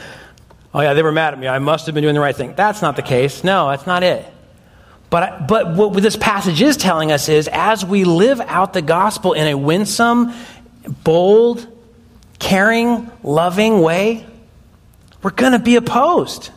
oh, 0.74 0.80
yeah, 0.80 0.94
they 0.94 1.02
were 1.02 1.12
mad 1.12 1.32
at 1.32 1.40
me. 1.40 1.48
I 1.48 1.58
must 1.58 1.86
have 1.86 1.94
been 1.94 2.02
doing 2.02 2.14
the 2.14 2.20
right 2.20 2.36
thing. 2.36 2.54
That's 2.54 2.82
not 2.82 2.96
the 2.96 3.02
case. 3.02 3.42
No, 3.42 3.70
that's 3.70 3.86
not 3.86 4.02
it. 4.02 4.24
But, 5.08 5.48
but 5.48 5.74
what 5.74 5.94
this 6.02 6.16
passage 6.16 6.60
is 6.60 6.76
telling 6.76 7.12
us 7.12 7.28
is 7.28 7.48
as 7.52 7.84
we 7.84 8.04
live 8.04 8.40
out 8.40 8.72
the 8.72 8.82
gospel 8.82 9.32
in 9.32 9.46
a 9.46 9.54
winsome, 9.56 10.32
bold, 11.04 11.66
caring, 12.38 13.10
loving 13.22 13.80
way, 13.80 14.26
we're 15.26 15.30
going 15.32 15.50
to 15.50 15.58
be 15.58 15.74
opposed. 15.74 16.50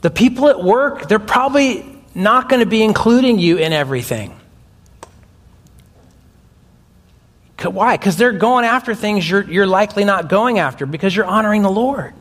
The 0.00 0.10
people 0.10 0.48
at 0.48 0.60
work, 0.60 1.06
they're 1.06 1.20
probably 1.20 1.86
not 2.12 2.48
going 2.48 2.58
to 2.58 2.66
be 2.66 2.82
including 2.82 3.38
you 3.38 3.56
in 3.56 3.72
everything. 3.72 4.36
Why? 7.62 7.96
Because 7.96 8.16
they're 8.16 8.32
going 8.32 8.64
after 8.64 8.96
things 8.96 9.30
you're, 9.30 9.48
you're 9.48 9.64
likely 9.64 10.04
not 10.04 10.28
going 10.28 10.58
after 10.58 10.86
because 10.86 11.14
you're 11.14 11.24
honoring 11.24 11.62
the 11.62 11.70
Lord. 11.70 12.14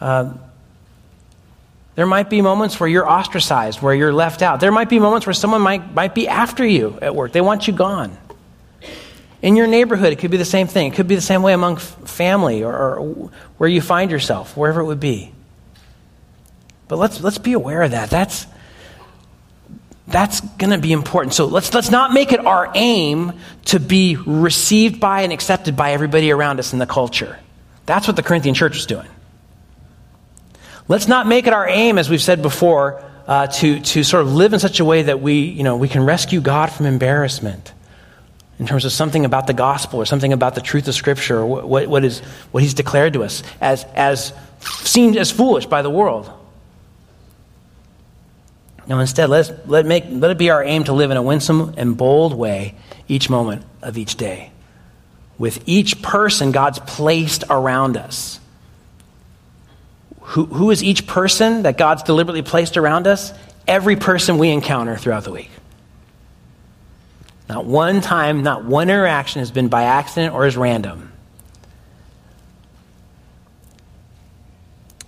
Uh, 0.00 0.34
there 1.94 2.06
might 2.06 2.28
be 2.28 2.42
moments 2.42 2.80
where 2.80 2.88
you're 2.88 3.08
ostracized, 3.08 3.80
where 3.80 3.94
you're 3.94 4.12
left 4.12 4.42
out. 4.42 4.58
There 4.58 4.72
might 4.72 4.88
be 4.88 4.98
moments 4.98 5.28
where 5.28 5.32
someone 5.32 5.62
might, 5.62 5.94
might 5.94 6.16
be 6.16 6.26
after 6.26 6.66
you 6.66 6.98
at 7.00 7.14
work. 7.14 7.30
They 7.30 7.40
want 7.40 7.68
you 7.68 7.72
gone. 7.72 8.18
In 9.42 9.54
your 9.54 9.66
neighborhood, 9.66 10.12
it 10.12 10.16
could 10.16 10.32
be 10.32 10.38
the 10.38 10.44
same 10.44 10.66
thing. 10.66 10.92
It 10.92 10.96
could 10.96 11.06
be 11.06 11.14
the 11.14 11.20
same 11.20 11.40
way 11.40 11.52
among 11.52 11.76
family 12.16 12.64
or, 12.64 12.74
or 12.74 13.30
where 13.58 13.68
you 13.68 13.80
find 13.80 14.10
yourself, 14.10 14.56
wherever 14.56 14.80
it 14.80 14.86
would 14.86 15.00
be. 15.00 15.32
But 16.88 16.96
let's, 16.96 17.20
let's 17.20 17.38
be 17.38 17.52
aware 17.52 17.82
of 17.82 17.92
that. 17.92 18.10
That's, 18.10 18.46
that's 20.06 20.40
going 20.40 20.70
to 20.70 20.78
be 20.78 20.92
important. 20.92 21.34
So 21.34 21.46
let's, 21.46 21.72
let's 21.74 21.90
not 21.90 22.12
make 22.12 22.32
it 22.32 22.44
our 22.44 22.70
aim 22.74 23.32
to 23.66 23.80
be 23.80 24.16
received 24.16 25.00
by 25.00 25.22
and 25.22 25.32
accepted 25.32 25.76
by 25.76 25.92
everybody 25.92 26.30
around 26.30 26.58
us 26.58 26.72
in 26.72 26.78
the 26.78 26.86
culture. 26.86 27.38
That's 27.86 28.06
what 28.06 28.16
the 28.16 28.22
Corinthian 28.22 28.54
church 28.54 28.74
was 28.74 28.86
doing. 28.86 29.08
Let's 30.88 31.08
not 31.08 31.26
make 31.26 31.46
it 31.46 31.52
our 31.52 31.68
aim, 31.68 31.98
as 31.98 32.08
we've 32.08 32.22
said 32.22 32.42
before, 32.42 33.02
uh, 33.26 33.48
to, 33.48 33.80
to 33.80 34.04
sort 34.04 34.22
of 34.22 34.32
live 34.32 34.52
in 34.52 34.60
such 34.60 34.78
a 34.78 34.84
way 34.84 35.02
that 35.02 35.20
we, 35.20 35.40
you 35.40 35.64
know, 35.64 35.76
we 35.76 35.88
can 35.88 36.04
rescue 36.04 36.40
God 36.40 36.70
from 36.70 36.86
embarrassment 36.86 37.72
in 38.58 38.66
terms 38.66 38.84
of 38.84 38.92
something 38.92 39.24
about 39.24 39.46
the 39.46 39.52
gospel 39.52 40.00
or 40.00 40.06
something 40.06 40.32
about 40.32 40.54
the 40.54 40.60
truth 40.60 40.88
of 40.88 40.94
Scripture 40.94 41.40
or 41.40 41.46
what, 41.46 41.86
what, 41.88 42.04
is, 42.04 42.20
what 42.52 42.62
He's 42.62 42.74
declared 42.74 43.12
to 43.12 43.22
us 43.22 43.42
as, 43.60 43.84
as 43.94 44.32
seen 44.60 45.16
as 45.18 45.30
foolish 45.30 45.66
by 45.66 45.82
the 45.82 45.90
world. 45.90 46.30
No, 48.86 49.00
instead, 49.00 49.28
let's, 49.28 49.50
let, 49.66 49.84
make, 49.84 50.04
let 50.08 50.30
it 50.30 50.38
be 50.38 50.50
our 50.50 50.62
aim 50.62 50.84
to 50.84 50.92
live 50.92 51.10
in 51.10 51.16
a 51.16 51.22
winsome 51.22 51.74
and 51.76 51.96
bold 51.96 52.34
way 52.34 52.76
each 53.08 53.28
moment 53.28 53.64
of 53.82 53.98
each 53.98 54.16
day. 54.16 54.52
With 55.38 55.62
each 55.66 56.00
person 56.02 56.52
God's 56.52 56.78
placed 56.78 57.44
around 57.50 57.96
us. 57.96 58.40
Who, 60.20 60.46
who 60.46 60.70
is 60.70 60.82
each 60.82 61.06
person 61.06 61.62
that 61.64 61.76
God's 61.76 62.04
deliberately 62.04 62.42
placed 62.42 62.76
around 62.76 63.06
us? 63.06 63.32
Every 63.68 63.96
person 63.96 64.38
we 64.38 64.50
encounter 64.50 64.96
throughout 64.96 65.24
the 65.24 65.32
week. 65.32 65.50
Not 67.48 67.64
one 67.64 68.00
time, 68.00 68.42
not 68.42 68.64
one 68.64 68.90
interaction 68.90 69.40
has 69.40 69.50
been 69.50 69.68
by 69.68 69.84
accident 69.84 70.34
or 70.34 70.46
is 70.46 70.56
random. 70.56 71.12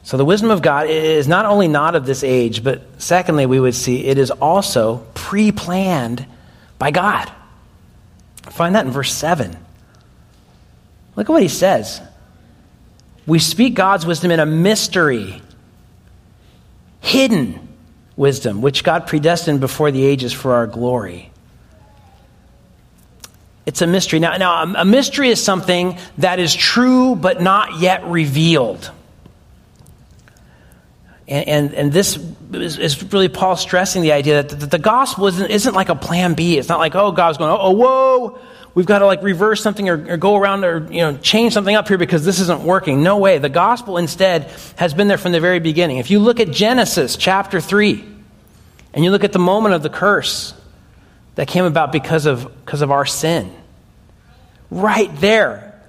So 0.04 0.16
the 0.16 0.24
wisdom 0.24 0.50
of 0.50 0.62
God 0.62 0.88
is 0.88 1.28
not 1.28 1.44
only 1.44 1.68
not 1.68 1.94
of 1.94 2.06
this 2.06 2.24
age, 2.24 2.64
but 2.64 2.82
secondly, 2.96 3.44
we 3.44 3.60
would 3.60 3.74
see 3.74 4.06
it 4.06 4.16
is 4.16 4.30
also 4.30 5.04
pre 5.12 5.52
planned 5.52 6.24
by 6.78 6.90
God. 6.90 7.30
find 8.50 8.74
that 8.74 8.86
in 8.86 8.92
verse 8.92 9.12
7. 9.12 9.54
Look 11.14 11.28
at 11.28 11.32
what 11.32 11.42
he 11.42 11.48
says. 11.48 12.00
We 13.26 13.38
speak 13.38 13.74
God's 13.74 14.06
wisdom 14.06 14.30
in 14.30 14.40
a 14.40 14.46
mystery, 14.46 15.42
hidden 17.00 17.68
wisdom, 18.16 18.62
which 18.62 18.84
God 18.84 19.06
predestined 19.06 19.60
before 19.60 19.90
the 19.90 20.06
ages 20.06 20.32
for 20.32 20.54
our 20.54 20.66
glory. 20.66 21.30
It's 23.68 23.82
a 23.82 23.86
mystery. 23.86 24.18
Now, 24.18 24.34
now 24.38 24.62
a 24.62 24.84
mystery 24.86 25.28
is 25.28 25.44
something 25.44 25.98
that 26.16 26.38
is 26.38 26.54
true 26.54 27.14
but 27.14 27.42
not 27.42 27.80
yet 27.80 28.02
revealed. 28.06 28.90
And, 31.28 31.48
and, 31.48 31.74
and 31.74 31.92
this 31.92 32.18
is, 32.54 32.78
is, 32.78 33.12
really 33.12 33.28
Paul 33.28 33.56
stressing 33.56 34.00
the 34.00 34.12
idea 34.12 34.42
that 34.42 34.58
the, 34.58 34.66
the 34.68 34.78
gospel 34.78 35.26
isn't, 35.26 35.50
isn't, 35.50 35.74
like 35.74 35.90
a 35.90 35.94
plan 35.94 36.32
B. 36.32 36.56
It's 36.56 36.70
not 36.70 36.78
like, 36.78 36.94
oh, 36.94 37.12
God's 37.12 37.36
going, 37.36 37.50
oh, 37.50 37.72
whoa, 37.72 38.38
we've 38.72 38.86
got 38.86 39.00
to 39.00 39.06
like 39.06 39.22
reverse 39.22 39.62
something 39.62 39.86
or, 39.86 40.12
or, 40.12 40.16
go 40.16 40.34
around 40.36 40.64
or 40.64 40.90
you 40.90 41.02
know 41.02 41.18
change 41.18 41.52
something 41.52 41.76
up 41.76 41.88
here 41.88 41.98
because 41.98 42.24
this 42.24 42.40
isn't 42.40 42.62
working. 42.62 43.02
No 43.02 43.18
way. 43.18 43.36
The 43.36 43.50
gospel 43.50 43.98
instead 43.98 44.50
has 44.76 44.94
been 44.94 45.08
there 45.08 45.18
from 45.18 45.32
the 45.32 45.40
very 45.40 45.60
beginning. 45.60 45.98
If 45.98 46.10
you 46.10 46.20
look 46.20 46.40
at 46.40 46.50
Genesis 46.50 47.18
chapter 47.18 47.60
3 47.60 48.02
and 48.94 49.04
you 49.04 49.10
look 49.10 49.24
at 49.24 49.32
the 49.32 49.38
moment 49.38 49.74
of 49.74 49.82
the 49.82 49.90
curse 49.90 50.54
that 51.38 51.46
came 51.46 51.64
about 51.64 51.92
because 51.92 52.26
of, 52.26 52.52
because 52.64 52.82
of 52.82 52.90
our 52.90 53.06
sin, 53.06 53.54
right 54.72 55.08
there, 55.20 55.80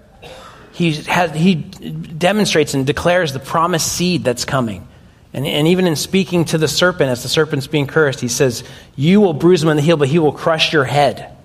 he, 0.74 0.94
has, 0.94 1.34
he 1.34 1.56
demonstrates 1.56 2.76
and 2.76 2.86
declares 2.86 3.34
the 3.34 3.40
promised 3.40 3.92
seed 3.92 4.24
that's 4.24 4.46
coming. 4.46 4.88
And, 5.34 5.48
and 5.48 5.68
even 5.68 5.88
in 5.88 5.96
speaking 5.96 6.46
to 6.46 6.60
the 6.60 6.68
serpent, 6.68 7.10
as 7.10 7.24
the 7.24 7.30
serpent's 7.30 7.66
being 7.66 7.88
cursed, 7.88 8.20
he 8.20 8.28
says, 8.28 8.64
You 8.96 9.22
will 9.22 9.34
bruise 9.34 9.64
him 9.64 9.70
on 9.70 9.76
the 9.76 9.82
heel, 9.82 9.98
but 9.98 10.08
he 10.08 10.20
will 10.20 10.34
crush 10.34 10.72
your 10.72 10.84
head. 10.84 11.36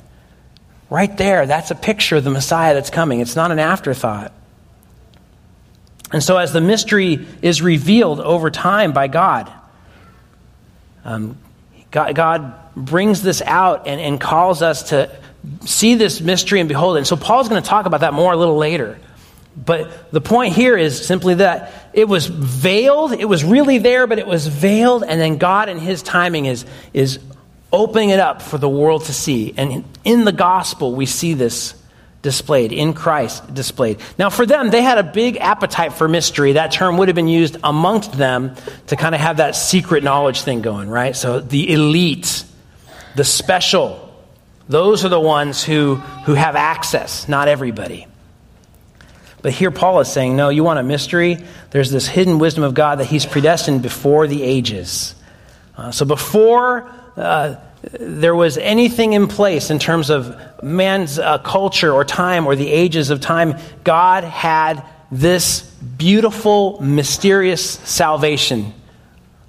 Right 0.90 1.16
there, 1.16 1.46
that's 1.46 1.70
a 1.70 1.74
picture 1.74 2.16
of 2.16 2.24
the 2.24 2.30
Messiah 2.30 2.74
that's 2.74 2.90
coming. 2.90 3.20
It's 3.20 3.36
not 3.36 3.52
an 3.52 3.58
afterthought. 3.58 4.34
And 6.12 6.22
so, 6.22 6.36
as 6.36 6.52
the 6.52 6.60
mystery 6.60 7.26
is 7.40 7.62
revealed 7.62 8.20
over 8.20 8.50
time 8.50 8.92
by 8.92 9.08
God, 9.08 9.50
um, 11.06 11.38
God, 11.94 12.12
God, 12.16 12.74
brings 12.74 13.22
this 13.22 13.40
out 13.40 13.86
and, 13.86 14.00
and 14.00 14.20
calls 14.20 14.62
us 14.62 14.90
to 14.90 15.08
see 15.64 15.94
this 15.94 16.20
mystery 16.20 16.58
and 16.58 16.68
behold 16.68 16.96
it. 16.96 16.98
And 16.98 17.06
so, 17.06 17.14
Paul's 17.14 17.48
going 17.48 17.62
to 17.62 17.68
talk 17.68 17.86
about 17.86 18.00
that 18.00 18.12
more 18.12 18.32
a 18.32 18.36
little 18.36 18.56
later. 18.56 18.98
But 19.56 20.10
the 20.10 20.20
point 20.20 20.54
here 20.54 20.76
is 20.76 21.06
simply 21.06 21.34
that 21.34 21.72
it 21.92 22.08
was 22.08 22.26
veiled. 22.26 23.12
It 23.12 23.26
was 23.26 23.44
really 23.44 23.78
there, 23.78 24.08
but 24.08 24.18
it 24.18 24.26
was 24.26 24.48
veiled. 24.48 25.04
And 25.04 25.20
then 25.20 25.38
God, 25.38 25.68
in 25.68 25.78
His 25.78 26.02
timing, 26.02 26.46
is, 26.46 26.66
is 26.92 27.20
opening 27.72 28.10
it 28.10 28.18
up 28.18 28.42
for 28.42 28.58
the 28.58 28.68
world 28.68 29.04
to 29.04 29.12
see. 29.12 29.54
And 29.56 29.84
in 30.02 30.24
the 30.24 30.32
gospel, 30.32 30.96
we 30.96 31.06
see 31.06 31.34
this 31.34 31.80
displayed, 32.24 32.72
in 32.72 32.94
Christ 32.94 33.54
displayed. 33.54 34.00
Now, 34.18 34.30
for 34.30 34.46
them, 34.46 34.70
they 34.70 34.82
had 34.82 34.96
a 34.96 35.02
big 35.04 35.36
appetite 35.36 35.92
for 35.92 36.08
mystery. 36.08 36.54
That 36.54 36.72
term 36.72 36.96
would 36.96 37.08
have 37.08 37.14
been 37.14 37.28
used 37.28 37.58
amongst 37.62 38.12
them 38.12 38.56
to 38.88 38.96
kind 38.96 39.14
of 39.14 39.20
have 39.20 39.36
that 39.36 39.54
secret 39.54 40.02
knowledge 40.02 40.40
thing 40.40 40.62
going, 40.62 40.88
right? 40.88 41.14
So 41.14 41.38
the 41.38 41.72
elite, 41.72 42.44
the 43.14 43.24
special, 43.24 44.10
those 44.68 45.04
are 45.04 45.10
the 45.10 45.20
ones 45.20 45.62
who, 45.62 45.96
who 46.24 46.32
have 46.32 46.56
access, 46.56 47.28
not 47.28 47.46
everybody. 47.46 48.06
But 49.42 49.52
here 49.52 49.70
Paul 49.70 50.00
is 50.00 50.10
saying, 50.10 50.34
no, 50.34 50.48
you 50.48 50.64
want 50.64 50.78
a 50.78 50.82
mystery? 50.82 51.44
There's 51.70 51.90
this 51.90 52.08
hidden 52.08 52.38
wisdom 52.38 52.64
of 52.64 52.72
God 52.72 53.00
that 53.00 53.04
he's 53.04 53.26
predestined 53.26 53.82
before 53.82 54.26
the 54.26 54.42
ages. 54.42 55.14
Uh, 55.76 55.90
so 55.90 56.06
before 56.06 56.90
uh, 57.18 57.56
there 57.92 58.34
was 58.34 58.56
anything 58.56 59.12
in 59.12 59.26
place 59.26 59.70
in 59.70 59.78
terms 59.78 60.10
of 60.10 60.36
man's 60.62 61.18
uh, 61.18 61.38
culture 61.38 61.92
or 61.92 62.04
time 62.04 62.46
or 62.46 62.56
the 62.56 62.70
ages 62.70 63.10
of 63.10 63.20
time, 63.20 63.58
God 63.82 64.24
had 64.24 64.84
this 65.10 65.62
beautiful, 65.62 66.80
mysterious 66.80 67.70
salvation 67.70 68.72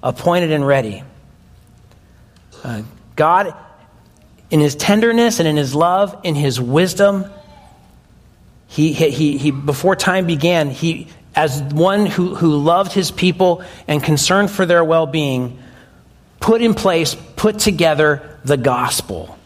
appointed 0.02 0.52
and 0.52 0.66
ready. 0.66 1.02
Uh, 2.62 2.82
God, 3.16 3.54
in 4.50 4.60
his 4.60 4.74
tenderness 4.74 5.40
and 5.40 5.48
in 5.48 5.56
his 5.56 5.74
love, 5.74 6.20
in 6.22 6.34
his 6.34 6.60
wisdom, 6.60 7.24
he, 8.66 8.92
he, 8.92 9.38
he, 9.38 9.50
before 9.50 9.96
time 9.96 10.26
began, 10.26 10.70
he, 10.70 11.08
as 11.34 11.62
one 11.62 12.06
who, 12.06 12.34
who 12.34 12.56
loved 12.56 12.92
his 12.92 13.10
people 13.10 13.62
and 13.88 14.02
concerned 14.02 14.50
for 14.50 14.66
their 14.66 14.84
well 14.84 15.06
being, 15.06 15.58
put 16.40 16.62
in 16.62 16.74
place, 16.74 17.14
put 17.36 17.58
together 17.58 18.38
the 18.44 18.56
gospel 18.56 19.38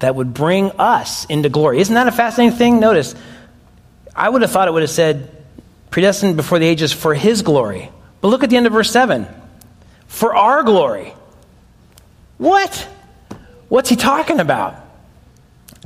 that 0.00 0.14
would 0.14 0.34
bring 0.34 0.70
us 0.72 1.24
into 1.26 1.48
glory. 1.48 1.80
Isn't 1.80 1.94
that 1.94 2.08
a 2.08 2.12
fascinating 2.12 2.56
thing? 2.56 2.80
Notice, 2.80 3.14
I 4.14 4.28
would 4.28 4.42
have 4.42 4.50
thought 4.50 4.68
it 4.68 4.72
would 4.72 4.82
have 4.82 4.90
said, 4.90 5.30
predestined 5.90 6.36
before 6.36 6.58
the 6.58 6.66
ages 6.66 6.92
for 6.92 7.14
his 7.14 7.42
glory. 7.42 7.90
But 8.20 8.28
look 8.28 8.42
at 8.42 8.50
the 8.50 8.56
end 8.56 8.66
of 8.66 8.72
verse 8.72 8.90
7 8.90 9.26
for 10.06 10.34
our 10.34 10.62
glory. 10.62 11.14
What? 12.38 12.88
What's 13.68 13.88
he 13.88 13.96
talking 13.96 14.40
about? 14.40 14.74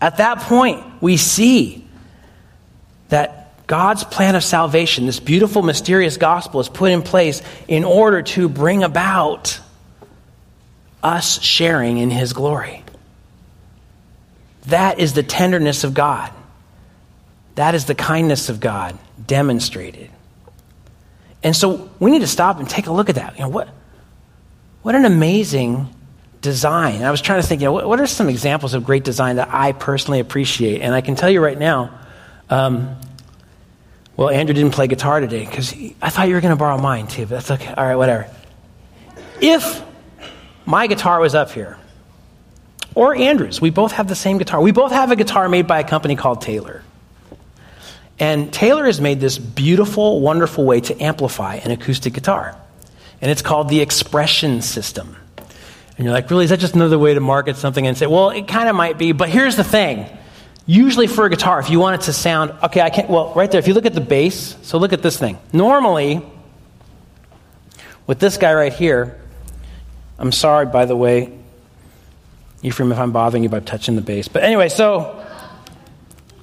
At 0.00 0.18
that 0.18 0.40
point, 0.40 0.84
we 1.00 1.16
see 1.16 1.86
that 3.08 3.66
God's 3.66 4.04
plan 4.04 4.36
of 4.36 4.44
salvation, 4.44 5.06
this 5.06 5.20
beautiful, 5.20 5.62
mysterious 5.62 6.16
gospel, 6.16 6.60
is 6.60 6.68
put 6.68 6.90
in 6.90 7.02
place 7.02 7.42
in 7.68 7.84
order 7.84 8.22
to 8.22 8.48
bring 8.48 8.84
about 8.84 9.60
us 11.06 11.40
sharing 11.40 11.98
in 11.98 12.10
His 12.10 12.32
glory. 12.32 12.82
That 14.66 14.98
is 14.98 15.12
the 15.12 15.22
tenderness 15.22 15.84
of 15.84 15.94
God. 15.94 16.32
That 17.54 17.74
is 17.74 17.84
the 17.84 17.94
kindness 17.94 18.48
of 18.48 18.58
God 18.58 18.98
demonstrated. 19.24 20.10
And 21.42 21.54
so 21.54 21.88
we 22.00 22.10
need 22.10 22.20
to 22.20 22.26
stop 22.26 22.58
and 22.58 22.68
take 22.68 22.88
a 22.88 22.92
look 22.92 23.08
at 23.08 23.14
that. 23.14 23.36
You 23.36 23.44
know, 23.44 23.48
what, 23.48 23.68
what 24.82 24.96
an 24.96 25.04
amazing 25.04 25.88
design. 26.40 27.02
I 27.02 27.10
was 27.12 27.20
trying 27.20 27.40
to 27.40 27.46
think, 27.46 27.60
you 27.60 27.66
know, 27.66 27.72
what, 27.72 27.88
what 27.88 28.00
are 28.00 28.06
some 28.06 28.28
examples 28.28 28.74
of 28.74 28.84
great 28.84 29.04
design 29.04 29.36
that 29.36 29.48
I 29.52 29.72
personally 29.72 30.18
appreciate? 30.18 30.82
And 30.82 30.92
I 30.92 31.00
can 31.00 31.14
tell 31.14 31.30
you 31.30 31.40
right 31.40 31.58
now, 31.58 31.98
um, 32.50 32.96
well, 34.16 34.30
Andrew 34.30 34.54
didn't 34.54 34.72
play 34.72 34.88
guitar 34.88 35.20
today 35.20 35.44
because 35.44 35.72
I 36.02 36.10
thought 36.10 36.28
you 36.28 36.34
were 36.34 36.40
going 36.40 36.54
to 36.54 36.58
borrow 36.58 36.78
mine 36.78 37.06
too, 37.06 37.22
but 37.22 37.30
that's 37.30 37.50
okay. 37.52 37.72
All 37.72 37.84
right, 37.84 37.96
whatever. 37.96 38.28
If 39.40 39.82
my 40.66 40.86
guitar 40.86 41.20
was 41.20 41.34
up 41.34 41.50
here, 41.50 41.78
or 42.94 43.14
Andrew's, 43.14 43.60
we 43.60 43.70
both 43.70 43.92
have 43.92 44.08
the 44.08 44.14
same 44.14 44.38
guitar. 44.38 44.60
We 44.60 44.72
both 44.72 44.92
have 44.92 45.10
a 45.10 45.16
guitar 45.16 45.48
made 45.48 45.66
by 45.66 45.80
a 45.80 45.84
company 45.84 46.16
called 46.16 46.42
Taylor. 46.42 46.82
And 48.18 48.52
Taylor 48.52 48.86
has 48.86 49.00
made 49.00 49.20
this 49.20 49.38
beautiful, 49.38 50.20
wonderful 50.20 50.64
way 50.64 50.80
to 50.80 51.02
amplify 51.02 51.56
an 51.56 51.70
acoustic 51.70 52.14
guitar. 52.14 52.56
And 53.20 53.30
it's 53.30 53.42
called 53.42 53.68
the 53.68 53.80
expression 53.80 54.62
system. 54.62 55.16
And 55.96 56.04
you're 56.04 56.12
like, 56.12 56.30
really, 56.30 56.44
is 56.44 56.50
that 56.50 56.60
just 56.60 56.74
another 56.74 56.98
way 56.98 57.14
to 57.14 57.20
market 57.20 57.56
something 57.56 57.86
and 57.86 57.96
say, 57.96 58.06
well, 58.06 58.30
it 58.30 58.48
kind 58.48 58.68
of 58.68 58.76
might 58.76 58.98
be, 58.98 59.12
but 59.12 59.28
here's 59.28 59.56
the 59.56 59.64
thing 59.64 60.06
Usually 60.66 61.06
for 61.06 61.26
a 61.26 61.30
guitar, 61.30 61.60
if 61.60 61.70
you 61.70 61.78
want 61.78 62.02
it 62.02 62.06
to 62.06 62.12
sound, 62.12 62.52
okay, 62.64 62.80
I 62.80 62.90
can't, 62.90 63.08
well, 63.08 63.32
right 63.34 63.48
there, 63.48 63.60
if 63.60 63.68
you 63.68 63.74
look 63.74 63.86
at 63.86 63.94
the 63.94 64.00
bass, 64.00 64.56
so 64.62 64.78
look 64.78 64.92
at 64.92 65.00
this 65.00 65.16
thing. 65.16 65.38
Normally, 65.52 66.22
with 68.08 68.18
this 68.18 68.36
guy 68.36 68.52
right 68.52 68.72
here, 68.72 69.20
I'm 70.18 70.32
sorry, 70.32 70.66
by 70.66 70.86
the 70.86 70.96
way, 70.96 71.32
Ephraim, 72.62 72.90
if 72.90 72.98
I'm 72.98 73.12
bothering 73.12 73.42
you 73.42 73.48
by 73.48 73.60
touching 73.60 73.96
the 73.96 74.02
bass. 74.02 74.28
But 74.28 74.42
anyway, 74.42 74.68
so 74.68 75.24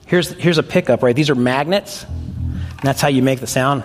here's, 0.06 0.30
here's 0.32 0.58
a 0.58 0.64
pickup, 0.64 1.02
right? 1.02 1.16
These 1.16 1.30
are 1.30 1.36
magnets, 1.36 2.04
and 2.04 2.82
that's 2.84 3.02
how 3.02 3.08
you 3.08 3.24
make 3.24 3.40
the 3.40 3.48
sound. 3.48 3.84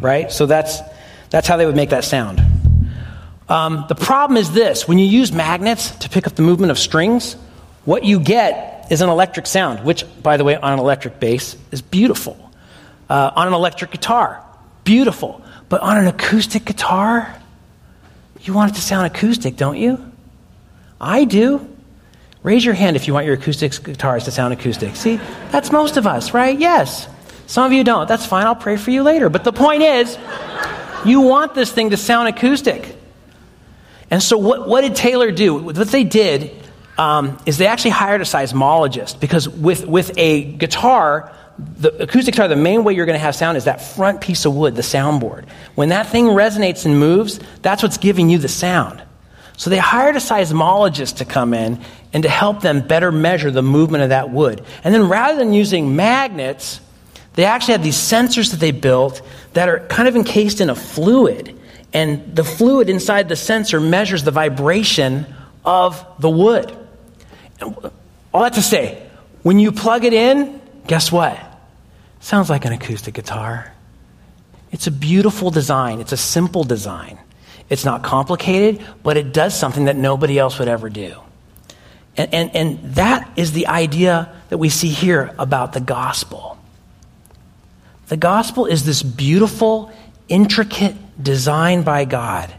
Right? 0.00 0.32
So 0.32 0.46
that's, 0.46 0.80
that's 1.28 1.46
how 1.46 1.58
they 1.58 1.66
would 1.66 1.76
make 1.76 1.90
that 1.90 2.04
sound. 2.04 2.40
Um, 3.48 3.84
the 3.88 3.94
problem 3.94 4.36
is 4.38 4.52
this 4.52 4.88
when 4.88 4.98
you 4.98 5.06
use 5.06 5.32
magnets 5.32 5.90
to 5.98 6.08
pick 6.08 6.26
up 6.26 6.36
the 6.36 6.42
movement 6.42 6.70
of 6.70 6.78
strings, 6.78 7.34
what 7.84 8.04
you 8.04 8.20
get 8.20 8.86
is 8.90 9.02
an 9.02 9.08
electric 9.08 9.46
sound, 9.46 9.84
which, 9.84 10.04
by 10.22 10.36
the 10.36 10.44
way, 10.44 10.56
on 10.56 10.72
an 10.72 10.78
electric 10.78 11.20
bass 11.20 11.56
is 11.70 11.82
beautiful. 11.82 12.50
Uh, 13.08 13.30
on 13.34 13.48
an 13.48 13.52
electric 13.52 13.90
guitar, 13.90 14.44
beautiful. 14.84 15.42
But 15.68 15.80
on 15.82 15.98
an 15.98 16.06
acoustic 16.06 16.64
guitar, 16.64 17.36
you 18.42 18.54
want 18.54 18.72
it 18.72 18.74
to 18.74 18.80
sound 18.80 19.06
acoustic, 19.06 19.56
don't 19.56 19.76
you? 19.76 20.12
I 21.00 21.24
do. 21.24 21.66
Raise 22.42 22.64
your 22.64 22.74
hand 22.74 22.96
if 22.96 23.06
you 23.06 23.14
want 23.14 23.26
your 23.26 23.34
acoustic 23.34 23.82
guitars 23.82 24.24
to 24.24 24.30
sound 24.30 24.52
acoustic. 24.52 24.96
See, 24.96 25.16
that's 25.50 25.70
most 25.70 25.96
of 25.96 26.06
us, 26.06 26.32
right? 26.32 26.58
Yes. 26.58 27.06
Some 27.46 27.64
of 27.64 27.72
you 27.72 27.84
don't. 27.84 28.08
That's 28.08 28.24
fine. 28.24 28.46
I'll 28.46 28.54
pray 28.54 28.76
for 28.76 28.90
you 28.90 29.02
later. 29.02 29.28
But 29.28 29.44
the 29.44 29.52
point 29.52 29.82
is, 29.82 30.16
you 31.04 31.20
want 31.22 31.54
this 31.54 31.70
thing 31.72 31.90
to 31.90 31.96
sound 31.96 32.28
acoustic. 32.28 32.96
And 34.10 34.22
so, 34.22 34.38
what, 34.38 34.68
what 34.68 34.80
did 34.82 34.96
Taylor 34.96 35.30
do? 35.30 35.54
What 35.54 35.76
they 35.88 36.04
did 36.04 36.50
um, 36.96 37.38
is 37.46 37.58
they 37.58 37.66
actually 37.66 37.92
hired 37.92 38.20
a 38.20 38.24
seismologist 38.24 39.20
because 39.20 39.48
with, 39.48 39.86
with 39.86 40.12
a 40.16 40.44
guitar, 40.44 41.32
the 41.78 42.02
acoustic 42.02 42.34
guitar, 42.34 42.48
the 42.48 42.56
main 42.56 42.84
way 42.84 42.94
you're 42.94 43.06
going 43.06 43.18
to 43.18 43.24
have 43.24 43.34
sound 43.34 43.56
is 43.56 43.64
that 43.64 43.80
front 43.80 44.20
piece 44.20 44.44
of 44.44 44.54
wood, 44.54 44.76
the 44.76 44.82
soundboard. 44.82 45.48
When 45.74 45.90
that 45.90 46.08
thing 46.08 46.26
resonates 46.26 46.84
and 46.84 46.98
moves, 46.98 47.40
that's 47.62 47.82
what's 47.82 47.98
giving 47.98 48.28
you 48.28 48.38
the 48.38 48.48
sound. 48.48 49.02
So 49.56 49.68
they 49.68 49.78
hired 49.78 50.16
a 50.16 50.20
seismologist 50.20 51.16
to 51.16 51.24
come 51.24 51.52
in 51.52 51.80
and 52.12 52.22
to 52.22 52.28
help 52.28 52.62
them 52.62 52.80
better 52.80 53.12
measure 53.12 53.50
the 53.50 53.62
movement 53.62 54.02
of 54.02 54.08
that 54.08 54.30
wood. 54.30 54.64
And 54.82 54.94
then 54.94 55.08
rather 55.08 55.38
than 55.38 55.52
using 55.52 55.96
magnets, 55.96 56.80
they 57.34 57.44
actually 57.44 57.72
had 57.72 57.82
these 57.82 57.96
sensors 57.96 58.52
that 58.52 58.60
they 58.60 58.70
built 58.70 59.22
that 59.52 59.68
are 59.68 59.80
kind 59.86 60.08
of 60.08 60.16
encased 60.16 60.60
in 60.60 60.70
a 60.70 60.74
fluid. 60.74 61.58
And 61.92 62.34
the 62.34 62.44
fluid 62.44 62.88
inside 62.88 63.28
the 63.28 63.36
sensor 63.36 63.80
measures 63.80 64.24
the 64.24 64.30
vibration 64.30 65.26
of 65.64 66.04
the 66.18 66.30
wood. 66.30 66.74
All 68.32 68.42
that 68.42 68.54
to 68.54 68.62
say, 68.62 69.06
when 69.42 69.58
you 69.58 69.72
plug 69.72 70.04
it 70.04 70.12
in, 70.12 70.60
guess 70.86 71.10
what? 71.12 71.38
Sounds 72.20 72.48
like 72.48 72.64
an 72.64 72.72
acoustic 72.72 73.14
guitar. 73.14 73.72
It's 74.70 74.86
a 74.86 74.90
beautiful 74.90 75.50
design, 75.50 76.00
it's 76.00 76.12
a 76.12 76.16
simple 76.16 76.64
design. 76.64 77.18
It's 77.68 77.84
not 77.84 78.02
complicated, 78.02 78.84
but 79.02 79.16
it 79.16 79.32
does 79.32 79.56
something 79.56 79.84
that 79.84 79.96
nobody 79.96 80.38
else 80.38 80.58
would 80.58 80.66
ever 80.66 80.90
do. 80.90 81.14
And, 82.16 82.34
and, 82.34 82.56
and 82.56 82.94
that 82.96 83.30
is 83.36 83.52
the 83.52 83.68
idea 83.68 84.34
that 84.48 84.58
we 84.58 84.68
see 84.68 84.88
here 84.88 85.32
about 85.38 85.72
the 85.72 85.80
gospel. 85.80 86.58
The 88.08 88.16
gospel 88.16 88.66
is 88.66 88.84
this 88.84 89.04
beautiful, 89.04 89.92
intricate 90.28 90.96
design 91.22 91.82
by 91.82 92.04
God. 92.06 92.52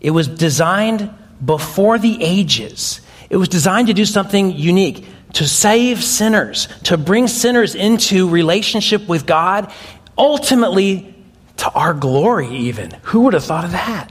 It 0.00 0.12
was 0.12 0.28
designed 0.28 1.12
before 1.44 1.98
the 1.98 2.22
ages. 2.22 3.00
It 3.28 3.36
was 3.38 3.48
designed 3.48 3.88
to 3.88 3.94
do 3.94 4.04
something 4.04 4.52
unique, 4.52 5.04
to 5.36 5.46
save 5.46 6.02
sinners, 6.02 6.66
to 6.84 6.96
bring 6.96 7.28
sinners 7.28 7.74
into 7.74 8.28
relationship 8.28 9.06
with 9.06 9.26
God, 9.26 9.70
ultimately 10.16 11.14
to 11.58 11.70
our 11.72 11.92
glory, 11.92 12.48
even. 12.48 12.90
Who 13.02 13.20
would 13.20 13.34
have 13.34 13.44
thought 13.44 13.64
of 13.64 13.72
that? 13.72 14.10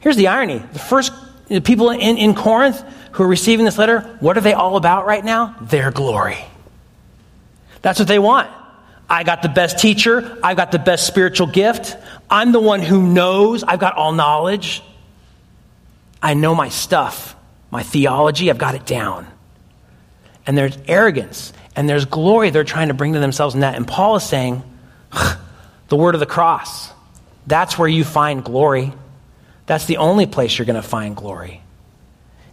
Here's 0.00 0.16
the 0.16 0.28
irony 0.28 0.58
the 0.72 0.78
first 0.78 1.12
people 1.64 1.90
in, 1.90 2.16
in 2.16 2.34
Corinth 2.34 2.82
who 3.12 3.22
are 3.22 3.28
receiving 3.28 3.66
this 3.66 3.76
letter, 3.76 4.00
what 4.20 4.38
are 4.38 4.40
they 4.40 4.54
all 4.54 4.76
about 4.76 5.04
right 5.04 5.24
now? 5.24 5.56
Their 5.60 5.90
glory. 5.90 6.38
That's 7.82 7.98
what 7.98 8.08
they 8.08 8.18
want. 8.18 8.50
I 9.10 9.24
got 9.24 9.42
the 9.42 9.50
best 9.50 9.78
teacher. 9.78 10.38
I've 10.42 10.56
got 10.56 10.72
the 10.72 10.78
best 10.78 11.06
spiritual 11.06 11.48
gift. 11.48 11.98
I'm 12.30 12.52
the 12.52 12.60
one 12.60 12.80
who 12.80 13.02
knows. 13.02 13.62
I've 13.62 13.78
got 13.78 13.94
all 13.94 14.12
knowledge. 14.12 14.82
I 16.22 16.32
know 16.32 16.54
my 16.54 16.70
stuff, 16.70 17.36
my 17.70 17.82
theology. 17.82 18.48
I've 18.48 18.56
got 18.56 18.74
it 18.74 18.86
down. 18.86 19.26
And 20.46 20.56
there's 20.56 20.76
arrogance 20.86 21.52
and 21.76 21.88
there's 21.88 22.04
glory 22.04 22.50
they're 22.50 22.64
trying 22.64 22.88
to 22.88 22.94
bring 22.94 23.14
to 23.14 23.20
themselves 23.20 23.54
in 23.54 23.60
that. 23.60 23.76
And 23.76 23.86
Paul 23.86 24.16
is 24.16 24.22
saying, 24.22 24.62
the 25.88 25.96
word 25.96 26.14
of 26.14 26.20
the 26.20 26.26
cross. 26.26 26.90
That's 27.46 27.78
where 27.78 27.88
you 27.88 28.04
find 28.04 28.44
glory. 28.44 28.92
That's 29.66 29.86
the 29.86 29.98
only 29.98 30.26
place 30.26 30.58
you're 30.58 30.66
going 30.66 30.80
to 30.80 30.88
find 30.88 31.16
glory. 31.16 31.62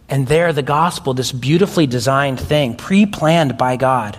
And 0.08 0.26
there, 0.26 0.52
the 0.52 0.62
gospel, 0.62 1.14
this 1.14 1.32
beautifully 1.32 1.86
designed 1.86 2.38
thing, 2.38 2.76
pre 2.76 3.06
planned 3.06 3.56
by 3.56 3.76
God. 3.76 4.18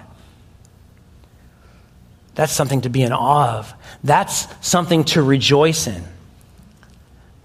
That's 2.36 2.52
something 2.52 2.82
to 2.82 2.90
be 2.90 3.04
in 3.04 3.12
awe 3.12 3.60
of. 3.60 3.74
That's 4.04 4.48
something 4.68 5.04
to 5.06 5.22
rejoice 5.22 5.86
in. 5.86 6.04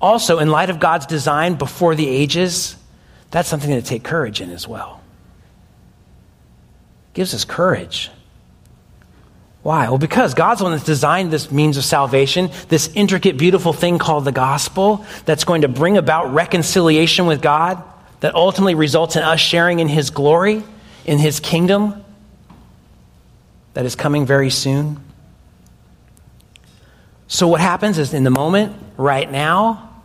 Also, 0.00 0.38
in 0.38 0.50
light 0.50 0.70
of 0.70 0.80
God's 0.80 1.06
design 1.06 1.56
before 1.56 1.94
the 1.94 2.08
ages, 2.08 2.76
that's 3.30 3.48
something 3.48 3.70
to 3.70 3.82
take 3.82 4.02
courage 4.02 4.40
in 4.40 4.50
as 4.50 4.66
well. 4.66 5.02
Gives 7.18 7.34
us 7.34 7.44
courage. 7.44 8.12
Why? 9.64 9.88
Well, 9.88 9.98
because 9.98 10.34
God's 10.34 10.60
the 10.60 10.66
one 10.66 10.72
that's 10.72 10.84
designed 10.84 11.32
this 11.32 11.50
means 11.50 11.76
of 11.76 11.82
salvation, 11.82 12.48
this 12.68 12.92
intricate, 12.94 13.36
beautiful 13.36 13.72
thing 13.72 13.98
called 13.98 14.24
the 14.24 14.30
gospel 14.30 15.04
that's 15.24 15.42
going 15.42 15.62
to 15.62 15.68
bring 15.68 15.96
about 15.96 16.32
reconciliation 16.32 17.26
with 17.26 17.42
God, 17.42 17.82
that 18.20 18.36
ultimately 18.36 18.76
results 18.76 19.16
in 19.16 19.24
us 19.24 19.40
sharing 19.40 19.80
in 19.80 19.88
His 19.88 20.10
glory, 20.10 20.62
in 21.06 21.18
His 21.18 21.40
kingdom 21.40 22.04
that 23.74 23.84
is 23.84 23.96
coming 23.96 24.24
very 24.24 24.50
soon. 24.50 25.02
So, 27.26 27.48
what 27.48 27.60
happens 27.60 27.98
is 27.98 28.14
in 28.14 28.22
the 28.22 28.30
moment, 28.30 28.76
right 28.96 29.28
now, 29.28 30.02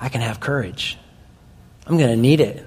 I 0.00 0.08
can 0.08 0.22
have 0.22 0.40
courage. 0.40 0.96
I'm 1.86 1.98
going 1.98 2.08
to 2.08 2.16
need 2.16 2.40
it. 2.40 2.66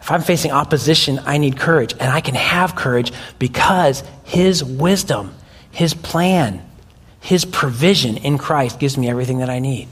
If 0.00 0.10
I'm 0.10 0.22
facing 0.22 0.50
opposition, 0.50 1.20
I 1.24 1.38
need 1.38 1.58
courage. 1.58 1.92
And 1.92 2.10
I 2.10 2.20
can 2.20 2.34
have 2.34 2.74
courage 2.74 3.12
because 3.38 4.02
His 4.24 4.64
wisdom, 4.64 5.34
His 5.70 5.94
plan, 5.94 6.64
His 7.20 7.44
provision 7.44 8.16
in 8.16 8.38
Christ 8.38 8.80
gives 8.80 8.96
me 8.96 9.10
everything 9.10 9.38
that 9.38 9.50
I 9.50 9.58
need. 9.58 9.88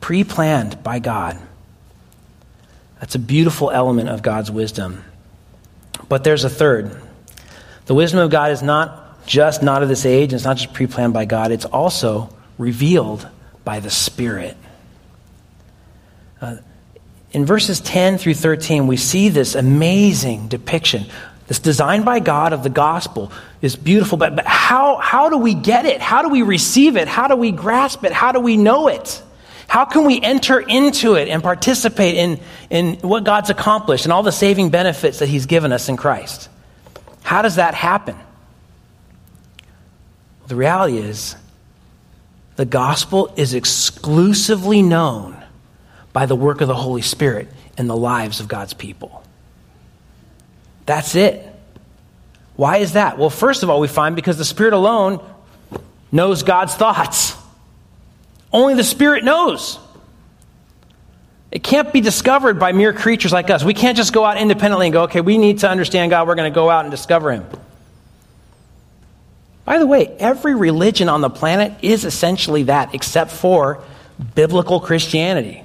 Pre 0.00 0.24
planned 0.24 0.82
by 0.82 0.98
God. 1.00 1.38
That's 3.00 3.14
a 3.14 3.18
beautiful 3.18 3.70
element 3.70 4.08
of 4.08 4.22
God's 4.22 4.50
wisdom. 4.50 5.04
But 6.08 6.22
there's 6.22 6.44
a 6.44 6.50
third. 6.50 7.00
The 7.86 7.94
wisdom 7.94 8.20
of 8.20 8.30
God 8.30 8.52
is 8.52 8.62
not 8.62 9.26
just 9.26 9.62
not 9.62 9.82
of 9.82 9.88
this 9.88 10.06
age, 10.06 10.32
it's 10.32 10.44
not 10.44 10.56
just 10.56 10.72
pre 10.72 10.86
planned 10.86 11.12
by 11.12 11.24
God, 11.24 11.50
it's 11.50 11.64
also 11.64 12.34
revealed 12.58 13.26
by 13.64 13.80
the 13.80 13.90
Spirit. 13.90 14.56
Uh, 16.40 16.56
in 17.32 17.46
verses 17.46 17.80
10 17.80 18.18
through 18.18 18.34
13, 18.34 18.86
we 18.86 18.96
see 18.96 19.28
this 19.28 19.54
amazing 19.54 20.48
depiction. 20.48 21.06
This 21.46 21.58
design 21.60 22.02
by 22.02 22.20
God 22.20 22.52
of 22.52 22.62
the 22.62 22.70
gospel 22.70 23.32
is 23.62 23.76
beautiful, 23.76 24.18
but, 24.18 24.36
but 24.36 24.46
how, 24.46 24.96
how 24.96 25.28
do 25.28 25.36
we 25.36 25.54
get 25.54 25.86
it? 25.86 26.00
How 26.00 26.22
do 26.22 26.28
we 26.28 26.42
receive 26.42 26.96
it? 26.96 27.08
How 27.08 27.28
do 27.28 27.36
we 27.36 27.52
grasp 27.52 28.04
it? 28.04 28.12
How 28.12 28.32
do 28.32 28.40
we 28.40 28.56
know 28.56 28.88
it? 28.88 29.22
How 29.68 29.84
can 29.84 30.04
we 30.04 30.20
enter 30.20 30.58
into 30.58 31.14
it 31.14 31.28
and 31.28 31.42
participate 31.42 32.16
in, 32.16 32.40
in 32.70 32.94
what 32.96 33.22
God's 33.22 33.50
accomplished 33.50 34.04
and 34.04 34.12
all 34.12 34.24
the 34.24 34.32
saving 34.32 34.70
benefits 34.70 35.20
that 35.20 35.28
He's 35.28 35.46
given 35.46 35.70
us 35.70 35.88
in 35.88 35.96
Christ? 35.96 36.48
How 37.22 37.42
does 37.42 37.56
that 37.56 37.74
happen? 37.74 38.16
The 40.48 40.56
reality 40.56 40.98
is, 40.98 41.36
the 42.56 42.64
gospel 42.64 43.32
is 43.36 43.54
exclusively 43.54 44.82
known 44.82 45.39
by 46.12 46.26
the 46.26 46.36
work 46.36 46.60
of 46.60 46.68
the 46.68 46.74
Holy 46.74 47.02
Spirit 47.02 47.48
in 47.78 47.86
the 47.86 47.96
lives 47.96 48.40
of 48.40 48.48
God's 48.48 48.74
people. 48.74 49.22
That's 50.86 51.14
it. 51.14 51.46
Why 52.56 52.78
is 52.78 52.92
that? 52.94 53.16
Well, 53.16 53.30
first 53.30 53.62
of 53.62 53.70
all, 53.70 53.80
we 53.80 53.88
find 53.88 54.16
because 54.16 54.36
the 54.36 54.44
Spirit 54.44 54.72
alone 54.72 55.24
knows 56.12 56.42
God's 56.42 56.74
thoughts. 56.74 57.34
Only 58.52 58.74
the 58.74 58.84
Spirit 58.84 59.24
knows. 59.24 59.78
It 61.50 61.62
can't 61.62 61.92
be 61.92 62.00
discovered 62.00 62.58
by 62.58 62.72
mere 62.72 62.92
creatures 62.92 63.32
like 63.32 63.50
us. 63.50 63.64
We 63.64 63.74
can't 63.74 63.96
just 63.96 64.12
go 64.12 64.24
out 64.24 64.38
independently 64.38 64.86
and 64.86 64.92
go, 64.92 65.02
okay, 65.04 65.20
we 65.20 65.38
need 65.38 65.60
to 65.60 65.70
understand 65.70 66.10
God. 66.10 66.28
We're 66.28 66.36
going 66.36 66.52
to 66.52 66.54
go 66.54 66.70
out 66.70 66.84
and 66.84 66.90
discover 66.90 67.32
Him. 67.32 67.44
By 69.64 69.78
the 69.78 69.86
way, 69.86 70.08
every 70.18 70.54
religion 70.54 71.08
on 71.08 71.20
the 71.20 71.30
planet 71.30 71.72
is 71.82 72.04
essentially 72.04 72.64
that, 72.64 72.94
except 72.94 73.30
for 73.30 73.82
biblical 74.34 74.80
Christianity. 74.80 75.64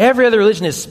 Every 0.00 0.24
other 0.24 0.38
religion 0.38 0.64
is 0.64 0.88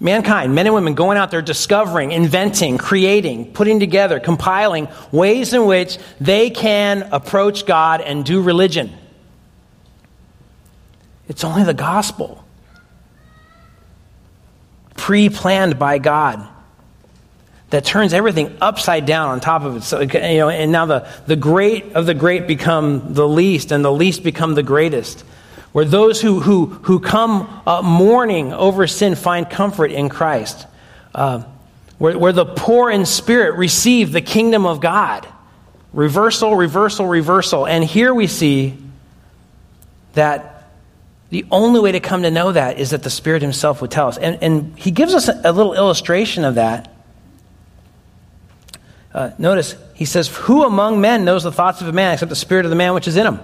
mankind, 0.00 0.56
men 0.56 0.66
and 0.66 0.74
women, 0.74 0.94
going 0.94 1.16
out 1.16 1.30
there 1.30 1.40
discovering, 1.40 2.10
inventing, 2.10 2.78
creating, 2.78 3.52
putting 3.52 3.78
together, 3.78 4.18
compiling 4.18 4.88
ways 5.12 5.52
in 5.52 5.66
which 5.66 5.98
they 6.20 6.50
can 6.50 7.02
approach 7.12 7.64
God 7.64 8.00
and 8.00 8.24
do 8.24 8.42
religion. 8.42 8.92
It's 11.28 11.44
only 11.44 11.62
the 11.62 11.74
gospel, 11.74 12.44
pre 14.96 15.28
planned 15.28 15.78
by 15.78 15.98
God, 15.98 16.44
that 17.70 17.84
turns 17.84 18.12
everything 18.12 18.56
upside 18.60 19.06
down 19.06 19.30
on 19.30 19.38
top 19.38 19.62
of 19.62 19.76
it. 19.76 19.82
So, 19.82 20.00
you 20.00 20.38
know, 20.38 20.48
and 20.48 20.72
now 20.72 20.86
the, 20.86 21.08
the 21.28 21.36
great 21.36 21.92
of 21.92 22.04
the 22.04 22.14
great 22.14 22.48
become 22.48 23.14
the 23.14 23.28
least, 23.28 23.70
and 23.70 23.84
the 23.84 23.92
least 23.92 24.24
become 24.24 24.56
the 24.56 24.64
greatest 24.64 25.24
where 25.74 25.84
those 25.84 26.20
who, 26.20 26.38
who, 26.38 26.66
who 26.66 27.00
come 27.00 27.62
uh, 27.66 27.82
mourning 27.82 28.52
over 28.52 28.86
sin 28.86 29.16
find 29.16 29.50
comfort 29.50 29.90
in 29.90 30.08
Christ, 30.08 30.68
uh, 31.16 31.42
where, 31.98 32.16
where 32.16 32.30
the 32.30 32.44
poor 32.44 32.92
in 32.92 33.04
spirit 33.04 33.56
receive 33.56 34.12
the 34.12 34.20
kingdom 34.20 34.66
of 34.66 34.80
God. 34.80 35.26
Reversal, 35.92 36.54
reversal, 36.54 37.08
reversal. 37.08 37.66
And 37.66 37.82
here 37.82 38.14
we 38.14 38.28
see 38.28 38.78
that 40.12 40.70
the 41.30 41.44
only 41.50 41.80
way 41.80 41.90
to 41.90 41.98
come 41.98 42.22
to 42.22 42.30
know 42.30 42.52
that 42.52 42.78
is 42.78 42.90
that 42.90 43.02
the 43.02 43.10
Spirit 43.10 43.42
Himself 43.42 43.80
would 43.80 43.90
tell 43.90 44.06
us. 44.06 44.16
And, 44.16 44.40
and 44.44 44.78
He 44.78 44.92
gives 44.92 45.12
us 45.12 45.26
a, 45.26 45.40
a 45.42 45.50
little 45.50 45.74
illustration 45.74 46.44
of 46.44 46.54
that. 46.54 46.94
Uh, 49.12 49.30
notice, 49.38 49.74
He 49.94 50.04
says, 50.04 50.28
Who 50.28 50.62
among 50.62 51.00
men 51.00 51.24
knows 51.24 51.42
the 51.42 51.50
thoughts 51.50 51.80
of 51.80 51.88
a 51.88 51.92
man 51.92 52.12
except 52.12 52.30
the 52.30 52.36
Spirit 52.36 52.64
of 52.64 52.70
the 52.70 52.76
man 52.76 52.94
which 52.94 53.08
is 53.08 53.16
in 53.16 53.26
him? 53.26 53.40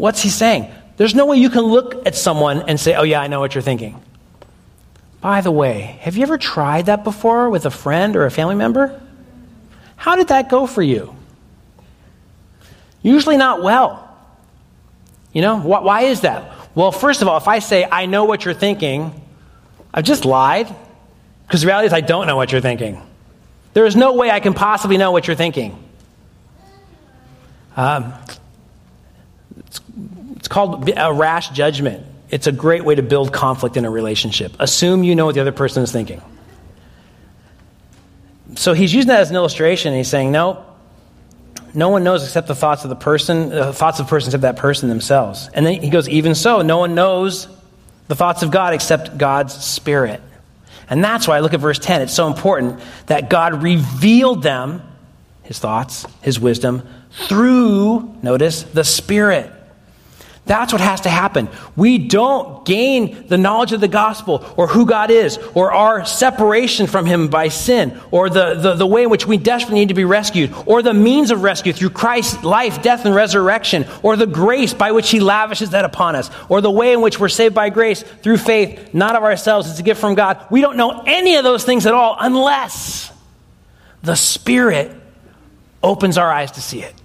What's 0.00 0.22
he 0.22 0.30
saying? 0.30 0.70
There's 0.96 1.14
no 1.14 1.26
way 1.26 1.36
you 1.36 1.50
can 1.50 1.62
look 1.62 2.06
at 2.06 2.14
someone 2.14 2.62
and 2.68 2.80
say, 2.80 2.94
oh, 2.94 3.02
yeah, 3.02 3.20
I 3.20 3.26
know 3.26 3.38
what 3.38 3.54
you're 3.54 3.60
thinking. 3.60 4.00
By 5.20 5.42
the 5.42 5.50
way, 5.50 5.98
have 6.00 6.16
you 6.16 6.22
ever 6.22 6.38
tried 6.38 6.86
that 6.86 7.04
before 7.04 7.50
with 7.50 7.66
a 7.66 7.70
friend 7.70 8.16
or 8.16 8.24
a 8.24 8.30
family 8.30 8.54
member? 8.54 8.98
How 9.96 10.16
did 10.16 10.28
that 10.28 10.48
go 10.48 10.66
for 10.66 10.82
you? 10.82 11.14
Usually 13.02 13.36
not 13.36 13.62
well. 13.62 14.08
You 15.34 15.42
know, 15.42 15.58
wh- 15.58 15.84
why 15.84 16.02
is 16.02 16.22
that? 16.22 16.50
Well, 16.74 16.92
first 16.92 17.20
of 17.20 17.28
all, 17.28 17.36
if 17.36 17.46
I 17.46 17.58
say, 17.58 17.86
I 17.90 18.06
know 18.06 18.24
what 18.24 18.46
you're 18.46 18.54
thinking, 18.54 19.12
I've 19.92 20.04
just 20.04 20.24
lied. 20.24 20.74
Because 21.46 21.60
the 21.60 21.66
reality 21.66 21.88
is, 21.88 21.92
I 21.92 22.00
don't 22.00 22.26
know 22.26 22.36
what 22.36 22.52
you're 22.52 22.62
thinking. 22.62 23.02
There 23.74 23.84
is 23.84 23.96
no 23.96 24.14
way 24.14 24.30
I 24.30 24.40
can 24.40 24.54
possibly 24.54 24.96
know 24.96 25.12
what 25.12 25.26
you're 25.26 25.36
thinking. 25.36 25.76
Um, 27.76 28.14
it's, 29.70 29.80
it's 30.36 30.48
called 30.48 30.90
a 30.96 31.12
rash 31.12 31.50
judgment. 31.50 32.04
It's 32.28 32.46
a 32.46 32.52
great 32.52 32.84
way 32.84 32.94
to 32.94 33.02
build 33.02 33.32
conflict 33.32 33.76
in 33.76 33.84
a 33.84 33.90
relationship. 33.90 34.52
Assume 34.58 35.04
you 35.04 35.14
know 35.14 35.26
what 35.26 35.34
the 35.34 35.40
other 35.40 35.52
person 35.52 35.82
is 35.82 35.92
thinking. 35.92 36.20
So 38.56 38.72
he's 38.72 38.92
using 38.92 39.08
that 39.08 39.20
as 39.20 39.30
an 39.30 39.36
illustration, 39.36 39.94
he's 39.94 40.08
saying, 40.08 40.32
no, 40.32 40.64
no 41.72 41.88
one 41.88 42.02
knows 42.02 42.24
except 42.24 42.48
the 42.48 42.54
thoughts 42.54 42.82
of 42.84 42.90
the 42.90 42.96
person, 42.96 43.50
the 43.50 43.68
uh, 43.68 43.72
thoughts 43.72 44.00
of 44.00 44.06
the 44.06 44.10
person 44.10 44.28
except 44.28 44.42
that 44.42 44.56
person 44.56 44.88
themselves. 44.88 45.48
And 45.54 45.64
then 45.64 45.80
he 45.80 45.90
goes, 45.90 46.08
even 46.08 46.34
so, 46.34 46.62
no 46.62 46.78
one 46.78 46.96
knows 46.96 47.46
the 48.08 48.16
thoughts 48.16 48.42
of 48.42 48.50
God 48.50 48.74
except 48.74 49.16
God's 49.16 49.54
Spirit. 49.54 50.20
And 50.88 51.02
that's 51.04 51.28
why 51.28 51.36
I 51.36 51.40
look 51.40 51.54
at 51.54 51.60
verse 51.60 51.78
10. 51.78 52.02
It's 52.02 52.12
so 52.12 52.26
important 52.26 52.80
that 53.06 53.30
God 53.30 53.62
revealed 53.62 54.42
them, 54.42 54.82
his 55.44 55.60
thoughts, 55.60 56.04
his 56.20 56.40
wisdom, 56.40 56.82
through, 57.12 58.16
notice, 58.22 58.64
the 58.64 58.82
Spirit. 58.82 59.52
That's 60.46 60.72
what 60.72 60.80
has 60.80 61.02
to 61.02 61.08
happen. 61.08 61.48
We 61.76 61.98
don't 61.98 62.64
gain 62.64 63.28
the 63.28 63.38
knowledge 63.38 63.72
of 63.72 63.80
the 63.80 63.88
gospel 63.88 64.44
or 64.56 64.66
who 64.66 64.84
God 64.84 65.10
is 65.10 65.38
or 65.54 65.70
our 65.70 66.04
separation 66.04 66.86
from 66.86 67.06
Him 67.06 67.28
by 67.28 67.48
sin 67.48 68.00
or 68.10 68.28
the, 68.28 68.54
the, 68.54 68.74
the, 68.74 68.86
way 68.86 69.04
in 69.04 69.10
which 69.10 69.26
we 69.26 69.36
desperately 69.36 69.80
need 69.80 69.88
to 69.88 69.94
be 69.94 70.04
rescued 70.04 70.52
or 70.66 70.82
the 70.82 70.94
means 70.94 71.30
of 71.30 71.42
rescue 71.42 71.72
through 71.72 71.90
Christ's 71.90 72.42
life, 72.42 72.82
death, 72.82 73.04
and 73.04 73.14
resurrection 73.14 73.86
or 74.02 74.16
the 74.16 74.26
grace 74.26 74.74
by 74.74 74.90
which 74.92 75.10
He 75.10 75.20
lavishes 75.20 75.70
that 75.70 75.84
upon 75.84 76.16
us 76.16 76.30
or 76.48 76.60
the 76.60 76.70
way 76.70 76.92
in 76.92 77.00
which 77.00 77.20
we're 77.20 77.28
saved 77.28 77.54
by 77.54 77.70
grace 77.70 78.02
through 78.02 78.38
faith, 78.38 78.92
not 78.92 79.14
of 79.14 79.22
ourselves. 79.22 79.70
It's 79.70 79.78
a 79.78 79.84
gift 79.84 80.00
from 80.00 80.14
God. 80.14 80.44
We 80.50 80.62
don't 80.62 80.76
know 80.76 81.04
any 81.06 81.36
of 81.36 81.44
those 81.44 81.64
things 81.64 81.86
at 81.86 81.94
all 81.94 82.16
unless 82.18 83.12
the 84.02 84.16
Spirit 84.16 84.96
opens 85.82 86.18
our 86.18 86.30
eyes 86.30 86.52
to 86.52 86.62
see 86.62 86.82
it. 86.82 86.99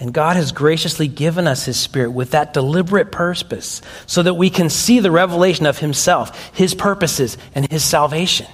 And 0.00 0.14
God 0.14 0.36
has 0.36 0.50
graciously 0.50 1.08
given 1.08 1.46
us 1.46 1.66
His 1.66 1.78
Spirit 1.78 2.12
with 2.12 2.30
that 2.30 2.54
deliberate 2.54 3.12
purpose 3.12 3.82
so 4.06 4.22
that 4.22 4.32
we 4.32 4.48
can 4.48 4.70
see 4.70 4.98
the 4.98 5.10
revelation 5.10 5.66
of 5.66 5.78
Himself, 5.78 6.52
His 6.54 6.74
purposes, 6.74 7.36
and 7.54 7.70
His 7.70 7.84
salvation. 7.84 8.46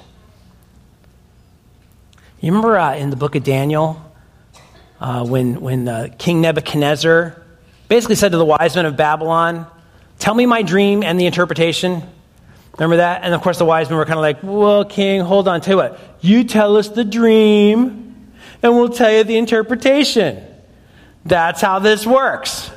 You 2.40 2.51
remember 2.51 2.76
uh, 2.76 2.97
in 2.97 3.11
the 3.11 3.16
book 3.16 3.36
of 3.36 3.44
Daniel 3.44 4.03
uh, 5.01 5.24
when, 5.24 5.61
when 5.61 5.86
uh, 5.86 6.09
King 6.18 6.40
Nebuchadnezzar 6.40 7.40
basically 7.88 8.16
said 8.16 8.32
to 8.32 8.38
the 8.38 8.44
wise 8.44 8.74
men 8.74 8.84
of 8.84 8.97
Babylon, 8.97 9.68
Tell 10.18 10.34
me 10.34 10.47
my 10.47 10.62
dream 10.62 11.05
and 11.05 11.20
the 11.20 11.26
interpretation. 11.26 12.03
Remember 12.76 12.97
that? 12.97 13.22
And 13.22 13.34
of 13.34 13.42
course, 13.42 13.59
the 13.59 13.64
wise 13.64 13.88
men 13.88 13.99
were 13.99 14.05
kind 14.05 14.18
of 14.18 14.22
like, 14.22 14.38
Well, 14.42 14.84
King, 14.84 15.20
hold 15.20 15.47
on. 15.47 15.61
Tell 15.61 15.74
you 15.74 15.76
what, 15.76 16.01
you 16.20 16.42
tell 16.42 16.76
us 16.76 16.88
the 16.88 17.05
dream, 17.05 18.32
and 18.64 18.72
we'll 18.74 18.88
tell 18.88 19.12
you 19.12 19.22
the 19.22 19.36
interpretation. 19.36 20.42
That's 21.27 21.61
how 21.61 21.81
this 21.81 22.07
works. 22.07 22.70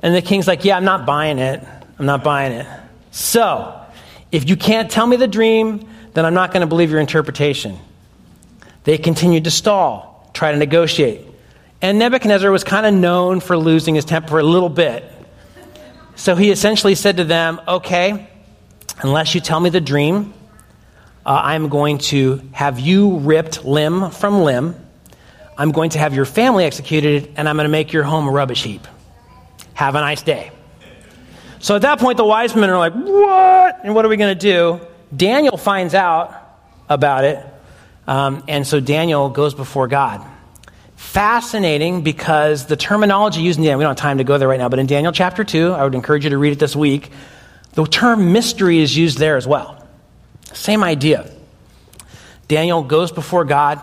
And 0.00 0.14
the 0.14 0.22
king's 0.22 0.46
like, 0.46 0.64
Yeah, 0.64 0.76
I'm 0.76 0.84
not 0.84 1.06
buying 1.06 1.38
it. 1.38 1.66
I'm 1.98 2.06
not 2.06 2.22
buying 2.22 2.52
it. 2.52 2.66
So, 3.10 3.80
if 4.30 4.48
you 4.48 4.56
can't 4.56 4.90
tell 4.90 5.06
me 5.06 5.16
the 5.16 5.28
dream, 5.28 5.88
then 6.14 6.24
I'm 6.24 6.34
not 6.34 6.52
going 6.52 6.60
to 6.60 6.66
believe 6.66 6.90
your 6.90 7.00
interpretation. 7.00 7.78
They 8.84 8.98
continued 8.98 9.44
to 9.44 9.50
stall, 9.50 10.30
try 10.34 10.52
to 10.52 10.58
negotiate. 10.58 11.22
And 11.82 11.98
Nebuchadnezzar 11.98 12.50
was 12.50 12.64
kind 12.64 12.86
of 12.86 12.94
known 12.94 13.40
for 13.40 13.56
losing 13.56 13.94
his 13.94 14.04
temper 14.04 14.38
a 14.38 14.42
little 14.42 14.68
bit. 14.68 15.04
So 16.14 16.34
he 16.34 16.50
essentially 16.50 16.94
said 16.94 17.18
to 17.18 17.24
them, 17.24 17.60
Okay, 17.66 18.28
unless 19.02 19.34
you 19.34 19.40
tell 19.40 19.60
me 19.60 19.70
the 19.70 19.80
dream, 19.80 20.32
uh, 21.24 21.40
I'm 21.42 21.68
going 21.68 21.98
to 21.98 22.42
have 22.52 22.78
you 22.78 23.18
ripped 23.18 23.64
limb 23.64 24.10
from 24.10 24.42
limb 24.42 24.85
I'm 25.58 25.72
going 25.72 25.90
to 25.90 25.98
have 25.98 26.14
your 26.14 26.24
family 26.24 26.64
executed, 26.64 27.32
and 27.36 27.48
I'm 27.48 27.56
going 27.56 27.64
to 27.64 27.70
make 27.70 27.92
your 27.92 28.02
home 28.02 28.28
a 28.28 28.30
rubbish 28.30 28.62
heap. 28.62 28.86
Have 29.74 29.94
a 29.94 30.00
nice 30.00 30.22
day. 30.22 30.50
So 31.60 31.76
at 31.76 31.82
that 31.82 31.98
point, 31.98 32.16
the 32.16 32.24
wise 32.24 32.54
men 32.54 32.70
are 32.70 32.78
like, 32.78 32.94
What? 32.94 33.80
And 33.84 33.94
what 33.94 34.04
are 34.04 34.08
we 34.08 34.16
going 34.16 34.36
to 34.36 34.40
do? 34.40 34.80
Daniel 35.14 35.56
finds 35.56 35.94
out 35.94 36.34
about 36.88 37.24
it, 37.24 37.44
um, 38.06 38.44
and 38.48 38.66
so 38.66 38.80
Daniel 38.80 39.30
goes 39.30 39.54
before 39.54 39.88
God. 39.88 40.24
Fascinating 40.96 42.02
because 42.02 42.66
the 42.66 42.76
terminology 42.76 43.40
used 43.40 43.58
in 43.58 43.64
Daniel, 43.64 43.78
we 43.78 43.84
don't 43.84 43.98
have 43.98 44.02
time 44.02 44.18
to 44.18 44.24
go 44.24 44.38
there 44.38 44.48
right 44.48 44.58
now, 44.58 44.68
but 44.68 44.78
in 44.78 44.86
Daniel 44.86 45.12
chapter 45.12 45.44
2, 45.44 45.72
I 45.72 45.84
would 45.84 45.94
encourage 45.94 46.24
you 46.24 46.30
to 46.30 46.38
read 46.38 46.52
it 46.52 46.58
this 46.58 46.74
week, 46.74 47.10
the 47.72 47.84
term 47.84 48.32
mystery 48.32 48.80
is 48.80 48.96
used 48.96 49.18
there 49.18 49.36
as 49.36 49.46
well. 49.46 49.86
Same 50.54 50.82
idea. 50.82 51.30
Daniel 52.48 52.82
goes 52.82 53.12
before 53.12 53.44
God 53.44 53.80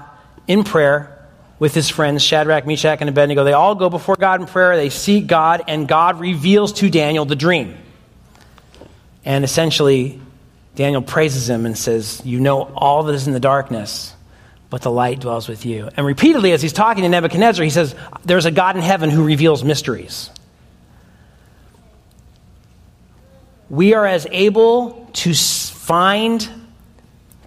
in 0.48 0.64
prayer, 0.64 1.13
with 1.64 1.74
his 1.74 1.88
friends, 1.88 2.22
Shadrach, 2.22 2.68
Meshach, 2.68 3.00
and 3.00 3.10
Abednego. 3.10 3.46
They 3.46 3.54
all 3.54 3.74
go 3.74 3.90
before 3.90 4.18
God 4.18 4.42
in 4.42 4.48
prayer. 4.48 4.76
They 4.76 4.90
seek 4.90 5.28
God, 5.28 5.64
and 5.66 5.88
God 5.88 6.20
reveals 6.20 6.74
to 6.74 6.90
Daniel 6.90 7.24
the 7.24 7.38
dream. 7.38 7.78
And 9.24 9.46
essentially, 9.46 10.20
Daniel 10.76 11.02
praises 11.02 11.50
him 11.50 11.66
and 11.66 11.78
says, 11.78 12.22
You 12.26 12.42
know 12.42 12.64
all 12.64 13.04
that 13.04 13.16
is 13.16 13.28
in 13.28 13.34
the 13.34 13.40
darkness, 13.40 14.14
but 14.70 14.82
the 14.82 14.92
light 14.92 15.22
dwells 15.22 15.48
with 15.48 15.66
you. 15.66 15.90
And 15.96 16.06
repeatedly, 16.06 16.52
as 16.52 16.62
he's 16.62 16.74
talking 16.74 17.04
to 17.04 17.08
Nebuchadnezzar, 17.08 17.64
he 17.64 17.70
says, 17.70 17.96
There's 18.26 18.46
a 18.46 18.52
God 18.52 18.76
in 18.76 18.82
heaven 18.82 19.10
who 19.10 19.24
reveals 19.24 19.64
mysteries. 19.64 20.32
We 23.70 23.94
are 23.94 24.06
as 24.06 24.28
able 24.32 25.10
to 25.14 25.34
find, 25.34 26.46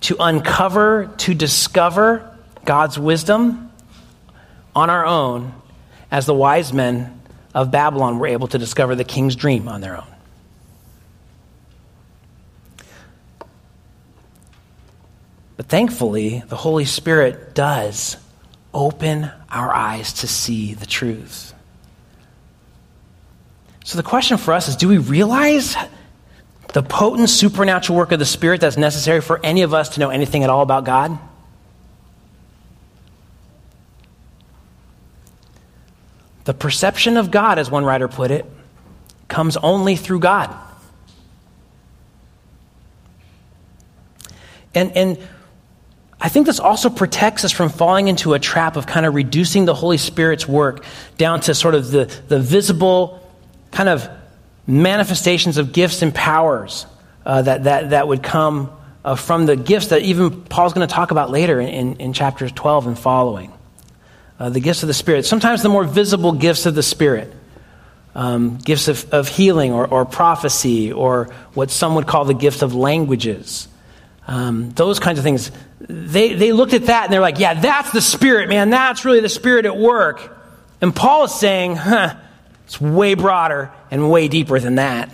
to 0.00 0.16
uncover, 0.18 1.10
to 1.18 1.34
discover 1.34 2.34
God's 2.64 2.98
wisdom 2.98 3.65
on 4.76 4.90
our 4.90 5.06
own 5.06 5.54
as 6.10 6.26
the 6.26 6.34
wise 6.34 6.72
men 6.72 7.20
of 7.54 7.70
Babylon 7.70 8.18
were 8.18 8.26
able 8.26 8.46
to 8.48 8.58
discover 8.58 8.94
the 8.94 9.04
king's 9.04 9.34
dream 9.34 9.66
on 9.66 9.80
their 9.80 9.96
own. 9.96 10.06
But 15.56 15.66
thankfully, 15.66 16.42
the 16.46 16.56
Holy 16.56 16.84
Spirit 16.84 17.54
does 17.54 18.18
open 18.74 19.30
our 19.50 19.74
eyes 19.74 20.12
to 20.12 20.28
see 20.28 20.74
the 20.74 20.84
truth. 20.84 21.54
So 23.84 23.96
the 23.96 24.02
question 24.02 24.36
for 24.36 24.52
us 24.52 24.68
is 24.68 24.76
do 24.76 24.88
we 24.88 24.98
realize 24.98 25.74
the 26.74 26.82
potent 26.82 27.30
supernatural 27.30 27.96
work 27.96 28.12
of 28.12 28.18
the 28.18 28.26
Spirit 28.26 28.60
that's 28.60 28.76
necessary 28.76 29.22
for 29.22 29.40
any 29.42 29.62
of 29.62 29.72
us 29.72 29.90
to 29.90 30.00
know 30.00 30.10
anything 30.10 30.44
at 30.44 30.50
all 30.50 30.60
about 30.60 30.84
God? 30.84 31.18
The 36.46 36.54
perception 36.54 37.16
of 37.16 37.32
God, 37.32 37.58
as 37.58 37.70
one 37.70 37.84
writer 37.84 38.06
put 38.06 38.30
it, 38.30 38.46
comes 39.26 39.56
only 39.56 39.96
through 39.96 40.20
God. 40.20 40.56
And, 44.72 44.96
and 44.96 45.18
I 46.20 46.28
think 46.28 46.46
this 46.46 46.60
also 46.60 46.88
protects 46.88 47.44
us 47.44 47.50
from 47.50 47.68
falling 47.68 48.06
into 48.06 48.34
a 48.34 48.38
trap 48.38 48.76
of 48.76 48.86
kind 48.86 49.04
of 49.04 49.14
reducing 49.14 49.64
the 49.64 49.74
Holy 49.74 49.98
Spirit's 49.98 50.46
work 50.46 50.84
down 51.18 51.40
to 51.40 51.54
sort 51.54 51.74
of 51.74 51.90
the, 51.90 52.04
the 52.28 52.38
visible 52.38 53.28
kind 53.72 53.88
of 53.88 54.08
manifestations 54.68 55.58
of 55.58 55.72
gifts 55.72 56.00
and 56.00 56.14
powers 56.14 56.86
uh, 57.24 57.42
that, 57.42 57.64
that, 57.64 57.90
that 57.90 58.06
would 58.06 58.22
come 58.22 58.70
uh, 59.04 59.16
from 59.16 59.46
the 59.46 59.56
gifts 59.56 59.88
that 59.88 60.02
even 60.02 60.42
Paul's 60.44 60.74
going 60.74 60.86
to 60.86 60.94
talk 60.94 61.10
about 61.10 61.30
later 61.30 61.58
in, 61.58 61.68
in, 61.68 61.96
in 61.96 62.12
chapters 62.12 62.52
12 62.52 62.86
and 62.86 62.98
following 62.98 63.52
uh, 64.38 64.50
the 64.50 64.60
gifts 64.60 64.82
of 64.82 64.86
the 64.86 64.94
Spirit. 64.94 65.24
Sometimes 65.24 65.62
the 65.62 65.68
more 65.68 65.84
visible 65.84 66.32
gifts 66.32 66.66
of 66.66 66.74
the 66.74 66.82
Spirit, 66.82 67.32
um, 68.14 68.58
gifts 68.58 68.88
of, 68.88 69.12
of 69.12 69.28
healing 69.28 69.72
or, 69.72 69.86
or, 69.86 70.04
prophecy, 70.04 70.92
or 70.92 71.26
what 71.54 71.70
some 71.70 71.94
would 71.94 72.06
call 72.06 72.24
the 72.24 72.34
gift 72.34 72.62
of 72.62 72.74
languages. 72.74 73.68
Um, 74.26 74.70
those 74.70 74.98
kinds 74.98 75.18
of 75.18 75.24
things. 75.24 75.50
They, 75.80 76.34
they 76.34 76.52
looked 76.52 76.72
at 76.72 76.86
that 76.86 77.04
and 77.04 77.12
they're 77.12 77.20
like, 77.20 77.38
yeah, 77.38 77.54
that's 77.54 77.92
the 77.92 78.00
Spirit, 78.00 78.48
man. 78.48 78.70
That's 78.70 79.04
really 79.04 79.20
the 79.20 79.28
Spirit 79.28 79.66
at 79.66 79.76
work. 79.76 80.36
And 80.80 80.94
Paul 80.94 81.24
is 81.24 81.34
saying, 81.34 81.76
huh, 81.76 82.16
it's 82.64 82.80
way 82.80 83.14
broader 83.14 83.70
and 83.90 84.10
way 84.10 84.28
deeper 84.28 84.58
than 84.58 84.76
that. 84.76 85.10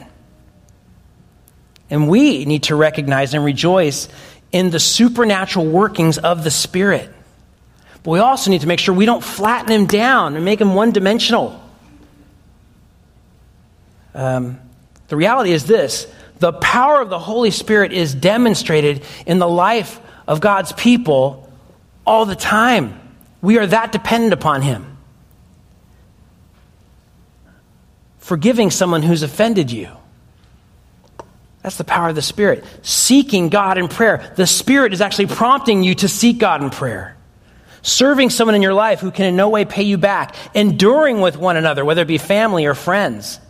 And 1.91 2.09
we 2.09 2.47
need 2.47 2.65
to 2.65 2.77
recognize 2.77 3.35
and 3.35 3.45
rejoice 3.45 4.09
in 4.51 4.71
the 4.71 4.81
supernatural 4.81 5.67
workings 5.67 6.19
of 6.19 6.43
the 6.43 6.51
Spirit. 6.51 7.13
But 8.03 8.11
we 8.11 8.19
also 8.19 8.51
need 8.51 8.63
to 8.63 8.67
make 8.67 8.81
sure 8.81 8.95
we 8.95 9.07
don't 9.07 9.23
flatten 9.23 9.71
him 9.71 9.87
down 9.87 10.35
and 10.35 10.45
make 10.45 10.61
him 10.61 10.75
one 10.75 10.91
dimensional. 10.91 11.63
Um, 14.15 14.59
the 15.09 15.17
reality 15.17 15.53
is 15.53 15.65
this 15.67 16.07
the 16.39 16.53
power 16.53 17.01
of 17.01 17.09
the 17.09 17.19
Holy 17.19 17.53
Spirit 17.53 17.93
is 17.93 18.15
demonstrated 18.15 19.05
in 19.27 19.39
the 19.39 19.49
life 19.49 20.01
of 20.27 20.41
God's 20.41 20.73
people 20.73 21.49
all 22.05 22.27
the 22.27 22.35
time. 22.35 22.99
We 23.41 23.59
are 23.59 23.67
that 23.67 23.93
dependent 23.93 24.33
upon 24.33 24.63
Him. 24.63 24.97
Forgiving 28.19 28.71
someone 28.71 29.03
who's 29.03 29.23
offended 29.23 29.71
you. 29.71 29.89
That's 31.63 31.77
the 31.77 31.85
power 31.85 32.09
of 32.09 32.17
the 32.17 32.23
Spirit. 32.23 32.65
Seeking 32.83 33.49
God 33.49 33.79
in 33.79 33.87
prayer. 33.87 34.33
The 34.37 34.47
Spirit 34.47 34.93
is 34.93 35.01
actually 35.01 35.27
prompting 35.27 35.85
you 35.85 35.95
to 35.97 36.09
seek 36.09 36.39
God 36.39 36.63
in 36.63 36.71
prayer. 36.71 37.17
Serving 37.83 38.31
someone 38.31 38.55
in 38.55 38.63
your 38.63 38.75
life 38.75 39.01
who 39.01 39.11
can 39.11 39.27
in 39.27 39.37
no 39.37 39.49
way 39.49 39.65
pay 39.65 39.83
you 39.83 39.99
back. 39.99 40.37
Enduring 40.55 41.21
with 41.21 41.37
one 41.37 41.57
another, 41.57 41.85
whether 41.85 42.03
it 42.03 42.09
be 42.09 42.19
family 42.19 42.65
or 42.65 42.75
friends. 42.75 43.41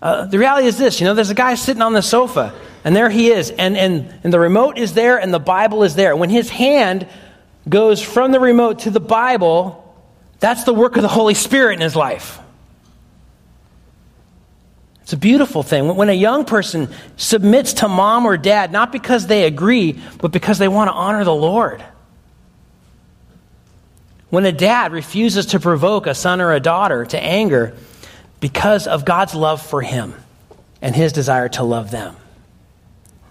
Uh, 0.00 0.26
the 0.26 0.38
reality 0.38 0.66
is 0.66 0.78
this 0.78 1.00
you 1.00 1.06
know, 1.06 1.14
there's 1.14 1.30
a 1.30 1.34
guy 1.34 1.54
sitting 1.54 1.82
on 1.82 1.92
the 1.92 2.02
sofa, 2.02 2.54
and 2.84 2.94
there 2.94 3.10
he 3.10 3.30
is, 3.30 3.50
and, 3.50 3.76
and, 3.76 4.14
and 4.22 4.32
the 4.32 4.38
remote 4.38 4.78
is 4.78 4.94
there, 4.94 5.18
and 5.18 5.34
the 5.34 5.40
Bible 5.40 5.82
is 5.82 5.94
there. 5.94 6.14
When 6.14 6.30
his 6.30 6.48
hand 6.50 7.08
goes 7.68 8.02
from 8.02 8.30
the 8.30 8.40
remote 8.40 8.80
to 8.80 8.90
the 8.90 9.00
Bible, 9.00 9.84
that's 10.38 10.64
the 10.64 10.74
work 10.74 10.96
of 10.96 11.02
the 11.02 11.08
Holy 11.08 11.34
Spirit 11.34 11.74
in 11.74 11.80
his 11.80 11.96
life. 11.96 12.38
It's 15.02 15.14
a 15.14 15.16
beautiful 15.16 15.62
thing. 15.62 15.96
When 15.96 16.10
a 16.10 16.12
young 16.12 16.44
person 16.44 16.88
submits 17.16 17.72
to 17.74 17.88
mom 17.88 18.26
or 18.26 18.36
dad, 18.36 18.70
not 18.70 18.92
because 18.92 19.26
they 19.26 19.44
agree, 19.44 19.98
but 20.20 20.32
because 20.32 20.58
they 20.58 20.68
want 20.68 20.88
to 20.88 20.92
honor 20.92 21.24
the 21.24 21.34
Lord. 21.34 21.82
When 24.30 24.44
a 24.44 24.52
dad 24.52 24.92
refuses 24.92 25.46
to 25.46 25.60
provoke 25.60 26.06
a 26.06 26.14
son 26.14 26.40
or 26.40 26.52
a 26.52 26.60
daughter 26.60 27.04
to 27.06 27.22
anger 27.22 27.74
because 28.40 28.86
of 28.86 29.04
God's 29.04 29.34
love 29.34 29.62
for 29.62 29.80
him 29.82 30.14
and 30.82 30.94
his 30.94 31.12
desire 31.12 31.48
to 31.50 31.62
love 31.62 31.90
them. 31.90 32.16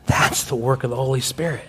That's 0.05 0.45
the 0.45 0.55
work 0.55 0.83
of 0.83 0.89
the 0.89 0.95
Holy 0.95 1.21
Spirit. 1.21 1.65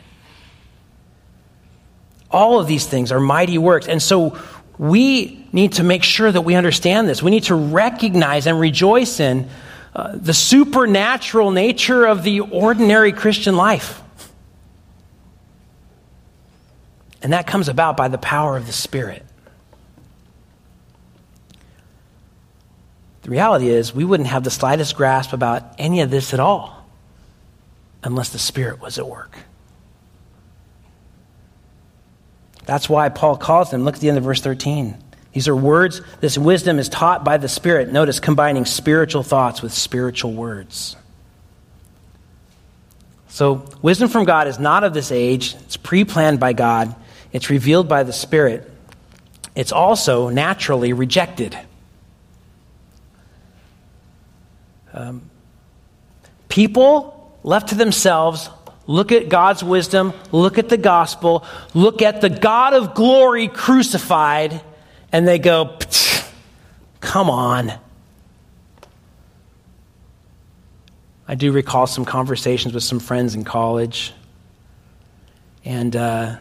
All 2.31 2.61
of 2.61 2.67
these 2.67 2.87
things 2.87 3.13
are 3.13 3.21
mighty 3.21 3.59
works. 3.59 3.89
And 3.89 4.03
so 4.03 4.39
we 4.79 5.47
need 5.53 5.75
to 5.75 5.85
make 5.85 6.03
sure 6.03 6.31
that 6.31 6.43
we 6.43 6.55
understand 6.55 7.09
this. 7.09 7.23
We 7.23 7.31
need 7.31 7.45
to 7.45 7.55
recognize 7.55 8.47
and 8.47 8.59
rejoice 8.61 9.19
in 9.21 9.49
uh, 9.95 10.13
the 10.15 10.35
supernatural 10.35 11.51
nature 11.51 12.07
of 12.07 12.23
the 12.23 12.41
ordinary 12.41 13.13
Christian 13.13 13.57
life. 13.57 14.03
And 17.29 17.35
that 17.35 17.47
comes 17.47 17.69
about 17.69 17.99
by 17.99 18.09
the 18.09 18.17
power 18.17 18.57
of 18.57 18.67
the 18.67 18.73
Spirit. 18.73 19.23
The 23.21 23.29
reality 23.29 23.69
is, 23.69 23.95
we 23.95 24.03
wouldn't 24.03 24.31
have 24.31 24.45
the 24.45 24.51
slightest 24.51 24.97
grasp 24.97 25.35
about 25.35 25.75
any 25.77 26.01
of 26.01 26.11
this 26.11 26.33
at 26.33 26.41
all 26.41 26.87
unless 28.03 28.31
the 28.31 28.39
Spirit 28.39 28.81
was 28.81 28.99
at 28.99 29.07
work. 29.07 29.37
That's 32.65 32.89
why 32.89 33.11
Paul 33.11 33.37
calls 33.37 33.71
them. 33.71 33.85
Look 33.85 33.97
at 33.97 34.01
the 34.01 34.09
end 34.09 34.17
of 34.17 34.25
verse 34.25 34.41
13. 34.41 34.97
These 35.35 35.49
are 35.49 35.55
words, 35.55 36.01
this 36.23 36.39
wisdom 36.39 36.79
is 36.79 36.89
taught 36.89 37.25
by 37.25 37.37
the 37.37 37.47
Spirit. 37.47 37.93
Notice 37.93 38.21
combining 38.21 38.65
spiritual 38.65 39.23
thoughts 39.23 39.61
with 39.61 39.75
spiritual 39.75 40.33
words. 40.33 40.97
So, 43.29 43.67
wisdom 43.83 44.09
from 44.09 44.25
God 44.25 44.49
is 44.49 44.59
not 44.59 44.83
of 44.83 44.95
this 44.95 45.13
age, 45.13 45.57
it's 45.67 45.77
pre 45.77 46.07
planned 46.07 46.41
by 46.41 46.55
God, 46.55 46.97
it's 47.33 47.51
revealed 47.51 47.89
by 47.89 48.03
the 48.03 48.13
Spirit. 48.13 48.71
It's 49.55 49.73
also 49.73 50.29
naturally 50.29 50.93
rejected. 50.93 51.59
Um, 54.93 55.23
people 56.49 57.39
left 57.43 57.69
to 57.71 57.75
themselves 57.75 58.51
look 58.89 59.13
at 59.13 59.29
God's 59.29 59.63
wisdom, 59.63 60.13
look 60.33 60.59
at 60.59 60.69
the 60.69 60.77
gospel, 60.77 61.45
look 61.75 62.03
at 62.03 62.21
the 62.21 62.31
God 62.31 62.75
of 62.75 62.95
glory 62.95 63.47
crucified, 63.47 64.61
and 65.13 65.29
they 65.29 65.39
go, 65.39 65.79
come 67.01 67.31
on. 67.31 67.73
I 71.29 71.35
do 71.35 71.53
recall 71.53 71.87
some 71.87 72.07
conversations 72.07 72.73
with 72.73 72.83
some 72.83 72.99
friends 72.99 73.35
in 73.35 73.45
college. 73.45 74.15
And 75.65 75.95
uh, 75.95 76.37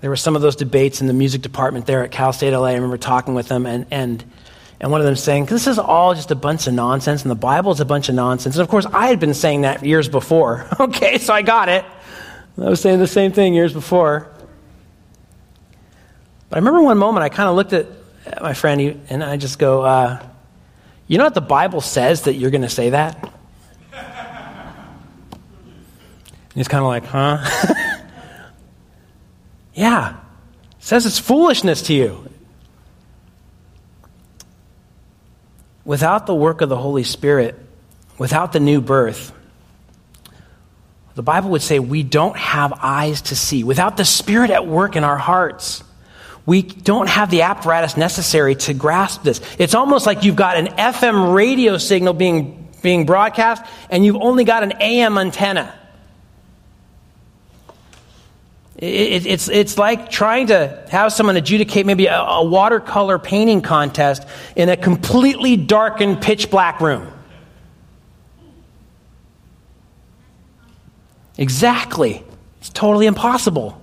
there 0.00 0.10
were 0.10 0.16
some 0.16 0.36
of 0.36 0.42
those 0.42 0.56
debates 0.56 1.00
in 1.00 1.08
the 1.08 1.12
music 1.12 1.42
department 1.42 1.86
there 1.86 2.04
at 2.04 2.12
Cal 2.12 2.32
State 2.32 2.52
LA. 2.52 2.66
I 2.66 2.74
remember 2.74 2.98
talking 2.98 3.34
with 3.34 3.48
them, 3.48 3.66
and, 3.66 3.86
and, 3.90 4.24
and 4.80 4.92
one 4.92 5.00
of 5.00 5.06
them 5.06 5.16
saying, 5.16 5.46
This 5.46 5.66
is 5.66 5.78
all 5.78 6.14
just 6.14 6.30
a 6.30 6.36
bunch 6.36 6.66
of 6.68 6.74
nonsense, 6.74 7.22
and 7.22 7.30
the 7.30 7.36
Bible 7.36 7.72
is 7.72 7.80
a 7.80 7.84
bunch 7.84 8.08
of 8.08 8.14
nonsense. 8.14 8.54
And 8.54 8.62
of 8.62 8.68
course, 8.68 8.86
I 8.86 9.08
had 9.08 9.18
been 9.18 9.34
saying 9.34 9.62
that 9.62 9.84
years 9.84 10.08
before. 10.08 10.66
okay, 10.80 11.18
so 11.18 11.34
I 11.34 11.42
got 11.42 11.68
it. 11.68 11.84
I 12.56 12.68
was 12.68 12.80
saying 12.80 12.98
the 12.98 13.06
same 13.06 13.32
thing 13.32 13.54
years 13.54 13.72
before. 13.72 14.30
But 16.48 16.56
I 16.56 16.58
remember 16.60 16.82
one 16.82 16.98
moment 16.98 17.24
I 17.24 17.28
kind 17.28 17.48
of 17.48 17.56
looked 17.56 17.72
at 17.72 17.86
my 18.40 18.54
friend 18.54 19.00
and 19.10 19.22
I 19.22 19.36
just 19.36 19.58
go, 19.58 19.82
uh, 19.82 20.24
You 21.06 21.18
know 21.18 21.24
what 21.24 21.34
the 21.34 21.40
Bible 21.40 21.80
says 21.80 22.22
that 22.22 22.34
you're 22.34 22.50
going 22.50 22.62
to 22.62 22.68
say 22.68 22.90
that? 22.90 23.32
And 26.50 26.56
he's 26.56 26.68
kind 26.68 26.82
of 26.82 26.88
like, 26.88 27.04
Huh? 27.04 27.84
yeah. 29.78 30.16
It 30.78 30.84
says 30.84 31.06
it's 31.06 31.20
foolishness 31.20 31.82
to 31.82 31.94
you. 31.94 32.28
Without 35.84 36.26
the 36.26 36.34
work 36.34 36.60
of 36.60 36.68
the 36.68 36.76
Holy 36.76 37.04
Spirit, 37.04 37.54
without 38.18 38.52
the 38.52 38.58
new 38.58 38.80
birth, 38.80 39.32
the 41.14 41.22
Bible 41.22 41.50
would 41.50 41.62
say 41.62 41.78
we 41.78 42.02
don't 42.02 42.36
have 42.36 42.72
eyes 42.82 43.22
to 43.22 43.36
see. 43.36 43.62
Without 43.62 43.96
the 43.96 44.04
Spirit 44.04 44.50
at 44.50 44.66
work 44.66 44.96
in 44.96 45.04
our 45.04 45.16
hearts, 45.16 45.84
we 46.44 46.62
don't 46.62 47.08
have 47.08 47.30
the 47.30 47.42
apparatus 47.42 47.96
necessary 47.96 48.56
to 48.56 48.74
grasp 48.74 49.22
this. 49.22 49.40
It's 49.58 49.74
almost 49.74 50.06
like 50.06 50.24
you've 50.24 50.36
got 50.36 50.56
an 50.56 50.66
FM 50.66 51.34
radio 51.34 51.78
signal 51.78 52.14
being, 52.14 52.68
being 52.82 53.06
broadcast 53.06 53.64
and 53.90 54.04
you've 54.04 54.16
only 54.16 54.42
got 54.42 54.64
an 54.64 54.72
AM 54.80 55.18
antenna. 55.18 55.77
It, 58.78 58.84
it, 58.84 59.26
it's, 59.26 59.48
it's 59.48 59.76
like 59.76 60.08
trying 60.08 60.48
to 60.48 60.84
have 60.90 61.12
someone 61.12 61.36
adjudicate 61.36 61.84
maybe 61.84 62.06
a, 62.06 62.16
a 62.16 62.44
watercolor 62.44 63.18
painting 63.18 63.60
contest 63.60 64.26
in 64.54 64.68
a 64.68 64.76
completely 64.76 65.56
darkened, 65.56 66.22
pitch 66.22 66.48
black 66.48 66.80
room. 66.80 67.12
Exactly. 71.36 72.24
It's 72.60 72.68
totally 72.70 73.06
impossible. 73.06 73.80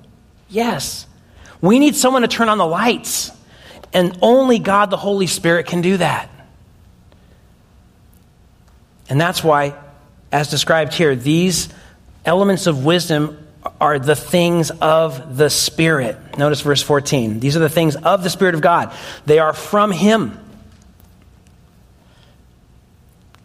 Yes. 0.50 1.08
We 1.62 1.80
need 1.80 1.96
someone 1.96 2.22
to 2.22 2.28
turn 2.28 2.48
on 2.48 2.58
the 2.58 2.66
lights. 2.66 3.32
And 3.92 4.18
only 4.22 4.60
God, 4.60 4.90
the 4.90 4.98
Holy 4.98 5.28
Spirit, 5.28 5.68
can 5.68 5.82
do 5.82 5.98
that. 5.98 6.30
And 9.10 9.20
that's 9.20 9.44
why, 9.44 9.76
as 10.32 10.50
described 10.50 10.94
here, 10.94 11.16
these 11.16 11.70
elements 12.26 12.68
of 12.68 12.84
wisdom 12.84 13.45
are 13.80 14.00
the 14.00 14.16
things 14.16 14.72
of 14.72 15.38
the 15.38 15.50
Spirit. 15.50 16.18
Notice 16.38 16.62
verse 16.62 16.82
14. 16.82 17.40
These 17.40 17.56
are 17.56 17.60
the 17.60 17.70
things 17.70 17.96
of 17.96 18.24
the 18.24 18.30
Spirit 18.30 18.56
of 18.56 18.62
God, 18.62 18.94
they 19.26 19.40
are 19.40 19.54
from 19.54 19.92
Him. 19.92 20.40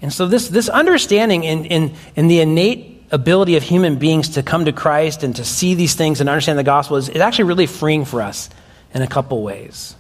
And 0.03 0.13
so, 0.13 0.27
this, 0.27 0.49
this 0.49 0.69
understanding 0.69 1.45
in, 1.45 1.67
in, 1.67 1.95
in 2.17 2.29
the 2.29 2.41
innate 2.41 3.05
ability 3.11 3.57
of 3.57 3.63
human 3.63 3.97
beings 3.97 4.31
to 4.31 4.43
come 4.43 4.65
to 4.65 4.73
Christ 4.73 5.23
and 5.23 5.37
to 5.37 5.45
see 5.45 5.75
these 5.75 5.95
things 5.95 6.21
and 6.21 6.31
understand 6.31 6.59
the 6.59 6.65
gospel 6.65 6.97
is, 6.97 7.09
is 7.09 7.21
actually 7.21 7.45
really 7.45 7.67
freeing 7.67 8.05
for 8.05 8.23
us 8.23 8.49
in 8.95 9.03
a 9.03 9.07
couple 9.07 9.43
ways. 9.43 9.95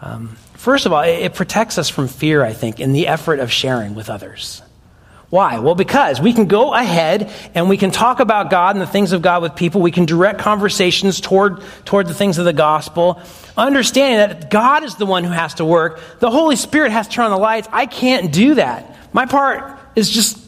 Um, 0.00 0.36
first 0.54 0.86
of 0.86 0.92
all, 0.92 1.02
it, 1.02 1.22
it 1.22 1.34
protects 1.34 1.78
us 1.78 1.88
from 1.88 2.08
fear, 2.08 2.44
I 2.44 2.52
think, 2.52 2.78
in 2.78 2.92
the 2.92 3.08
effort 3.08 3.40
of 3.40 3.50
sharing 3.50 3.94
with 3.94 4.10
others. 4.10 4.62
Why? 5.30 5.58
Well, 5.58 5.74
because 5.74 6.20
we 6.20 6.32
can 6.32 6.46
go 6.46 6.74
ahead 6.74 7.32
and 7.54 7.68
we 7.68 7.76
can 7.76 7.90
talk 7.90 8.20
about 8.20 8.50
God 8.50 8.76
and 8.76 8.82
the 8.82 8.86
things 8.86 9.12
of 9.12 9.22
God 9.22 9.42
with 9.42 9.56
people. 9.56 9.80
We 9.80 9.90
can 9.90 10.04
direct 10.04 10.38
conversations 10.38 11.20
toward, 11.20 11.62
toward 11.84 12.06
the 12.06 12.14
things 12.14 12.38
of 12.38 12.44
the 12.44 12.52
gospel, 12.52 13.20
understanding 13.56 14.18
that 14.18 14.50
God 14.50 14.84
is 14.84 14.94
the 14.94 15.06
one 15.06 15.24
who 15.24 15.32
has 15.32 15.54
to 15.54 15.64
work. 15.64 16.00
The 16.20 16.30
Holy 16.30 16.56
Spirit 16.56 16.92
has 16.92 17.08
to 17.08 17.14
turn 17.14 17.24
on 17.24 17.30
the 17.32 17.38
lights. 17.38 17.68
I 17.72 17.86
can't 17.86 18.32
do 18.32 18.54
that. 18.56 18.96
My 19.12 19.26
part 19.26 19.78
is 19.96 20.10
just 20.10 20.38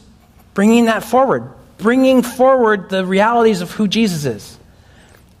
bringing 0.53 0.85
that 0.85 1.03
forward, 1.03 1.51
bringing 1.77 2.21
forward 2.21 2.89
the 2.89 3.05
realities 3.05 3.61
of 3.61 3.71
who 3.71 3.87
Jesus 3.87 4.25
is, 4.25 4.57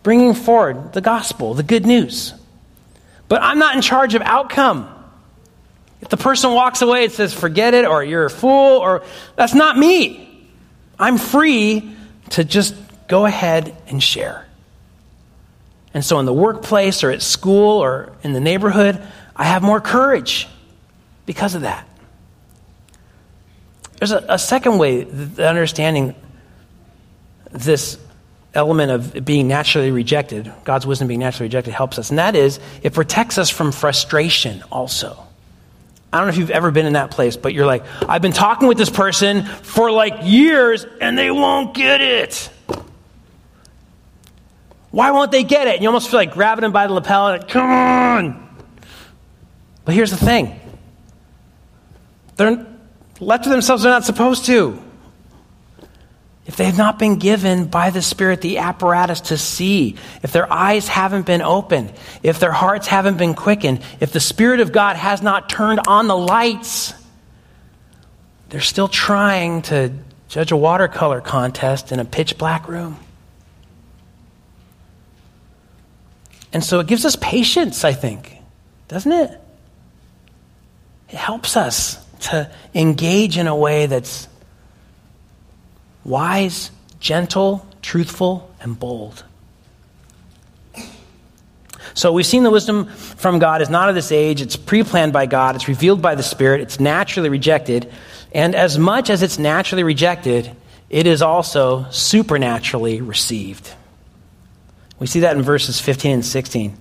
bringing 0.03 0.33
forward 0.33 0.93
the 0.93 1.01
gospel, 1.01 1.53
the 1.53 1.63
good 1.63 1.85
news. 1.85 2.33
But 3.27 3.41
I'm 3.41 3.59
not 3.59 3.75
in 3.75 3.81
charge 3.81 4.15
of 4.15 4.21
outcome. 4.21 4.93
If 6.01 6.09
the 6.09 6.17
person 6.17 6.53
walks 6.53 6.81
away 6.81 7.05
and 7.05 7.13
says, 7.13 7.33
forget 7.33 7.73
it, 7.73 7.85
or 7.85 8.03
you're 8.03 8.25
a 8.25 8.29
fool, 8.29 8.77
or 8.77 9.03
that's 9.35 9.55
not 9.55 9.77
me. 9.77 10.47
I'm 10.99 11.17
free 11.17 11.95
to 12.31 12.43
just 12.43 12.75
go 13.07 13.25
ahead 13.25 13.75
and 13.87 14.01
share. 14.01 14.45
And 15.93 16.05
so 16.05 16.19
in 16.19 16.25
the 16.25 16.33
workplace 16.33 17.03
or 17.03 17.11
at 17.11 17.21
school 17.21 17.83
or 17.83 18.13
in 18.23 18.33
the 18.33 18.39
neighborhood, 18.39 19.01
I 19.35 19.45
have 19.45 19.63
more 19.63 19.81
courage 19.81 20.47
because 21.25 21.55
of 21.55 21.61
that. 21.61 21.87
There's 23.97 24.11
a, 24.11 24.23
a 24.29 24.39
second 24.39 24.77
way, 24.77 25.03
the 25.03 25.47
understanding 25.47 26.13
this 27.51 27.97
element 28.53 28.91
of 28.91 29.25
being 29.25 29.47
naturally 29.47 29.91
rejected, 29.91 30.51
God's 30.63 30.85
wisdom 30.85 31.07
being 31.07 31.19
naturally 31.19 31.47
rejected, 31.47 31.73
helps 31.73 31.97
us. 31.97 32.09
And 32.09 32.19
that 32.19 32.35
is, 32.35 32.59
it 32.83 32.93
protects 32.93 33.37
us 33.37 33.49
from 33.49 33.71
frustration 33.71 34.63
also. 34.71 35.26
I 36.11 36.17
don't 36.17 36.27
know 36.27 36.33
if 36.33 36.37
you've 36.37 36.51
ever 36.51 36.71
been 36.71 36.85
in 36.85 36.93
that 36.93 37.11
place, 37.11 37.35
but 37.35 37.53
you're 37.53 37.65
like, 37.65 37.83
I've 38.07 38.21
been 38.21 38.31
talking 38.31 38.67
with 38.67 38.77
this 38.77 38.89
person 38.89 39.43
for 39.43 39.91
like 39.91 40.13
years 40.23 40.85
and 41.01 41.17
they 41.17 41.31
won't 41.31 41.73
get 41.73 42.01
it. 42.01 42.49
Why 44.91 45.11
won't 45.11 45.31
they 45.31 45.43
get 45.43 45.67
it? 45.67 45.75
And 45.75 45.83
you 45.83 45.89
almost 45.89 46.09
feel 46.09 46.19
like 46.19 46.31
grabbing 46.31 46.61
them 46.61 46.71
by 46.71 46.87
the 46.87 46.93
lapel, 46.93 47.27
and 47.27 47.41
like, 47.41 47.49
come 47.49 47.69
on. 47.69 48.65
But 49.85 49.95
here's 49.95 50.11
the 50.11 50.17
thing 50.17 50.59
they're 52.37 52.65
left 53.19 53.43
to 53.43 53.49
themselves, 53.49 53.83
they're 53.83 53.91
not 53.91 54.05
supposed 54.05 54.45
to. 54.45 54.81
If 56.47 56.55
they 56.55 56.63
have 56.63 56.77
not 56.77 56.97
been 56.97 57.17
given 57.17 57.65
by 57.65 57.89
the 57.89 58.01
Spirit 58.01 58.39
the 58.39 58.59
apparatus 58.59 59.19
to 59.21 59.37
see, 59.37 59.97
if 60.23 60.31
their 60.31 60.51
eyes 60.51 60.87
haven't 60.87 61.25
been 61.25 61.41
opened, 61.41 61.91
if 62.23 62.39
their 62.39 62.53
hearts 62.53 62.87
haven't 62.87 63.17
been 63.17 63.33
quickened, 63.33 63.81
if 63.99 64.13
the 64.13 64.21
Spirit 64.21 64.61
of 64.61 64.71
God 64.71 64.95
has 64.95 65.21
not 65.21 65.49
turned 65.49 65.81
on 65.87 66.07
the 66.07 66.15
lights, 66.15 66.93
they're 68.47 68.61
still 68.61 68.87
trying 68.87 69.61
to 69.63 69.91
judge 70.29 70.51
a 70.53 70.57
watercolor 70.57 71.19
contest 71.19 71.91
in 71.91 71.99
a 71.99 72.05
pitch 72.05 72.37
black 72.37 72.69
room. 72.69 72.97
And 76.53 76.63
so 76.63 76.79
it 76.79 76.87
gives 76.87 77.03
us 77.03 77.17
patience, 77.17 77.83
I 77.83 77.91
think, 77.91 78.37
doesn't 78.87 79.11
it? 79.11 79.37
It 81.09 81.15
helps 81.15 81.57
us 81.57 82.03
to 82.21 82.49
engage 82.73 83.37
in 83.37 83.47
a 83.47 83.55
way 83.55 83.85
that's 83.85 84.29
wise, 86.07 86.71
gentle, 86.99 87.67
truthful, 87.83 88.49
and 88.61 88.79
bold. 88.79 89.23
So 91.93 92.11
we've 92.11 92.25
seen 92.25 92.43
the 92.43 92.51
wisdom 92.51 92.85
from 92.85 93.39
God 93.39 93.61
is 93.61 93.69
not 93.69 93.89
of 93.89 93.95
this 93.95 94.11
age. 94.11 94.41
It's 94.41 94.55
pre 94.55 94.83
planned 94.83 95.13
by 95.13 95.25
God. 95.25 95.55
It's 95.55 95.67
revealed 95.67 96.01
by 96.01 96.15
the 96.15 96.23
Spirit. 96.23 96.61
It's 96.61 96.79
naturally 96.79 97.29
rejected. 97.29 97.91
And 98.33 98.55
as 98.55 98.77
much 98.77 99.09
as 99.09 99.23
it's 99.23 99.39
naturally 99.39 99.83
rejected, 99.83 100.55
it 100.89 101.07
is 101.07 101.21
also 101.21 101.89
supernaturally 101.89 103.01
received. 103.01 103.73
We 104.99 105.07
see 105.07 105.21
that 105.21 105.35
in 105.35 105.41
verses 105.41 105.79
15 105.79 106.11
and 106.11 106.25
16. 106.25 106.77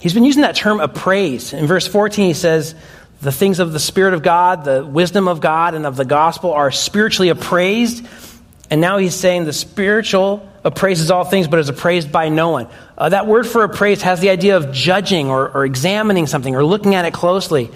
He's 0.00 0.14
been 0.14 0.24
using 0.24 0.42
that 0.42 0.54
term 0.54 0.80
appraise. 0.80 1.52
In 1.52 1.66
verse 1.66 1.86
14, 1.86 2.26
he 2.26 2.34
says, 2.34 2.74
the 3.20 3.32
things 3.32 3.58
of 3.58 3.72
the 3.72 3.80
Spirit 3.80 4.14
of 4.14 4.22
God, 4.22 4.64
the 4.64 4.84
wisdom 4.84 5.28
of 5.28 5.40
God, 5.40 5.74
and 5.74 5.86
of 5.86 5.96
the 5.96 6.04
gospel 6.04 6.52
are 6.52 6.70
spiritually 6.70 7.30
appraised. 7.30 8.06
And 8.70 8.80
now 8.80 8.98
he's 8.98 9.14
saying 9.14 9.44
the 9.44 9.52
spiritual 9.52 10.48
appraises 10.62 11.10
all 11.10 11.24
things, 11.24 11.48
but 11.48 11.58
is 11.58 11.68
appraised 11.68 12.12
by 12.12 12.28
no 12.28 12.50
one. 12.50 12.68
Uh, 12.96 13.08
that 13.08 13.26
word 13.26 13.46
for 13.46 13.64
appraised 13.64 14.02
has 14.02 14.20
the 14.20 14.30
idea 14.30 14.56
of 14.56 14.72
judging 14.72 15.30
or, 15.30 15.50
or 15.50 15.64
examining 15.64 16.26
something 16.26 16.54
or 16.54 16.64
looking 16.64 16.94
at 16.94 17.04
it 17.04 17.14
closely. 17.14 17.70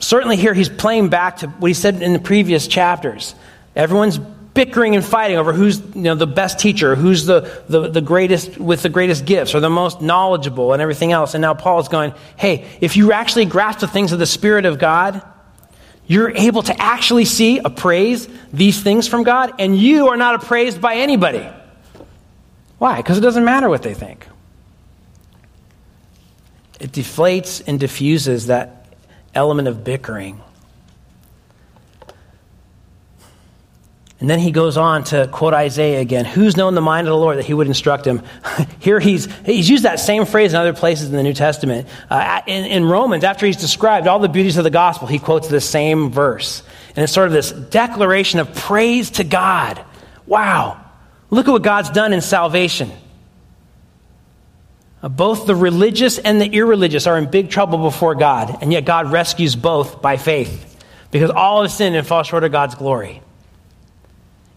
Certainly, 0.00 0.36
here 0.36 0.54
he's 0.54 0.68
playing 0.68 1.08
back 1.08 1.38
to 1.38 1.48
what 1.48 1.68
he 1.68 1.74
said 1.74 2.02
in 2.02 2.12
the 2.12 2.18
previous 2.18 2.66
chapters. 2.66 3.34
Everyone's 3.76 4.18
bickering 4.58 4.96
and 4.96 5.04
fighting 5.04 5.36
over 5.36 5.52
who's 5.52 5.78
you 5.94 6.02
know, 6.02 6.16
the 6.16 6.26
best 6.26 6.58
teacher, 6.58 6.96
who's 6.96 7.26
the, 7.26 7.62
the, 7.68 7.88
the 7.88 8.00
greatest 8.00 8.58
with 8.58 8.82
the 8.82 8.88
greatest 8.88 9.24
gifts, 9.24 9.54
or 9.54 9.60
the 9.60 9.70
most 9.70 10.02
knowledgeable, 10.02 10.72
and 10.72 10.82
everything 10.82 11.12
else. 11.12 11.34
And 11.34 11.42
now 11.42 11.54
Paul 11.54 11.78
is 11.78 11.86
going, 11.86 12.12
hey, 12.36 12.66
if 12.80 12.96
you 12.96 13.12
actually 13.12 13.44
grasp 13.44 13.78
the 13.78 13.86
things 13.86 14.10
of 14.10 14.18
the 14.18 14.26
Spirit 14.26 14.66
of 14.66 14.80
God, 14.80 15.22
you're 16.08 16.32
able 16.32 16.64
to 16.64 16.74
actually 16.82 17.24
see, 17.24 17.58
appraise 17.58 18.26
these 18.52 18.82
things 18.82 19.06
from 19.06 19.22
God, 19.22 19.52
and 19.60 19.78
you 19.78 20.08
are 20.08 20.16
not 20.16 20.34
appraised 20.34 20.80
by 20.80 20.96
anybody. 20.96 21.48
Why? 22.78 22.96
Because 22.96 23.16
it 23.16 23.20
doesn't 23.20 23.44
matter 23.44 23.68
what 23.68 23.84
they 23.84 23.94
think. 23.94 24.26
It 26.80 26.90
deflates 26.90 27.62
and 27.64 27.78
diffuses 27.78 28.48
that 28.48 28.86
element 29.34 29.68
of 29.68 29.84
bickering. 29.84 30.40
And 34.20 34.28
then 34.28 34.40
he 34.40 34.50
goes 34.50 34.76
on 34.76 35.04
to 35.04 35.28
quote 35.28 35.54
Isaiah 35.54 36.00
again 36.00 36.24
Who's 36.24 36.56
known 36.56 36.74
the 36.74 36.80
mind 36.80 37.06
of 37.06 37.12
the 37.12 37.18
Lord 37.18 37.38
that 37.38 37.44
he 37.44 37.54
would 37.54 37.68
instruct 37.68 38.04
him? 38.04 38.22
Here 38.80 38.98
he's, 38.98 39.26
he's 39.42 39.70
used 39.70 39.84
that 39.84 40.00
same 40.00 40.26
phrase 40.26 40.52
in 40.52 40.58
other 40.58 40.72
places 40.72 41.08
in 41.08 41.16
the 41.16 41.22
New 41.22 41.34
Testament. 41.34 41.86
Uh, 42.10 42.40
in, 42.46 42.64
in 42.64 42.84
Romans, 42.84 43.22
after 43.22 43.46
he's 43.46 43.56
described 43.56 44.08
all 44.08 44.18
the 44.18 44.28
beauties 44.28 44.56
of 44.56 44.64
the 44.64 44.70
gospel, 44.70 45.06
he 45.06 45.20
quotes 45.20 45.46
the 45.46 45.60
same 45.60 46.10
verse. 46.10 46.64
And 46.96 47.04
it's 47.04 47.12
sort 47.12 47.28
of 47.28 47.32
this 47.32 47.52
declaration 47.52 48.40
of 48.40 48.52
praise 48.54 49.10
to 49.12 49.24
God. 49.24 49.84
Wow, 50.26 50.84
look 51.30 51.46
at 51.46 51.52
what 51.52 51.62
God's 51.62 51.90
done 51.90 52.12
in 52.12 52.20
salvation. 52.20 52.90
Uh, 55.00 55.08
both 55.08 55.46
the 55.46 55.54
religious 55.54 56.18
and 56.18 56.40
the 56.40 56.46
irreligious 56.46 57.06
are 57.06 57.16
in 57.16 57.30
big 57.30 57.50
trouble 57.50 57.78
before 57.78 58.16
God, 58.16 58.58
and 58.62 58.72
yet 58.72 58.84
God 58.84 59.12
rescues 59.12 59.54
both 59.54 60.02
by 60.02 60.16
faith 60.16 60.64
because 61.12 61.30
all 61.30 61.62
have 61.62 61.70
sinned 61.70 61.94
and 61.94 62.04
fall 62.04 62.24
short 62.24 62.42
of 62.42 62.50
God's 62.50 62.74
glory. 62.74 63.22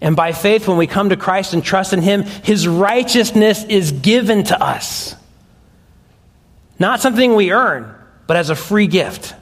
And 0.01 0.15
by 0.15 0.31
faith, 0.31 0.67
when 0.67 0.77
we 0.77 0.87
come 0.87 1.09
to 1.09 1.15
Christ 1.15 1.53
and 1.53 1.63
trust 1.63 1.93
in 1.93 2.01
Him, 2.01 2.23
His 2.23 2.67
righteousness 2.67 3.63
is 3.63 3.91
given 3.91 4.43
to 4.45 4.61
us. 4.61 5.15
Not 6.79 6.99
something 7.01 7.35
we 7.35 7.51
earn, 7.51 7.93
but 8.25 8.35
as 8.35 8.49
a 8.49 8.55
free 8.55 8.87
gift. 8.87 9.35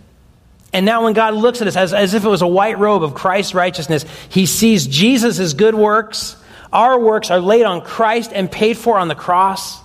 And 0.73 0.85
now, 0.85 1.05
when 1.05 1.13
God 1.13 1.33
looks 1.33 1.61
at 1.61 1.67
us 1.67 1.77
as, 1.77 1.93
as 1.93 2.13
if 2.13 2.25
it 2.25 2.29
was 2.29 2.41
a 2.41 2.47
white 2.47 2.77
robe 2.77 3.03
of 3.03 3.13
Christ's 3.13 3.53
righteousness, 3.53 4.05
He 4.27 4.45
sees 4.45 4.85
Jesus' 4.85 5.53
good 5.53 5.75
works. 5.75 6.35
Our 6.73 6.99
works 6.99 7.31
are 7.31 7.39
laid 7.39 7.63
on 7.63 7.81
Christ 7.81 8.31
and 8.35 8.51
paid 8.51 8.77
for 8.77 8.99
on 8.99 9.07
the 9.07 9.15
cross. 9.15 9.79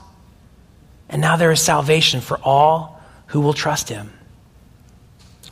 And 1.09 1.23
now 1.23 1.37
there 1.37 1.53
is 1.53 1.61
salvation 1.61 2.21
for 2.21 2.39
all 2.43 3.01
who 3.29 3.41
will 3.41 3.55
trust 3.55 3.89
Him. 3.89 4.13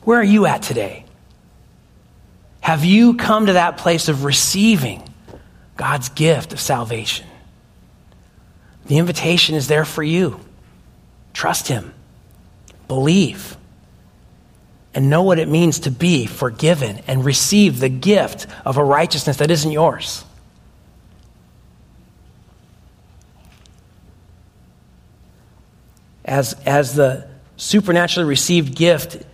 Where 0.02 0.18
are 0.18 0.24
you 0.24 0.46
at 0.46 0.62
today? 0.62 1.04
Have 2.60 2.84
you 2.84 3.14
come 3.14 3.46
to 3.46 3.54
that 3.54 3.76
place 3.76 4.08
of 4.08 4.24
receiving 4.24 5.08
God's 5.76 6.08
gift 6.10 6.52
of 6.52 6.60
salvation. 6.60 7.26
The 8.86 8.98
invitation 8.98 9.54
is 9.54 9.68
there 9.68 9.84
for 9.84 10.02
you. 10.02 10.40
Trust 11.32 11.68
Him, 11.68 11.94
believe, 12.88 13.56
and 14.94 15.08
know 15.08 15.22
what 15.22 15.38
it 15.38 15.48
means 15.48 15.80
to 15.80 15.90
be 15.90 16.26
forgiven 16.26 17.00
and 17.06 17.24
receive 17.24 17.80
the 17.80 17.88
gift 17.88 18.46
of 18.64 18.76
a 18.76 18.84
righteousness 18.84 19.38
that 19.38 19.50
isn't 19.50 19.70
yours. 19.70 20.24
As, 26.24 26.54
as 26.66 26.94
the 26.94 27.26
supernaturally 27.56 28.28
received 28.28 28.74
gift 28.74 29.24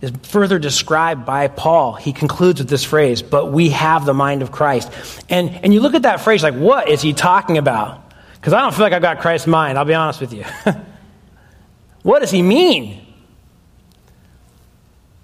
is 0.00 0.12
further 0.22 0.58
described 0.58 1.24
by 1.24 1.48
Paul. 1.48 1.94
He 1.94 2.12
concludes 2.12 2.60
with 2.60 2.68
this 2.68 2.84
phrase, 2.84 3.22
but 3.22 3.52
we 3.52 3.70
have 3.70 4.04
the 4.04 4.14
mind 4.14 4.42
of 4.42 4.52
Christ. 4.52 4.90
And, 5.28 5.50
and 5.50 5.72
you 5.72 5.80
look 5.80 5.94
at 5.94 6.02
that 6.02 6.20
phrase 6.20 6.42
like, 6.42 6.54
what 6.54 6.88
is 6.88 7.00
he 7.00 7.12
talking 7.12 7.58
about? 7.58 8.02
Because 8.34 8.52
I 8.52 8.60
don't 8.60 8.74
feel 8.74 8.84
like 8.84 8.92
I've 8.92 9.02
got 9.02 9.20
Christ's 9.20 9.46
mind, 9.46 9.78
I'll 9.78 9.84
be 9.84 9.94
honest 9.94 10.20
with 10.20 10.32
you. 10.32 10.44
what 12.02 12.20
does 12.20 12.30
he 12.30 12.42
mean? 12.42 13.02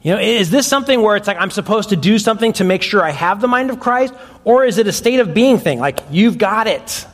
You 0.03 0.15
know, 0.15 0.21
is 0.21 0.51
this 0.51 0.67
something 0.67 1.01
where 1.01 1.17
it's 1.17 1.29
like 1.29 1.37
I'm 1.39 1.53
supposed 1.53 1.91
to 1.91 1.97
do 1.97 2.19
something 2.19 2.53
to 2.55 2.65
make 2.65 2.83
sure 2.83 3.03
I 3.05 3.11
have 3.11 3.41
the 3.41 3.47
mind 3.47 3.71
of 3.71 3.79
Christ? 3.79 4.15
Or 4.45 4.65
is 4.65 4.79
it 4.79 4.89
a 4.89 4.93
state 4.93 5.21
of 5.21 5.33
being 5.33 5.59
thing? 5.59 5.79
Like, 5.79 6.01
you've 6.11 6.39
got 6.39 6.67
it. 6.67 7.07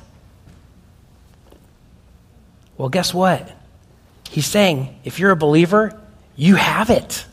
Well, 2.78 2.88
guess 2.88 3.12
what? 3.12 3.52
He's 4.30 4.46
saying, 4.46 5.00
if 5.04 5.18
you're 5.18 5.32
a 5.32 5.36
believer, 5.36 6.00
you 6.36 6.54
have 6.54 6.88
it. 6.88 7.26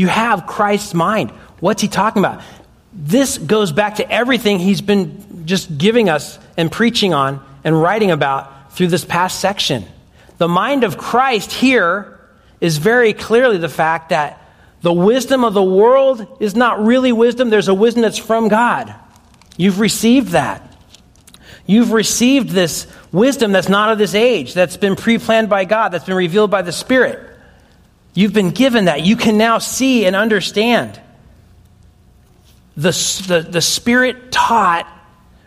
You 0.00 0.06
have 0.06 0.46
Christ's 0.46 0.94
mind. 0.94 1.30
What's 1.58 1.82
he 1.82 1.88
talking 1.88 2.24
about? 2.24 2.42
This 2.90 3.36
goes 3.36 3.70
back 3.70 3.96
to 3.96 4.10
everything 4.10 4.58
he's 4.58 4.80
been 4.80 5.44
just 5.44 5.76
giving 5.76 6.08
us 6.08 6.38
and 6.56 6.72
preaching 6.72 7.12
on 7.12 7.44
and 7.64 7.78
writing 7.78 8.10
about 8.10 8.72
through 8.72 8.86
this 8.86 9.04
past 9.04 9.40
section. 9.40 9.84
The 10.38 10.48
mind 10.48 10.84
of 10.84 10.96
Christ 10.96 11.52
here 11.52 12.18
is 12.62 12.78
very 12.78 13.12
clearly 13.12 13.58
the 13.58 13.68
fact 13.68 14.08
that 14.08 14.42
the 14.80 14.90
wisdom 14.90 15.44
of 15.44 15.52
the 15.52 15.62
world 15.62 16.26
is 16.40 16.56
not 16.56 16.82
really 16.82 17.12
wisdom. 17.12 17.50
There's 17.50 17.68
a 17.68 17.74
wisdom 17.74 18.00
that's 18.00 18.16
from 18.16 18.48
God. 18.48 18.94
You've 19.58 19.80
received 19.80 20.28
that. 20.28 20.62
You've 21.66 21.92
received 21.92 22.48
this 22.48 22.86
wisdom 23.12 23.52
that's 23.52 23.68
not 23.68 23.92
of 23.92 23.98
this 23.98 24.14
age, 24.14 24.54
that's 24.54 24.78
been 24.78 24.96
pre 24.96 25.18
planned 25.18 25.50
by 25.50 25.66
God, 25.66 25.90
that's 25.90 26.06
been 26.06 26.16
revealed 26.16 26.50
by 26.50 26.62
the 26.62 26.72
Spirit. 26.72 27.29
You've 28.14 28.32
been 28.32 28.50
given 28.50 28.86
that. 28.86 29.02
You 29.02 29.16
can 29.16 29.38
now 29.38 29.58
see 29.58 30.04
and 30.04 30.16
understand 30.16 31.00
the, 32.76 32.90
the, 33.28 33.46
the 33.48 33.60
Spirit 33.60 34.32
taught 34.32 34.86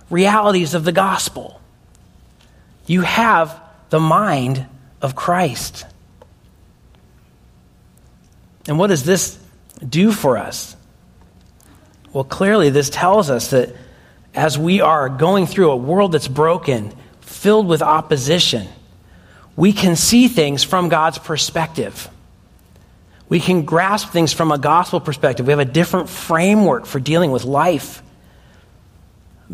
realities 0.10 0.74
of 0.74 0.84
the 0.84 0.92
gospel. 0.92 1.60
You 2.86 3.02
have 3.02 3.60
the 3.90 4.00
mind 4.00 4.66
of 5.02 5.16
Christ. 5.16 5.86
And 8.68 8.80
what 8.80 8.88
does 8.88 9.04
this 9.04 9.38
do 9.88 10.12
for 10.12 10.38
us? 10.38 10.76
Well, 12.14 12.24
clearly, 12.24 12.70
this 12.70 12.90
tells 12.90 13.30
us 13.30 13.50
that 13.50 13.76
as 14.36 14.58
we 14.58 14.82
are 14.82 15.10
going 15.10 15.48
through 15.48 15.72
a 15.72 15.76
world 15.76 16.12
that's 16.12 16.28
broken, 16.28 16.94
filled 17.22 17.68
with 17.68 17.82
opposition, 17.82 18.68
we 19.56 19.74
can 19.74 19.96
see 19.96 20.28
things 20.28 20.64
from 20.64 20.90
God's 20.90 21.18
perspective. 21.18 22.10
We 23.30 23.40
can 23.40 23.64
grasp 23.64 24.10
things 24.10 24.34
from 24.34 24.52
a 24.52 24.58
gospel 24.58 25.00
perspective. 25.00 25.48
We 25.48 25.52
have 25.52 25.60
a 25.60 25.66
different 25.66 26.10
framework 26.10 26.86
for 26.86 27.00
dealing 27.00 27.32
with 27.32 27.46
life, 27.46 28.04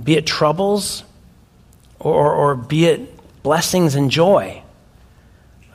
be 0.02 0.16
it 0.16 0.26
troubles 0.26 1.04
or, 2.00 2.34
or 2.34 2.56
be 2.56 2.86
it 2.86 3.44
blessings 3.44 3.96
and 3.96 4.12
joy. 4.12 4.64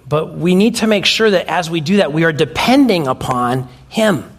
But 0.06 0.34
we 0.34 0.54
need 0.54 0.76
to 0.76 0.86
make 0.86 1.06
sure 1.06 1.30
that 1.30 1.46
as 1.46 1.70
we 1.70 1.80
do 1.80 1.98
that, 1.98 2.12
we 2.12 2.24
are 2.24 2.32
depending 2.32 3.06
upon 3.06 3.68
Him. 3.88 4.30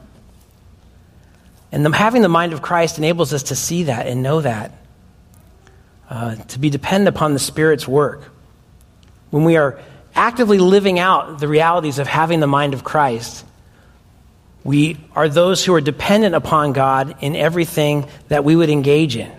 And 1.72 1.86
the, 1.86 1.92
having 1.92 2.22
the 2.22 2.30
mind 2.30 2.54
of 2.54 2.62
Christ 2.62 2.98
enables 2.98 3.34
us 3.34 3.44
to 3.44 3.56
see 3.56 3.84
that 3.84 4.08
and 4.08 4.22
know 4.22 4.42
that, 4.42 4.72
uh, 6.10 6.36
to 6.36 6.60
be 6.60 6.70
dependent 6.70 7.16
upon 7.16 7.34
the 7.34 7.40
Spirit's 7.40 7.88
work. 7.88 8.32
When 9.32 9.44
we 9.44 9.58
are 9.58 9.80
actively 10.16 10.58
living 10.58 11.00
out 11.00 11.40
the 11.40 11.48
realities 11.48 12.00
of 12.00 12.08
having 12.08 12.40
the 12.40 12.48
mind 12.48 12.74
of 12.74 12.84
Christ, 12.84 13.46
we 14.64 14.98
are 15.16 15.30
those 15.30 15.64
who 15.64 15.74
are 15.74 15.82
dependent 15.82 16.34
upon 16.36 16.74
God 16.74 17.18
in 17.22 17.36
everything 17.36 18.08
that 18.30 18.44
we 18.44 18.56
would 18.56 18.70
engage 18.70 19.16
in. 19.16 19.32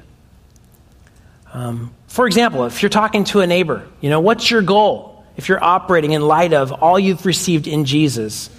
Um, 1.53 1.93
for 2.07 2.27
example, 2.27 2.67
if 2.67 2.83
you're 2.83 2.91
talking 2.91 3.25
to 3.25 3.41
a 3.41 3.47
neighbor, 3.47 3.87
you 4.01 4.11
know, 4.11 4.21
what's 4.21 4.51
your 4.51 4.63
goal 4.63 5.25
if 5.37 5.49
you're 5.49 5.63
operating 5.63 6.13
in 6.13 6.23
light 6.23 6.53
of 6.53 6.73
all 6.73 6.99
you've 6.99 7.27
received 7.27 7.67
in 7.67 7.85
Jesus? 7.85 8.51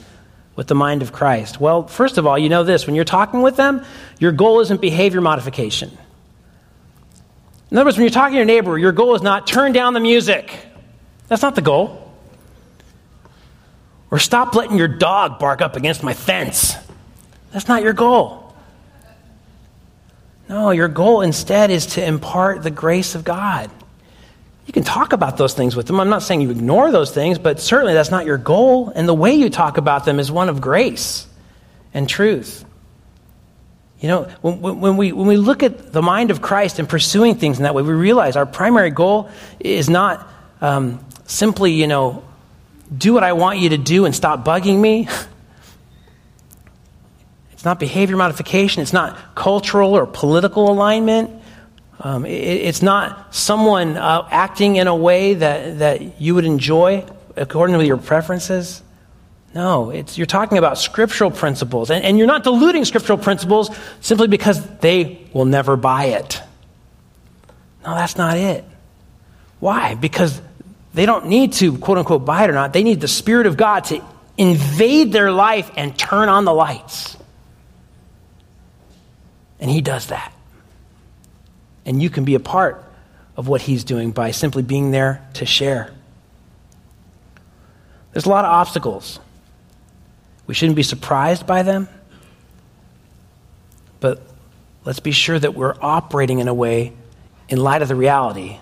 with 0.57 0.67
the 0.67 0.75
mind 0.75 1.03
of 1.03 1.13
Christ? 1.13 1.61
Well, 1.61 1.87
first 1.87 2.17
of 2.17 2.27
all, 2.27 2.37
you 2.37 2.49
know 2.49 2.65
this 2.65 2.85
when 2.85 2.95
you're 2.95 3.05
talking 3.05 3.41
with 3.41 3.55
them, 3.55 3.85
your 4.19 4.33
goal 4.33 4.59
isn't 4.59 4.81
behavior 4.81 5.21
modification. 5.21 5.95
In 7.71 7.77
other 7.77 7.85
words, 7.85 7.97
when 7.97 8.03
you're 8.03 8.11
talking 8.11 8.33
to 8.33 8.37
your 8.37 8.45
neighbor, 8.45 8.77
your 8.77 8.91
goal 8.91 9.15
is 9.15 9.21
not 9.21 9.47
turn 9.47 9.71
down 9.71 9.93
the 9.93 9.99
music. 9.99 10.57
That's 11.27 11.41
not 11.41 11.55
the 11.55 11.61
goal. 11.61 12.06
Or 14.09 14.19
stop 14.19 14.55
letting 14.55 14.77
your 14.77 14.87
dog 14.87 15.39
bark 15.39 15.61
up 15.61 15.75
against 15.75 16.03
my 16.03 16.13
fence. 16.13 16.75
That's 17.51 17.67
not 17.67 17.83
your 17.83 17.93
goal. 17.93 18.53
No, 20.49 20.71
your 20.71 20.87
goal 20.87 21.21
instead 21.21 21.71
is 21.71 21.87
to 21.87 22.05
impart 22.05 22.63
the 22.63 22.71
grace 22.71 23.15
of 23.15 23.23
God. 23.23 23.69
You 24.65 24.73
can 24.73 24.83
talk 24.83 25.13
about 25.13 25.37
those 25.37 25.53
things 25.53 25.75
with 25.75 25.87
them. 25.87 25.99
I'm 25.99 26.09
not 26.09 26.23
saying 26.23 26.41
you 26.41 26.51
ignore 26.51 26.91
those 26.91 27.11
things, 27.11 27.39
but 27.39 27.59
certainly 27.59 27.93
that's 27.93 28.11
not 28.11 28.25
your 28.25 28.37
goal. 28.37 28.91
And 28.93 29.07
the 29.07 29.13
way 29.13 29.33
you 29.33 29.49
talk 29.49 29.77
about 29.77 30.05
them 30.05 30.19
is 30.19 30.31
one 30.31 30.49
of 30.49 30.61
grace 30.61 31.25
and 31.93 32.07
truth. 32.07 32.65
You 33.99 34.09
know, 34.09 34.23
when, 34.41 34.79
when, 34.79 34.97
we, 34.97 35.11
when 35.11 35.27
we 35.27 35.37
look 35.37 35.63
at 35.63 35.91
the 35.91 36.01
mind 36.01 36.31
of 36.31 36.41
Christ 36.41 36.79
and 36.79 36.87
pursuing 36.87 37.35
things 37.35 37.57
in 37.57 37.63
that 37.63 37.73
way, 37.73 37.81
we 37.81 37.93
realize 37.93 38.35
our 38.35 38.45
primary 38.45 38.91
goal 38.91 39.29
is 39.59 39.89
not 39.89 40.27
um, 40.61 41.03
simply, 41.25 41.71
you 41.71 41.87
know, 41.87 42.23
do 42.95 43.13
what 43.13 43.23
I 43.23 43.33
want 43.33 43.59
you 43.59 43.69
to 43.69 43.77
do 43.77 44.05
and 44.05 44.15
stop 44.15 44.45
bugging 44.45 44.79
me. 44.79 45.07
It's 47.57 47.65
not 47.65 47.79
behavior 47.79 48.15
modification. 48.17 48.83
It's 48.83 48.93
not 48.93 49.33
cultural 49.33 49.95
or 49.97 50.05
political 50.05 50.71
alignment. 50.71 51.31
Um, 51.99 52.23
it, 52.23 52.29
it's 52.29 52.83
not 52.83 53.33
someone 53.33 53.97
uh, 53.97 54.27
acting 54.29 54.75
in 54.75 54.85
a 54.85 54.95
way 54.95 55.33
that, 55.33 55.79
that 55.79 56.21
you 56.21 56.35
would 56.35 56.45
enjoy 56.45 57.03
according 57.35 57.75
to 57.79 57.83
your 57.83 57.97
preferences. 57.97 58.83
No, 59.55 59.89
it's, 59.89 60.19
you're 60.19 60.27
talking 60.27 60.59
about 60.59 60.77
scriptural 60.77 61.31
principles. 61.31 61.89
And, 61.89 62.05
and 62.05 62.19
you're 62.19 62.27
not 62.27 62.43
diluting 62.43 62.85
scriptural 62.85 63.17
principles 63.17 63.75
simply 64.01 64.27
because 64.27 64.63
they 64.77 65.27
will 65.33 65.45
never 65.45 65.75
buy 65.75 66.05
it. 66.05 66.39
No, 67.83 67.95
that's 67.95 68.17
not 68.17 68.37
it. 68.37 68.65
Why? 69.59 69.95
Because 69.95 70.39
they 70.97 71.05
don't 71.05 71.27
need 71.27 71.53
to, 71.53 71.77
quote 71.77 71.99
unquote, 71.99 72.25
buy 72.25 72.43
it 72.45 72.49
or 72.49 72.53
not. 72.53 72.73
They 72.73 72.81
need 72.81 72.99
the 72.99 73.07
Spirit 73.07 73.45
of 73.45 73.55
God 73.55 73.83
to 73.85 74.03
invade 74.35 75.11
their 75.11 75.31
life 75.31 75.69
and 75.77 75.97
turn 75.97 76.27
on 76.27 76.43
the 76.43 76.53
lights. 76.53 77.15
And 79.59 79.69
He 79.69 79.81
does 79.81 80.07
that. 80.07 80.33
And 81.85 82.01
you 82.01 82.09
can 82.09 82.25
be 82.25 82.33
a 82.33 82.39
part 82.39 82.83
of 83.37 83.47
what 83.47 83.61
he's 83.61 83.83
doing 83.83 84.09
by 84.09 84.31
simply 84.31 84.63
being 84.63 84.89
there 84.89 85.25
to 85.35 85.45
share. 85.45 85.93
There's 88.11 88.25
a 88.25 88.29
lot 88.29 88.43
of 88.43 88.51
obstacles. 88.51 89.19
We 90.47 90.55
shouldn't 90.55 90.75
be 90.75 90.83
surprised 90.83 91.45
by 91.45 91.61
them. 91.61 91.87
But 93.99 94.23
let's 94.83 94.99
be 94.99 95.11
sure 95.11 95.37
that 95.37 95.53
we're 95.53 95.75
operating 95.79 96.39
in 96.39 96.47
a 96.47 96.53
way, 96.53 96.93
in 97.47 97.59
light 97.59 97.83
of 97.83 97.87
the 97.87 97.95
reality, 97.95 98.57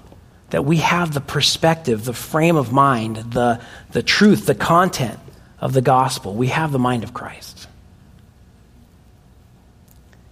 that 0.56 0.64
we 0.64 0.78
have 0.78 1.14
the 1.14 1.20
perspective, 1.20 2.06
the 2.06 2.14
frame 2.14 2.56
of 2.56 2.72
mind, 2.72 3.18
the, 3.34 3.60
the 3.92 4.02
truth, 4.02 4.46
the 4.46 4.56
content 4.56 5.20
of 5.60 5.74
the 5.74 5.82
gospel. 5.82 6.34
We 6.34 6.48
have 6.48 6.72
the 6.72 6.80
mind 6.80 7.04
of 7.04 7.14
Christ. 7.14 7.68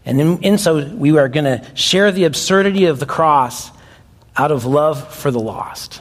And 0.06 0.22
in, 0.22 0.42
in 0.42 0.58
so, 0.58 0.88
we 0.96 1.18
are 1.18 1.28
going 1.28 1.44
to 1.44 1.76
share 1.76 2.10
the 2.14 2.24
absurdity 2.24 2.86
of 2.86 3.02
the 3.02 3.06
cross 3.06 3.70
out 4.38 4.50
of 4.50 4.64
love 4.64 5.14
for 5.14 5.30
the 5.30 5.42
lost. 5.42 6.00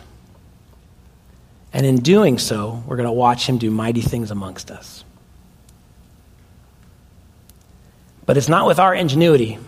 And 1.72 1.84
in 1.84 1.96
doing 1.96 2.38
so, 2.38 2.80
we're 2.86 2.94
going 2.94 3.08
to 3.08 3.12
watch 3.12 3.48
him 3.48 3.58
do 3.58 3.72
mighty 3.72 4.02
things 4.02 4.30
amongst 4.30 4.70
us. 4.70 5.02
But 8.24 8.36
it's 8.36 8.48
not 8.48 8.68
with 8.68 8.78
our 8.78 8.94
ingenuity, 8.94 9.58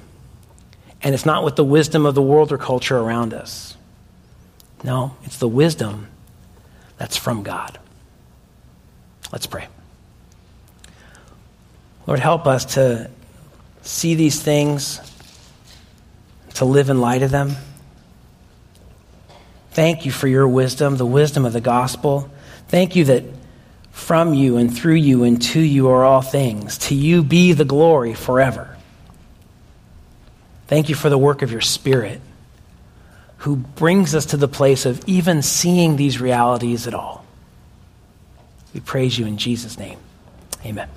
and 1.02 1.12
it's 1.12 1.26
not 1.26 1.42
with 1.42 1.56
the 1.56 1.64
wisdom 1.64 2.06
of 2.06 2.14
the 2.14 2.22
world 2.22 2.52
or 2.52 2.58
culture 2.58 2.96
around 2.96 3.34
us. 3.34 3.76
No, 4.84 5.16
it's 5.24 5.38
the 5.38 5.48
wisdom 5.48 6.06
that's 6.98 7.16
from 7.16 7.42
God. 7.42 7.78
Let's 9.32 9.46
pray. 9.46 9.66
Lord, 12.06 12.20
help 12.20 12.46
us 12.46 12.74
to 12.74 13.10
see 13.82 14.14
these 14.14 14.40
things, 14.40 15.00
to 16.54 16.66
live 16.66 16.90
in 16.90 17.00
light 17.00 17.22
of 17.22 17.30
them. 17.30 17.56
Thank 19.70 20.04
you 20.04 20.12
for 20.12 20.28
your 20.28 20.46
wisdom, 20.46 20.96
the 20.98 21.06
wisdom 21.06 21.44
of 21.44 21.52
the 21.52 21.60
gospel. 21.60 22.30
Thank 22.68 22.94
you 22.94 23.04
that 23.06 23.24
from 23.90 24.34
you 24.34 24.58
and 24.58 24.74
through 24.74 24.94
you 24.94 25.24
and 25.24 25.40
to 25.40 25.60
you 25.60 25.88
are 25.88 26.04
all 26.04 26.20
things. 26.20 26.78
To 26.78 26.94
you 26.94 27.22
be 27.22 27.54
the 27.54 27.64
glory 27.64 28.14
forever. 28.14 28.76
Thank 30.66 30.88
you 30.88 30.94
for 30.94 31.08
the 31.08 31.18
work 31.18 31.42
of 31.42 31.50
your 31.50 31.60
Spirit, 31.60 32.20
who 33.44 33.56
brings 33.56 34.14
us 34.14 34.24
to 34.24 34.38
the 34.38 34.48
place 34.48 34.86
of 34.86 35.06
even 35.06 35.42
seeing 35.42 35.96
these 35.96 36.18
realities 36.18 36.86
at 36.86 36.94
all. 36.94 37.26
We 38.72 38.80
praise 38.80 39.18
you 39.18 39.26
in 39.26 39.36
Jesus' 39.36 39.78
name. 39.78 39.98
Amen. 40.64 40.88